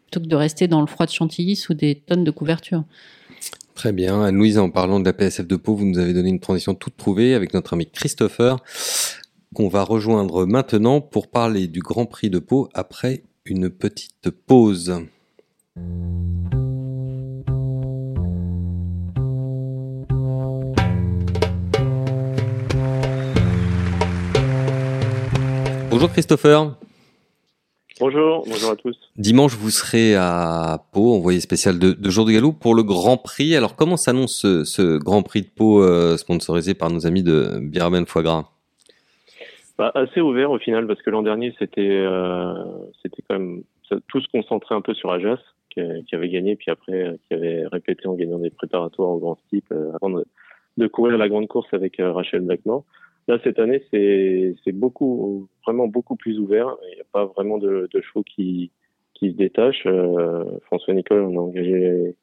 plutôt 0.06 0.20
que 0.26 0.30
de 0.30 0.36
rester 0.36 0.68
dans 0.68 0.82
le 0.82 0.88
froid 0.88 1.06
de 1.06 1.12
Chantilly 1.12 1.56
sous 1.56 1.74
des 1.74 1.96
tonnes 1.96 2.24
de 2.24 2.32
couverture. 2.32 2.84
Très 3.74 3.92
bien. 3.92 4.22
Anne-Louise, 4.22 4.60
en 4.60 4.70
parlant 4.70 5.00
de 5.00 5.06
la 5.06 5.14
PSF 5.14 5.48
de 5.48 5.56
Pau, 5.56 5.76
vous 5.76 5.86
nous 5.86 5.98
avez 5.98 6.14
donné 6.14 6.30
une 6.30 6.40
transition 6.40 6.76
toute 6.76 6.98
trouvée 6.98 7.34
avec 7.34 7.54
notre 7.54 7.74
ami 7.74 7.88
Christopher, 7.90 8.58
qu'on 9.56 9.68
va 9.70 9.84
rejoindre 9.84 10.46
maintenant 10.46 11.02
pour 11.02 11.28
parler 11.30 11.68
du 11.68 11.80
Grand 11.80 12.06
Prix 12.06 12.30
de 12.30 12.40
Pau 12.40 12.70
après 12.74 13.24
une 13.46 13.70
petite 13.70 14.30
pause. 14.30 15.02
Bonjour 25.90 26.12
Christopher. 26.12 26.76
Bonjour, 28.00 28.44
bonjour 28.48 28.72
à 28.72 28.76
tous. 28.76 28.98
Dimanche, 29.16 29.56
vous 29.56 29.70
serez 29.70 30.16
à 30.16 30.80
Pau, 30.92 31.14
envoyé 31.16 31.40
spécial 31.40 31.80
de, 31.80 31.94
de 31.94 32.10
Jour 32.10 32.26
de 32.26 32.32
Galop 32.32 32.52
pour 32.54 32.76
le 32.76 32.84
Grand 32.84 33.18
Prix. 33.18 33.56
Alors, 33.56 33.76
comment 33.76 33.98
s'annonce 33.98 34.42
ce, 34.42 34.64
ce 34.64 34.98
Grand 34.98 35.22
Prix 35.22 35.44
de 35.44 35.48
Pau 35.48 35.84
euh, 35.84 36.18
sponsorisé 36.18 36.74
par 36.74 36.90
nos 36.90 37.06
amis 37.06 37.24
de 37.24 37.60
Biraben 37.62 38.06
Foie 38.06 38.24
Gras? 38.24 38.46
Bah, 39.78 39.92
assez 39.96 40.22
ouvert 40.22 40.52
au 40.52 40.60
final 40.60 40.86
parce 40.88 41.02
que 41.02 41.10
l'an 41.10 41.24
dernier 41.24 41.56
c'était 41.58 41.82
euh, 41.90 42.54
c'était 43.02 43.24
quand 43.28 43.40
même 43.40 43.64
ça- 43.90 43.96
tout 44.08 44.22
se 44.22 44.28
concentrait 44.28 44.76
un 44.76 44.82
peu 44.82 44.94
sur 44.94 45.12
Ajas 45.12 45.40
qui, 45.74 45.82
qui 46.06 46.16
avait 46.16 46.30
gagné 46.30 46.56
puis 46.56 46.72
après 46.72 47.04
euh, 47.04 47.18
qui 47.28 47.34
avait 47.34 47.66
répété 47.68 48.08
en 48.08 48.14
gagnant 48.14 48.40
des 48.40 48.50
préparatoires 48.50 49.10
au 49.10 49.20
Grand 49.20 49.38
Steep 49.48 49.66
euh, 49.72 49.92
avant 49.96 50.10
de, 50.10 50.26
de 50.78 50.88
courir 50.88 51.18
la 51.18 51.30
grande 51.30 51.48
course 51.48 51.68
avec 51.74 52.00
euh, 52.00 52.12
Rachel 52.12 52.42
Blackmore. 52.42 52.84
Là 53.28 53.40
cette 53.44 53.60
année 53.60 53.82
c'est 53.92 54.72
beaucoup 54.72 55.48
vraiment 55.66 55.88
beaucoup 55.88 56.16
plus 56.16 56.40
ouvert. 56.40 56.76
Il 56.92 56.96
n'y 56.96 57.02
a 57.02 57.06
pas 57.12 57.26
vraiment 57.26 57.58
de, 57.58 57.88
de 57.92 58.02
chevaux 58.02 58.24
qui 58.24 58.72
qui 59.14 59.32
se 59.32 59.36
détachent. 59.36 59.86
Euh, 59.86 60.44
François 60.66 60.94
Nicole 60.94 61.22
on 61.22 61.38
a 61.38 61.42
engagé 61.42 62.16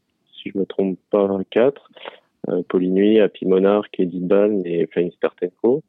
si 0.43 0.51
je 0.51 0.59
me 0.59 0.67
trompe 0.67 0.99
pas 1.11 1.29
quatre. 1.51 1.91
Euh, 2.49 2.63
Polynuit, 2.69 3.21
Happy 3.21 3.47
Monarch, 3.47 3.91
Edith 3.99 4.27
Balm 4.27 4.63
et 4.65 4.87
Flying 4.87 5.13
Star 5.13 5.35
Tenko. 5.37 5.83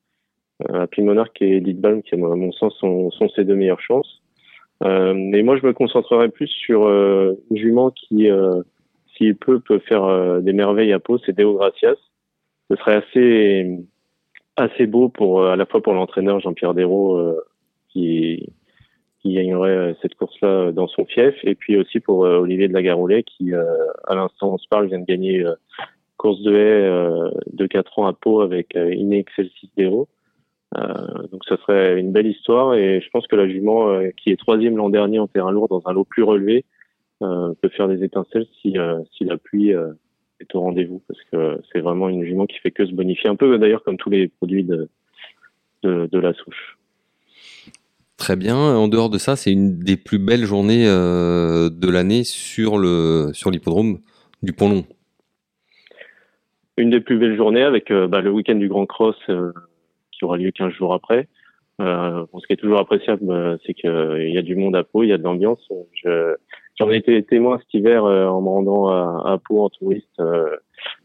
Euh, 0.69 0.81
Happy 0.81 1.01
Monarch 1.01 1.41
et 1.41 1.57
Edith 1.57 1.79
Balm, 1.79 2.03
qui 2.03 2.15
à 2.15 2.17
mon 2.17 2.51
sens 2.51 2.75
sont, 2.77 3.09
sont 3.11 3.29
ses 3.29 3.45
deux 3.45 3.55
meilleures 3.55 3.81
chances. 3.81 4.20
Euh, 4.83 5.13
mais 5.15 5.43
moi, 5.43 5.57
je 5.57 5.65
me 5.65 5.73
concentrerai 5.73 6.29
plus 6.29 6.47
sur 6.47 6.85
euh, 6.85 7.35
une 7.49 7.57
jument 7.57 7.91
qui, 7.91 8.29
euh, 8.29 8.61
s'il 9.15 9.35
peut, 9.35 9.59
peut 9.59 9.79
faire 9.79 10.41
des 10.41 10.53
merveilles 10.53 10.93
à 10.93 10.99
Pau, 10.99 11.17
c'est 11.19 11.35
Deo 11.35 11.55
Gracias. 11.55 11.95
Ce 12.69 12.75
serait 12.77 12.95
assez 12.95 13.77
assez 14.57 14.85
beau 14.85 15.09
pour 15.09 15.45
à 15.45 15.55
la 15.55 15.65
fois 15.65 15.81
pour 15.81 15.93
l'entraîneur 15.93 16.39
Jean-Pierre 16.39 16.73
euh, 16.77 17.35
qui 17.89 18.53
qui 19.21 19.35
gagnerait 19.35 19.95
cette 20.01 20.15
course-là 20.15 20.71
dans 20.71 20.87
son 20.87 21.05
fief, 21.05 21.35
et 21.43 21.53
puis 21.53 21.77
aussi 21.77 21.99
pour 21.99 22.25
euh, 22.25 22.39
Olivier 22.39 22.67
de 22.67 22.73
la 22.73 22.81
Garoulet 22.81 23.21
qui, 23.21 23.53
euh, 23.53 23.63
à 24.07 24.15
l'instant 24.15 24.53
on 24.53 24.57
se 24.57 24.67
parle, 24.67 24.87
vient 24.87 24.99
de 24.99 25.05
gagner 25.05 25.45
euh, 25.45 25.53
course 26.17 26.41
de 26.41 26.55
haie 26.55 27.53
de 27.53 27.67
4 27.67 27.99
ans 27.99 28.07
à 28.07 28.13
Pau 28.13 28.41
avec 28.41 28.75
euh, 28.75 28.91
In 28.91 29.11
Excelsis 29.11 29.69
Dérault. 29.77 30.07
Euh, 30.77 31.27
donc 31.31 31.43
ça 31.45 31.57
serait 31.57 31.99
une 31.99 32.13
belle 32.13 32.27
histoire 32.27 32.75
et 32.75 33.01
je 33.01 33.09
pense 33.09 33.27
que 33.27 33.35
la 33.35 33.47
jument 33.47 33.89
euh, 33.89 34.09
qui 34.15 34.31
est 34.31 34.37
troisième 34.37 34.77
l'an 34.77 34.89
dernier 34.89 35.19
en 35.19 35.27
terrain 35.27 35.51
lourd 35.51 35.67
dans 35.67 35.81
un 35.85 35.91
lot 35.91 36.05
plus 36.05 36.23
relevé 36.23 36.63
euh, 37.21 37.53
peut 37.61 37.67
faire 37.67 37.89
des 37.89 38.05
étincelles 38.05 38.47
si, 38.61 38.77
euh, 38.77 38.99
si 39.11 39.25
la 39.25 39.37
pluie 39.37 39.73
euh, 39.73 39.91
est 40.39 40.55
au 40.55 40.61
rendez-vous 40.61 41.01
parce 41.09 41.19
que 41.29 41.61
c'est 41.71 41.81
vraiment 41.81 42.07
une 42.07 42.23
jument 42.23 42.45
qui 42.45 42.57
fait 42.59 42.71
que 42.71 42.85
se 42.85 42.93
bonifier 42.93 43.29
un 43.29 43.35
peu 43.35 43.57
d'ailleurs 43.57 43.83
comme 43.83 43.97
tous 43.97 44.09
les 44.09 44.29
produits 44.29 44.63
de, 44.63 44.87
de, 45.83 46.07
de 46.09 46.19
la 46.19 46.33
souche. 46.33 46.77
Très 48.21 48.35
bien. 48.35 48.55
En 48.55 48.87
dehors 48.87 49.09
de 49.09 49.17
ça, 49.17 49.35
c'est 49.35 49.51
une 49.51 49.79
des 49.79 49.97
plus 49.97 50.19
belles 50.19 50.45
journées 50.45 50.87
euh, 50.87 51.71
de 51.71 51.89
l'année 51.89 52.23
sur 52.23 52.77
le 52.77 53.31
sur 53.33 53.49
l'hippodrome 53.49 53.97
du 54.43 54.53
Pont 54.53 54.69
Long. 54.69 54.85
Une 56.77 56.91
des 56.91 56.99
plus 56.99 57.17
belles 57.17 57.35
journées 57.35 57.63
avec 57.63 57.89
euh, 57.89 58.07
bah, 58.07 58.21
le 58.21 58.31
week-end 58.31 58.55
du 58.55 58.67
Grand 58.67 58.85
Cross 58.85 59.15
euh, 59.29 59.51
qui 60.21 60.25
aura 60.25 60.37
lieu 60.37 60.51
15 60.51 60.71
jours 60.73 60.93
après. 60.93 61.27
Euh, 61.81 62.25
ce 62.39 62.45
qui 62.45 62.53
est 62.53 62.57
toujours 62.57 62.77
appréciable, 62.77 63.31
euh, 63.31 63.57
c'est 63.65 63.73
qu'il 63.73 64.29
y 64.31 64.37
a 64.37 64.43
du 64.43 64.55
monde 64.55 64.75
à 64.75 64.83
Pau, 64.83 65.01
il 65.01 65.09
y 65.09 65.13
a 65.13 65.17
de 65.17 65.23
l'ambiance. 65.23 65.67
Je, 65.93 66.35
J'en 66.79 66.91
ai 66.91 66.97
été 66.97 67.21
témoin 67.23 67.57
cet 67.59 67.73
hiver 67.73 68.05
euh, 68.05 68.27
en 68.27 68.41
me 68.41 68.49
rendant 68.49 68.87
à, 68.87 69.33
à 69.33 69.37
Pau 69.37 69.63
en 69.63 69.69
touriste 69.69 70.19
euh, 70.19 70.55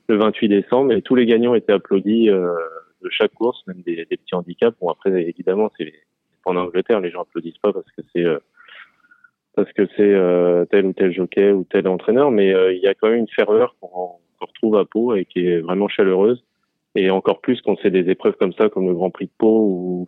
le 0.08 0.16
28 0.16 0.48
décembre 0.48 0.92
et 0.92 1.02
tous 1.02 1.14
les 1.14 1.26
gagnants 1.26 1.54
étaient 1.54 1.72
applaudis 1.72 2.28
euh, 2.30 2.48
de 3.02 3.08
chaque 3.10 3.32
course, 3.32 3.62
même 3.66 3.82
des, 3.82 3.96
des 3.96 4.16
petits 4.16 4.34
handicaps. 4.34 4.76
Bon 4.80 4.88
après 4.88 5.10
évidemment 5.10 5.70
c'est 5.78 5.92
en 6.44 6.56
Angleterre, 6.56 7.00
les 7.00 7.10
gens 7.10 7.22
applaudissent 7.22 7.58
pas 7.58 7.72
parce 7.72 7.90
que 7.96 8.02
c'est 8.14 8.24
euh, 8.24 8.38
parce 9.54 9.72
que 9.72 9.86
c'est 9.96 10.14
euh, 10.14 10.64
tel 10.66 10.86
ou 10.86 10.92
tel 10.92 11.12
jockey 11.12 11.50
ou 11.50 11.64
tel 11.64 11.88
entraîneur, 11.88 12.30
mais 12.30 12.54
euh, 12.54 12.72
il 12.72 12.80
y 12.80 12.86
a 12.86 12.94
quand 12.94 13.08
même 13.08 13.20
une 13.20 13.28
ferveur 13.28 13.74
qu'on 13.80 14.12
retrouve 14.40 14.76
à 14.76 14.84
Pau 14.84 15.14
et 15.14 15.24
qui 15.24 15.46
est 15.46 15.60
vraiment 15.60 15.88
chaleureuse. 15.88 16.44
Et 16.96 17.10
encore 17.10 17.40
plus 17.40 17.60
quand 17.62 17.76
c'est 17.82 17.90
des 17.90 18.10
épreuves 18.10 18.36
comme 18.40 18.52
ça, 18.54 18.68
comme 18.68 18.86
le 18.88 18.94
Grand 18.94 19.10
Prix 19.10 19.26
de 19.26 19.30
Pau 19.36 19.58
ou, 19.60 20.06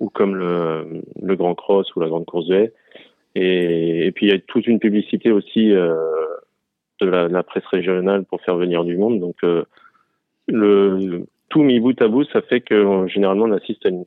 ou 0.00 0.08
comme 0.08 0.36
le, 0.36 1.02
le 1.20 1.36
Grand 1.36 1.54
Cross 1.54 1.94
ou 1.96 2.00
la 2.00 2.08
Grande 2.08 2.26
Course 2.26 2.46
de 2.46 2.54
Haie. 2.54 2.72
Et, 3.34 4.06
et 4.06 4.12
puis 4.12 4.26
il 4.26 4.32
y 4.32 4.34
a 4.34 4.38
toute 4.38 4.66
une 4.66 4.78
publicité 4.78 5.30
aussi 5.32 5.72
euh, 5.72 5.94
de, 7.00 7.06
la, 7.06 7.28
de 7.28 7.32
la 7.32 7.42
presse 7.42 7.66
régionale 7.66 8.24
pour 8.24 8.40
faire 8.42 8.56
venir 8.56 8.84
du 8.84 8.96
monde. 8.96 9.20
Donc 9.20 9.36
euh, 9.42 9.64
le, 10.46 11.24
tout 11.48 11.62
mis 11.62 11.80
bout 11.80 12.00
à 12.00 12.08
bout, 12.08 12.24
ça 12.32 12.40
fait 12.42 12.60
que 12.60 12.74
euh, 12.74 13.06
généralement 13.08 13.44
on 13.46 13.52
assiste 13.52 13.84
à 13.86 13.88
une, 13.90 14.04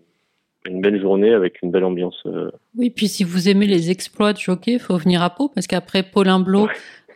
une 0.66 0.80
belle 0.80 1.02
journée 1.02 1.34
avec 1.34 1.62
une 1.64 1.72
belle 1.72 1.84
ambiance. 1.84 2.22
euh, 2.28 2.52
Oui, 2.78 2.90
puis 2.92 3.08
si 3.08 3.24
vous 3.24 3.50
aimez 3.50 3.68
les 3.68 3.90
exploits 3.90 4.32
de 4.34 4.38
jockey, 4.38 4.80
faut 4.80 4.98
venir 4.98 5.22
à 5.24 5.30
Pau 5.32 5.50
parce 5.50 5.68
qu'après 5.68 6.04
Paulin 6.04 6.40
Blot, 6.40 6.68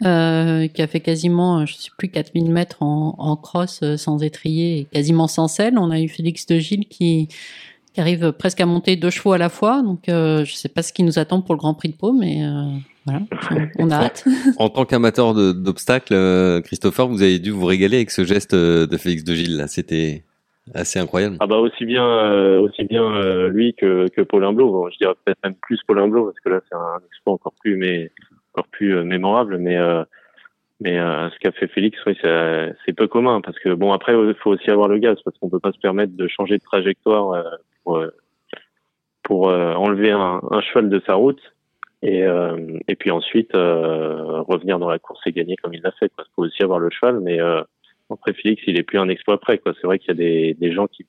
euh, 0.03 0.67
qui 0.67 0.81
a 0.81 0.87
fait 0.87 0.99
quasiment, 0.99 1.59
euh, 1.59 1.65
je 1.65 1.75
sais 1.75 1.89
plus, 1.97 2.09
4000 2.09 2.51
mètres 2.51 2.81
en, 2.81 3.15
en 3.17 3.35
cross 3.35 3.81
euh, 3.83 3.97
sans 3.97 4.21
étrier 4.23 4.79
et 4.79 4.83
quasiment 4.85 5.27
sans 5.27 5.47
selle, 5.47 5.77
on 5.77 5.91
a 5.91 5.99
eu 5.99 6.07
Félix 6.07 6.45
de 6.47 6.57
Gilles 6.57 6.87
qui, 6.87 7.29
qui 7.93 8.01
arrive 8.01 8.31
presque 8.33 8.59
à 8.61 8.65
monter 8.65 8.95
deux 8.95 9.09
chevaux 9.09 9.33
à 9.33 9.37
la 9.37 9.49
fois. 9.49 9.81
Donc, 9.81 10.09
euh, 10.09 10.43
je 10.43 10.53
sais 10.53 10.69
pas 10.69 10.81
ce 10.81 10.91
qui 10.91 11.03
nous 11.03 11.19
attend 11.19 11.41
pour 11.41 11.55
le 11.55 11.59
Grand 11.59 11.73
Prix 11.73 11.89
de 11.89 11.95
Pau, 11.95 12.11
mais 12.11 12.43
euh, 12.43 12.63
voilà, 13.05 13.21
on 13.77 13.89
a 13.89 13.95
hâte. 13.95 14.25
En 14.57 14.69
tant 14.69 14.85
qu'amateur 14.85 15.33
d'obstacles, 15.33 16.61
Christopher, 16.63 17.07
vous 17.07 17.21
avez 17.21 17.39
dû 17.39 17.51
vous 17.51 17.65
régaler 17.65 17.97
avec 17.97 18.11
ce 18.11 18.23
geste 18.23 18.53
de 18.53 18.97
Félix 18.97 19.23
de 19.23 19.33
Gilles. 19.33 19.65
C'était 19.67 20.23
assez 20.73 20.99
incroyable. 20.99 21.37
Ah 21.39 21.47
bah 21.47 21.57
aussi 21.57 21.85
bien, 21.85 22.05
euh, 22.05 22.59
aussi 22.59 22.83
bien 22.85 23.47
lui 23.49 23.75
que, 23.75 24.07
que 24.09 24.21
Paul 24.21 24.43
Imblot. 24.43 24.89
je 24.91 24.97
dirais 24.97 25.13
peut-être 25.23 25.37
même 25.43 25.55
plus 25.61 25.79
Paul 25.87 25.99
Imblot 25.99 26.25
parce 26.25 26.39
que 26.39 26.49
là 26.49 26.59
c'est 26.67 26.75
un 26.75 26.99
exploit 27.07 27.33
encore 27.33 27.53
plus, 27.61 27.77
mais 27.77 28.11
encore 28.55 28.67
plus 28.67 29.03
mémorable. 29.03 29.57
Mais 29.57 29.77
mais 30.81 30.97
ce 30.97 31.39
qu'a 31.39 31.51
fait 31.51 31.67
Félix, 31.67 31.97
oui, 32.05 32.17
c'est 32.21 32.93
peu 32.95 33.07
commun 33.07 33.41
parce 33.41 33.59
que 33.59 33.73
bon 33.73 33.91
après 33.91 34.13
il 34.13 34.35
faut 34.35 34.51
aussi 34.51 34.69
avoir 34.69 34.87
le 34.87 34.97
gaz 34.97 35.17
parce 35.23 35.37
qu'on 35.37 35.49
peut 35.49 35.59
pas 35.59 35.71
se 35.71 35.79
permettre 35.79 36.15
de 36.15 36.27
changer 36.27 36.57
de 36.57 36.63
trajectoire 36.63 37.43
pour 37.83 38.03
pour 39.23 39.47
enlever 39.47 40.11
un, 40.11 40.41
un 40.51 40.61
cheval 40.61 40.89
de 40.89 41.01
sa 41.05 41.15
route 41.15 41.41
et, 42.05 42.23
euh, 42.23 42.77
et 42.87 42.95
puis 42.95 43.09
ensuite 43.09 43.55
euh, 43.55 44.41
revenir 44.41 44.77
dans 44.77 44.89
la 44.89 44.99
course 44.99 45.21
et 45.25 45.31
gagner 45.31 45.55
comme 45.55 45.73
il 45.73 45.81
l'a 45.81 45.91
fait. 45.91 46.11
Il 46.17 46.23
faut 46.35 46.43
aussi 46.43 46.61
avoir 46.61 46.79
le 46.79 46.91
cheval, 46.91 47.19
mais 47.19 47.41
euh, 47.41 47.63
après 48.11 48.33
Félix, 48.33 48.61
il 48.67 48.77
est 48.77 48.83
plus 48.83 48.99
un 48.99 49.09
exploit 49.09 49.39
près. 49.39 49.57
Quoi. 49.57 49.73
C'est 49.73 49.87
vrai 49.87 49.97
qu'il 49.97 50.09
y 50.09 50.11
a 50.11 50.15
des, 50.15 50.53
des 50.53 50.71
gens 50.71 50.85
qui, 50.85 51.07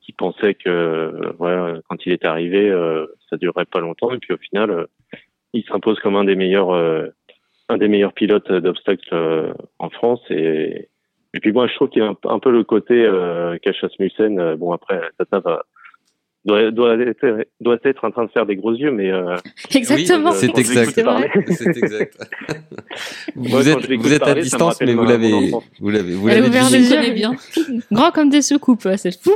qui 0.00 0.12
pensaient 0.12 0.54
que 0.54 1.34
voilà, 1.38 1.80
quand 1.88 2.06
il 2.06 2.12
est 2.12 2.24
arrivé, 2.24 2.70
euh, 2.70 3.06
ça 3.28 3.36
durerait 3.36 3.66
pas 3.66 3.80
longtemps, 3.80 4.10
et 4.12 4.18
puis 4.18 4.32
au 4.32 4.38
final, 4.38 4.70
euh, 4.70 4.86
il 5.56 5.64
s'impose 5.64 5.98
comme 6.00 6.16
un 6.16 6.24
des 6.24 6.36
meilleurs, 6.36 6.70
euh, 6.70 7.08
un 7.68 7.78
des 7.78 7.88
meilleurs 7.88 8.12
pilotes 8.12 8.50
d'obstacles 8.50 9.54
en 9.78 9.90
France. 9.90 10.20
Et, 10.30 10.88
et 11.34 11.40
puis 11.40 11.52
moi, 11.52 11.66
je 11.66 11.74
trouve 11.74 11.88
qu'il 11.88 12.02
y 12.02 12.06
a 12.06 12.14
un, 12.24 12.38
peu 12.38 12.50
le 12.50 12.64
côté 12.64 13.04
euh, 13.04 13.56
Musen. 13.98 14.54
bon 14.56 14.72
après, 14.72 15.00
Tata 15.18 15.40
va 15.40 15.62
doit, 16.46 16.70
doit, 16.70 16.94
être, 16.94 17.46
doit 17.60 17.78
être 17.84 18.04
en 18.04 18.10
train 18.10 18.24
de 18.24 18.30
faire 18.30 18.46
des 18.46 18.56
gros 18.56 18.72
yeux, 18.72 18.92
mais 18.92 19.10
euh, 19.10 19.36
exactement. 19.74 20.30
Oui, 20.30 20.36
c'est 20.38 20.58
exact. 20.58 20.94
C'est 21.50 21.76
exact. 21.76 22.16
vous 23.36 23.68
êtes, 23.68 23.90
vous 23.90 24.12
êtes 24.12 24.22
à 24.22 24.34
distance, 24.34 24.80
mais 24.80 24.94
vous 24.94 25.04
l'avez, 25.04 25.50
vous 25.80 25.90
l'avez, 25.90 26.14
vous 26.14 26.28
l'avez 26.28 26.48
ouvert 26.48 26.70
les 26.70 26.90
yeux 26.90 27.12
bien. 27.12 27.34
Grand 27.90 28.12
comme 28.12 28.30
des 28.30 28.42
soucoupes, 28.42 28.88
c'est 28.96 29.20
fou. 29.20 29.34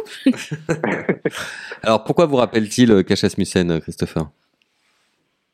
Alors 1.82 2.04
pourquoi 2.04 2.26
vous 2.26 2.36
rappelle-t-il 2.36 3.04
Cachas 3.04 3.34
Musen, 3.36 3.80
Christopher? 3.80 4.28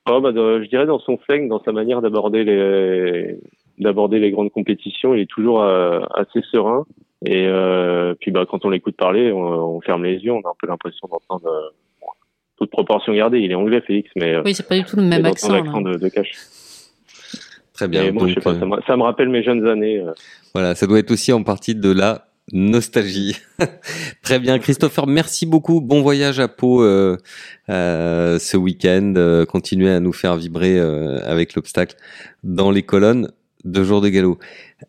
Oh, 0.09 0.21
bah, 0.21 0.31
je 0.35 0.69
dirais 0.69 0.87
dans 0.87 0.99
son 0.99 1.17
flingue, 1.19 1.49
dans 1.49 1.63
sa 1.63 1.73
manière 1.73 2.03
d'aborder 2.03 2.45
les 2.45 3.39
d'aborder 3.79 4.19
les 4.19 4.31
grandes 4.31 4.51
compétitions, 4.51 5.15
il 5.15 5.21
est 5.21 5.31
toujours 5.31 5.63
euh, 5.63 6.01
assez 6.15 6.41
serein. 6.51 6.87
Et 7.25 7.47
euh, 7.47 8.15
puis 8.19 8.31
bah, 8.31 8.47
quand 8.49 8.65
on 8.65 8.71
l'écoute 8.71 8.97
parler, 8.97 9.33
on, 9.33 9.81
ferme 9.81 10.05
les 10.05 10.17
yeux, 10.17 10.33
on 10.33 10.41
a 10.41 10.49
un 10.49 10.55
peu 10.59 10.67
l'impression 10.67 11.09
d'entendre 11.09 11.47
euh, 11.47 12.07
toute 12.57 12.71
proportion 12.71 13.15
gardée. 13.15 13.41
Il 13.41 13.51
est 13.51 13.55
anglais, 13.55 13.83
Félix, 13.87 14.11
mais 14.17 14.39
oui, 14.45 14.55
c'est 14.55 14.67
pas 14.67 14.79
du 14.79 14.85
tout 14.85 14.97
le 14.97 15.03
même 15.03 15.25
accent. 15.25 15.53
l'accent 15.53 15.81
de, 15.83 15.97
de 15.97 16.09
cash. 16.09 16.33
Très 17.75 17.89
bien. 17.89 18.11
moi, 18.13 18.27
je 18.29 18.35
sais 18.35 18.41
pas, 18.41 18.59
ça, 18.59 18.65
me, 18.65 18.81
ça, 18.87 18.97
me 18.97 19.03
rappelle 19.03 19.29
mes 19.29 19.43
jeunes 19.43 19.67
années. 19.67 20.03
Voilà, 20.55 20.75
ça 20.75 20.87
doit 20.87 20.99
être 20.99 21.11
aussi 21.11 21.33
en 21.33 21.43
partie 21.43 21.75
de 21.75 21.93
la 21.93 22.27
nostalgie. 22.53 23.37
Très 24.23 24.39
bien, 24.39 24.59
Christopher, 24.59 25.07
merci 25.07 25.47
beaucoup. 25.47 25.81
Bon 25.81 26.03
voyage 26.03 26.41
à 26.41 26.49
Pau 26.49 26.83
euh, 26.83 27.17
euh, 27.69 28.39
ce 28.39 28.57
week-end. 28.57 29.45
continuez 29.49 29.91
à 29.91 30.01
nous 30.01 30.13
faire 30.13 30.37
vibrer 30.37 30.79
avec 30.79 31.55
l'obstacle 31.55 31.97
dans 32.45 32.71
les 32.71 32.83
colonnes 32.83 33.31
deux 33.67 33.85
jours 33.85 34.01
de 34.01 34.09
galop. 34.09 34.39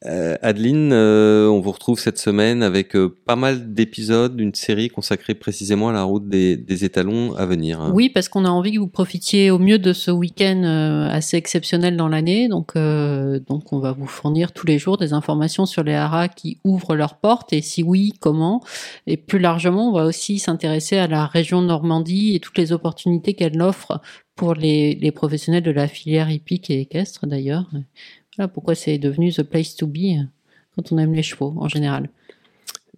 Euh, 0.06 0.36
Adeline, 0.42 0.92
euh, 0.92 1.48
on 1.48 1.62
vous 1.62 1.72
retrouve 1.72 1.98
cette 1.98 2.18
semaine 2.18 2.62
avec 2.62 2.94
euh, 2.96 3.16
pas 3.26 3.38
mal 3.38 3.74
d'épisodes 3.74 4.36
d'une 4.36 4.54
série 4.54 4.90
consacrée 4.90 5.34
précisément 5.34 5.88
à 5.88 5.94
la 5.94 6.04
route 6.04 6.28
des, 6.28 6.84
étalons 6.84 7.34
à 7.36 7.46
venir. 7.46 7.90
Oui, 7.94 8.10
parce 8.10 8.28
qu'on 8.30 8.46
a 8.46 8.50
envie 8.50 8.74
que 8.74 8.80
vous 8.80 8.88
profitiez 8.88 9.50
au 9.50 9.58
mieux 9.58 9.80
de 9.80 9.94
ce 9.94 10.12
week-end 10.12 10.64
assez 11.10 11.38
exceptionnel 11.38 11.98
dans 11.98 12.08
l'année. 12.08 12.48
Donc, 12.50 12.76
donc, 12.76 13.74
on 13.74 13.80
va 13.80 13.94
vous 13.94 14.06
fournir 14.06 14.52
tous 14.52 14.68
les 14.68 14.78
jours 14.78 14.98
des 14.98 15.14
informations 15.14 15.66
sur 15.66 15.84
les 15.84 15.96
haras 15.96 16.28
qui 16.28 16.60
ouvrent 16.64 16.96
leurs 16.96 17.16
portes 17.16 17.52
et 17.54 17.62
si 17.62 17.82
oui, 17.82 18.14
comment? 18.20 18.64
Et 19.08 19.18
plus 19.18 19.40
largement, 19.40 19.90
on 19.90 19.94
va 19.94 20.06
aussi 20.06 20.38
s'intéresser 20.38 20.98
à 20.98 21.08
la 21.08 21.26
région 21.26 21.62
Normandie 21.62 22.36
et 22.36 22.40
toutes 22.40 22.58
les 22.58 22.74
opportunités 22.74 23.34
qu'elle 23.34 23.60
offre 23.62 24.02
pour 24.36 24.54
les, 24.54 24.94
les 24.94 25.12
professionnels 25.12 25.64
de 25.64 25.72
la 25.72 25.88
filière 25.88 26.30
hippique 26.30 26.70
et 26.70 26.82
équestre 26.82 27.26
d'ailleurs 27.26 27.68
pourquoi 28.48 28.76
c'est 28.76 29.00
devenu 29.00 29.32
the 29.32 29.42
place 29.42 29.76
to 29.76 29.88
be 29.88 29.98
euh, 29.98 30.24
quand 30.76 30.92
on 30.92 31.00
aime 31.00 31.14
les 31.14 31.24
chevaux 31.24 31.56
en 31.58 31.68
général. 31.68 32.10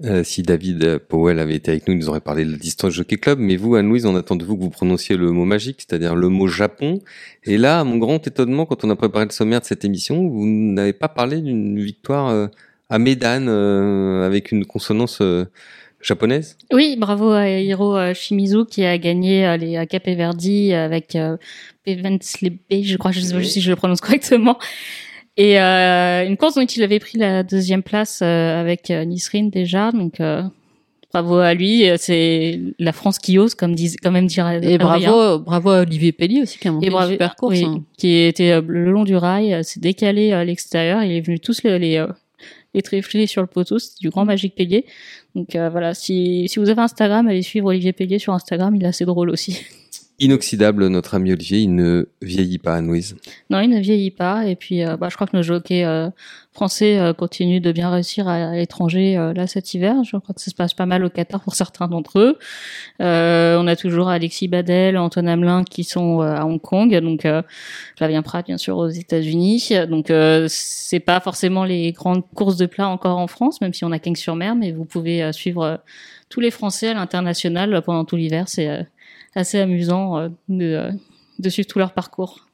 Euh, 0.06 0.23
si 0.23 0.43
David 0.43 0.97
Powell 0.97 1.39
avait 1.39 1.56
été 1.56 1.71
avec 1.71 1.88
nous, 1.88 1.93
il 1.93 1.99
nous 1.99 2.10
aurait 2.10 2.21
parlé 2.21 2.45
de 2.45 2.52
la 2.52 2.58
distance 2.58 2.93
Jockey 2.93 3.17
Club. 3.17 3.39
Mais 3.39 3.58
vous, 3.58 3.75
Anne-Louise, 3.75 4.06
on 4.06 4.15
attend 4.15 4.36
de 4.36 4.45
vous 4.45 4.58
que 4.58 4.63
vous 4.63 4.69
prononciez 4.69 5.17
le 5.17 5.32
mot 5.32 5.45
magique, 5.45 5.78
c'est-à-dire 5.80 6.15
le 6.15 6.30
mot 6.30 6.47
Japon. 6.47 6.99
Et 7.43 7.58
là, 7.58 7.82
à 7.82 7.84
mon 7.84 7.97
grand 7.97 8.25
étonnement, 8.25 8.65
quand 8.65 8.84
on 8.84 8.89
a 8.89 8.95
préparé 8.95 9.25
le 9.25 9.32
sommaire 9.32 9.60
de 9.60 9.65
cette 9.65 9.84
émission, 9.84 10.28
vous 10.28 10.45
n'avez 10.45 10.93
pas 10.93 11.10
parlé 11.10 11.41
d'une 11.41 11.82
victoire 11.82 12.30
euh, 12.30 12.47
à 12.89 12.97
Medan 12.97 13.47
avec 14.23 14.52
une 14.52 14.65
consonance 14.65 15.21
japonaise? 16.02 16.58
Oui, 16.71 16.95
bravo 16.97 17.32
à 17.32 17.49
Hiro 17.49 18.13
Shimizu 18.13 18.65
qui 18.65 18.84
a 18.86 18.97
gagné 18.97 19.58
les 19.60 19.86
Cape 19.86 20.08
Verdi 20.08 20.73
avec 20.73 21.15
Pevenslebe, 21.86 22.58
je 22.71 22.97
crois, 22.97 23.12
je 23.12 23.19
sais 23.19 23.34
pas 23.34 23.43
si 23.43 23.62
je 23.62 23.69
le 23.69 23.75
prononce 23.75 24.02
correctement. 24.02 24.58
Et 25.37 25.59
euh, 25.59 26.27
une 26.27 26.37
course 26.37 26.55
dont 26.55 26.65
il 26.65 26.83
avait 26.83 26.99
pris 26.99 27.17
la 27.17 27.43
deuxième 27.43 27.83
place 27.83 28.19
euh, 28.21 28.59
avec 28.59 28.91
euh, 28.91 29.05
Nisrin 29.05 29.45
déjà, 29.45 29.91
donc 29.91 30.19
euh, 30.19 30.43
bravo 31.13 31.37
à 31.37 31.53
lui. 31.53 31.85
C'est 31.97 32.59
la 32.77 32.91
France 32.91 33.19
qui 33.19 33.39
ose, 33.39 33.55
comme 33.55 33.73
disent, 33.73 33.97
quand 34.01 34.11
même 34.11 34.27
dire. 34.27 34.49
Et 34.49 34.77
bravo, 34.77 35.39
bravo 35.39 35.69
à 35.69 35.81
Olivier 35.81 36.11
Pellier 36.11 36.41
aussi 36.41 36.59
qui 36.59 36.67
a 36.67 36.71
monté 36.71 36.87
une 36.87 37.07
super 37.07 37.35
course, 37.35 37.55
oui, 37.57 37.63
hein. 37.65 37.83
qui 37.97 38.15
était 38.17 38.59
le 38.61 38.91
long 38.91 39.03
du 39.03 39.15
rail, 39.15 39.63
s'est 39.63 39.79
décalé 39.79 40.33
à 40.33 40.43
l'extérieur. 40.43 41.03
Il 41.03 41.11
est 41.11 41.21
venu 41.21 41.39
tous 41.39 41.63
les, 41.63 41.79
les 41.79 42.05
les 42.73 43.27
sur 43.27 43.41
le 43.41 43.47
poteau, 43.47 43.79
c'est 43.79 43.97
du 43.99 44.09
grand 44.09 44.25
Magique 44.25 44.55
Pellier. 44.55 44.85
Donc 45.35 45.55
voilà, 45.55 45.93
si, 45.93 46.47
si 46.49 46.59
vous 46.59 46.69
avez 46.69 46.81
Instagram, 46.81 47.27
allez 47.27 47.41
suivre 47.43 47.67
Olivier 47.67 47.93
Pellier 47.93 48.19
sur 48.19 48.33
Instagram, 48.33 48.75
il 48.75 48.83
est 48.83 48.87
assez 48.87 49.05
drôle 49.05 49.29
aussi. 49.29 49.61
Inoxydable, 50.19 50.88
notre 50.88 51.15
ami 51.15 51.32
Olivier, 51.32 51.60
il 51.60 51.73
ne 51.75 52.10
vieillit 52.21 52.58
pas, 52.58 52.75
Anne-Louise. 52.75 53.15
Non, 53.49 53.62
il 53.62 53.69
ne 53.69 53.79
vieillit 53.79 54.12
pas. 54.12 54.45
Et 54.47 54.58
puis, 54.58 54.84
euh, 54.84 54.97
bah, 54.97 55.08
je 55.10 55.15
crois 55.15 55.27
que 55.27 55.38
nos 55.38 55.43
jockeys 55.43 55.86
euh, 55.86 56.10
français 56.51 56.99
euh, 56.99 57.13
continuent 57.13 57.62
de 57.62 57.71
bien 57.71 57.89
réussir 57.89 58.27
à, 58.27 58.53
l'étranger 58.53 59.15
là 59.34 59.47
cet 59.47 59.73
hiver. 59.73 60.03
Je 60.03 60.17
crois 60.17 60.36
que 60.36 60.41
ça 60.41 60.51
se 60.51 60.55
passe 60.55 60.73
pas 60.73 60.86
mal 60.86 61.05
au 61.05 61.10
Qatar 61.10 61.41
pour 61.41 61.55
certains 61.55 61.88
d'entre 61.88 62.19
eux. 62.19 62.38
on 62.99 63.67
a 63.67 63.75
toujours 63.77 64.10
Alexis 64.10 64.49
Badel, 64.49 64.97
Antoine 64.97 65.29
Hamelin 65.29 65.63
qui 65.63 65.86
sont 65.86 66.19
à 66.19 66.43
Hong 66.43 66.60
Kong. 66.60 66.93
Donc, 66.99 67.25
Flavien 67.97 68.21
Prat, 68.21 68.41
bien 68.41 68.58
sûr, 68.58 68.77
aux 68.77 68.89
États-Unis. 68.89 69.71
Donc, 69.88 70.12
c'est 70.47 70.99
pas 70.99 71.21
forcément 71.21 71.63
les 71.63 71.93
grandes 71.93 72.23
courses 72.36 72.58
de 72.58 72.65
plat 72.65 72.89
encore 72.89 73.17
en 73.17 73.27
France, 73.27 73.62
même 73.62 73.73
si 73.73 73.86
on 73.86 73.91
a 73.91 73.99
King 73.99 74.17
sur 74.17 74.36
mer, 74.36 74.55
mais 74.55 74.73
vous 74.73 74.86
pouvez 74.86 75.32
suivre 75.32 75.79
tous 76.27 76.41
les 76.41 76.51
Français 76.51 76.89
à 76.89 76.93
l'international 76.93 77.82
pendant 77.86 78.03
tout 78.03 78.17
l'hiver. 78.17 78.47
Assez 79.35 79.59
amusant 79.59 80.17
euh, 80.17 80.29
de, 80.47 80.89
de 81.39 81.49
suivre 81.49 81.67
tout 81.67 81.79
leur 81.79 81.93
parcours. 81.93 82.47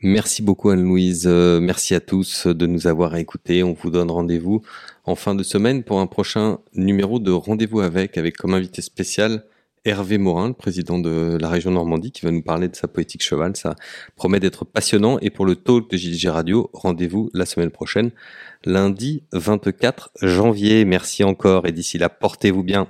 Merci 0.00 0.42
beaucoup 0.42 0.70
Anne-Louise, 0.70 1.24
euh, 1.26 1.58
merci 1.58 1.94
à 1.94 2.00
tous 2.00 2.46
de 2.46 2.66
nous 2.66 2.86
avoir 2.86 3.16
écoutés. 3.16 3.64
On 3.64 3.72
vous 3.72 3.90
donne 3.90 4.12
rendez-vous 4.12 4.62
en 5.06 5.16
fin 5.16 5.34
de 5.34 5.42
semaine 5.42 5.82
pour 5.82 5.98
un 5.98 6.06
prochain 6.06 6.58
numéro 6.74 7.18
de 7.18 7.32
Rendez-vous 7.32 7.80
avec, 7.80 8.16
avec 8.16 8.36
comme 8.36 8.54
invité 8.54 8.80
spécial 8.80 9.42
Hervé 9.84 10.18
Morin, 10.18 10.48
le 10.48 10.54
président 10.54 10.98
de 10.98 11.36
la 11.40 11.48
région 11.48 11.70
Normandie, 11.70 12.12
qui 12.12 12.24
va 12.24 12.30
nous 12.30 12.42
parler 12.42 12.68
de 12.68 12.76
sa 12.76 12.88
poétique 12.88 13.22
cheval. 13.22 13.56
Ça 13.56 13.74
promet 14.16 14.38
d'être 14.38 14.64
passionnant. 14.64 15.18
Et 15.20 15.30
pour 15.30 15.46
le 15.46 15.56
talk 15.56 15.90
de 15.90 15.96
JDG 15.96 16.28
Radio, 16.28 16.70
rendez-vous 16.72 17.30
la 17.32 17.46
semaine 17.46 17.70
prochaine, 17.70 18.10
lundi 18.64 19.22
24 19.32 20.10
janvier. 20.22 20.84
Merci 20.84 21.24
encore 21.24 21.66
et 21.66 21.72
d'ici 21.72 21.98
là, 21.98 22.08
portez-vous 22.08 22.62
bien. 22.62 22.86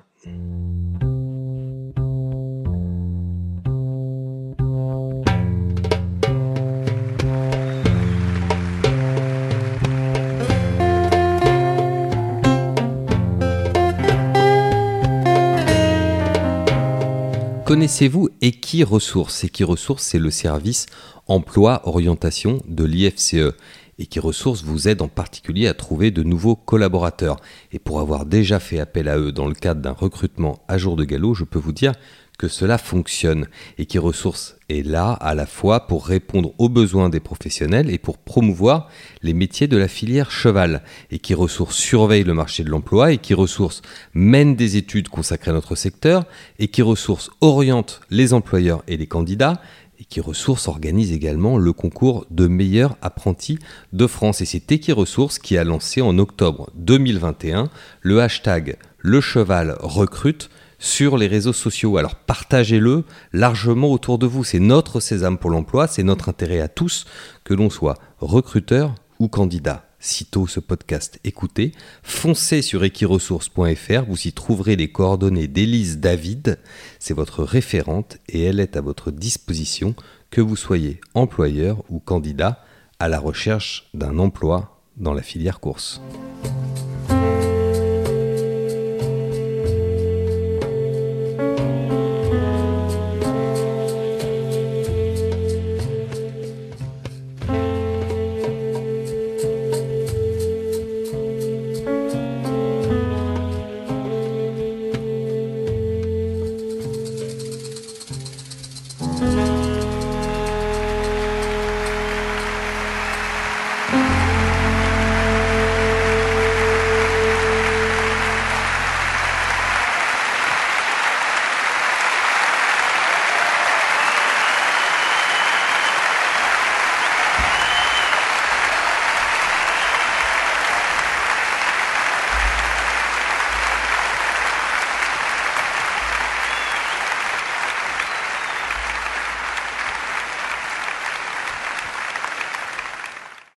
Connaissez-vous 17.69 18.31
Equiresources 18.41 19.45
Equiresources, 19.45 20.03
c'est 20.03 20.19
le 20.19 20.31
service 20.31 20.87
emploi 21.27 21.83
orientation 21.87 22.63
de 22.67 22.85
l'IFCE. 22.85 23.53
Equiresources 23.99 24.65
vous 24.65 24.89
aide 24.89 25.03
en 25.03 25.09
particulier 25.09 25.67
à 25.67 25.75
trouver 25.75 26.11
de 26.11 26.23
nouveaux 26.23 26.57
collaborateurs. 26.57 27.37
Et 27.71 27.79
pour 27.79 28.01
avoir 28.01 28.25
déjà 28.25 28.59
fait 28.59 28.81
appel 28.81 29.07
à 29.07 29.19
eux 29.19 29.33
dans 29.33 29.47
le 29.47 29.53
cadre 29.53 29.83
d'un 29.83 29.93
recrutement 29.93 30.65
à 30.67 30.79
jour 30.79 30.97
de 30.97 31.05
galop, 31.05 31.35
je 31.35 31.45
peux 31.45 31.59
vous 31.59 31.73
dire 31.73 31.93
que 32.39 32.49
cela 32.49 32.79
fonctionne 32.79 33.49
et 33.79 33.87
qui 33.87 33.99
ressource 33.99 34.57
est 34.69 34.87
là 34.87 35.13
à 35.13 35.35
la 35.35 35.45
fois 35.45 35.87
pour 35.89 36.07
répondre 36.07 36.55
aux 36.59 36.69
besoins 36.69 37.09
des 37.09 37.21
professionnels 37.21 37.91
et 37.91 37.99
pour 37.99 38.17
promouvoir 38.17 38.89
les 39.23 39.35
métiers 39.35 39.67
de 39.67 39.77
la 39.77 39.89
filière 39.89 40.31
cheval 40.31 40.83
et 41.11 41.19
qui 41.19 41.35
ressource 41.35 41.77
surveille 41.77 42.25
le 42.25 42.35
marché 42.35 42.63
de 42.63 42.71
l'emploi 42.71 43.13
et 43.13 43.19
qui 43.19 43.35
ressource 43.35 43.83
mène 44.15 44.55
des 44.55 44.77
études 44.77 45.09
consacrées 45.09 45.51
à 45.51 45.55
notre 45.55 45.75
secteur 45.75 46.25
et 46.61 46.69
qui 46.69 46.81
ressource 46.81 47.31
oriente 47.41 48.01
les 48.11 48.33
employeurs 48.33 48.85
et 48.87 48.97
les 48.97 49.07
candidats 49.07 49.61
Equiresources 50.01 50.69
organise 50.69 51.13
également 51.13 51.59
le 51.59 51.73
concours 51.73 52.25
de 52.31 52.47
meilleurs 52.47 52.97
apprentis 53.03 53.59
de 53.93 54.07
France. 54.07 54.41
Et 54.41 54.45
c'est 54.45 54.71
Equiresources 54.71 55.41
qui 55.41 55.59
a 55.59 55.65
lancé 55.65 56.01
en 56.01 56.19
octobre 56.19 56.71
2021 56.77 57.69
le 58.03 58.23
hashtag 58.23 58.77
Le 58.99 59.21
Cheval 59.21 59.77
Recrute 59.81 60.51
sur 60.79 61.17
les 61.17 61.27
réseaux 61.27 61.53
sociaux. 61.53 61.97
Alors 61.97 62.15
partagez-le 62.15 63.05
largement 63.33 63.93
autour 63.93 64.19
de 64.19 64.27
vous. 64.27 64.45
C'est 64.45 64.61
notre 64.61 65.01
sésame 65.01 65.39
pour 65.39 65.51
l'emploi, 65.51 65.87
c'est 65.87 66.03
notre 66.03 66.29
intérêt 66.29 66.61
à 66.61 66.69
tous, 66.69 67.07
que 67.45 67.55
l'on 67.55 67.71
soit 67.71 67.99
recruteur 68.21 68.95
ou 69.19 69.29
candidat 69.29 69.89
sitôt 70.01 70.47
ce 70.47 70.61
podcast 70.61 71.19
écouté, 71.25 71.73
foncez 72.03 72.63
sur 72.63 72.85
equiresources.fr, 72.85 74.05
vous 74.07 74.29
y 74.29 74.33
trouverez 74.33 74.77
les 74.77 74.91
coordonnées 74.91 75.49
d'Élise 75.49 75.99
David, 75.99 76.59
c'est 76.99 77.15
votre 77.15 77.43
référente 77.43 78.19
et 78.29 78.45
elle 78.45 78.61
est 78.61 78.77
à 78.77 78.81
votre 78.81 79.11
disposition 79.11 79.95
que 80.31 80.41
vous 80.41 80.57
soyez 80.57 81.01
employeur 81.15 81.83
ou 81.89 81.99
candidat 81.99 82.65
à 83.01 83.09
la 83.09 83.19
recherche 83.19 83.89
d'un 83.95 84.19
emploi 84.19 84.81
dans 84.97 85.15
la 85.15 85.23
filière 85.23 85.61
course. 85.61 86.01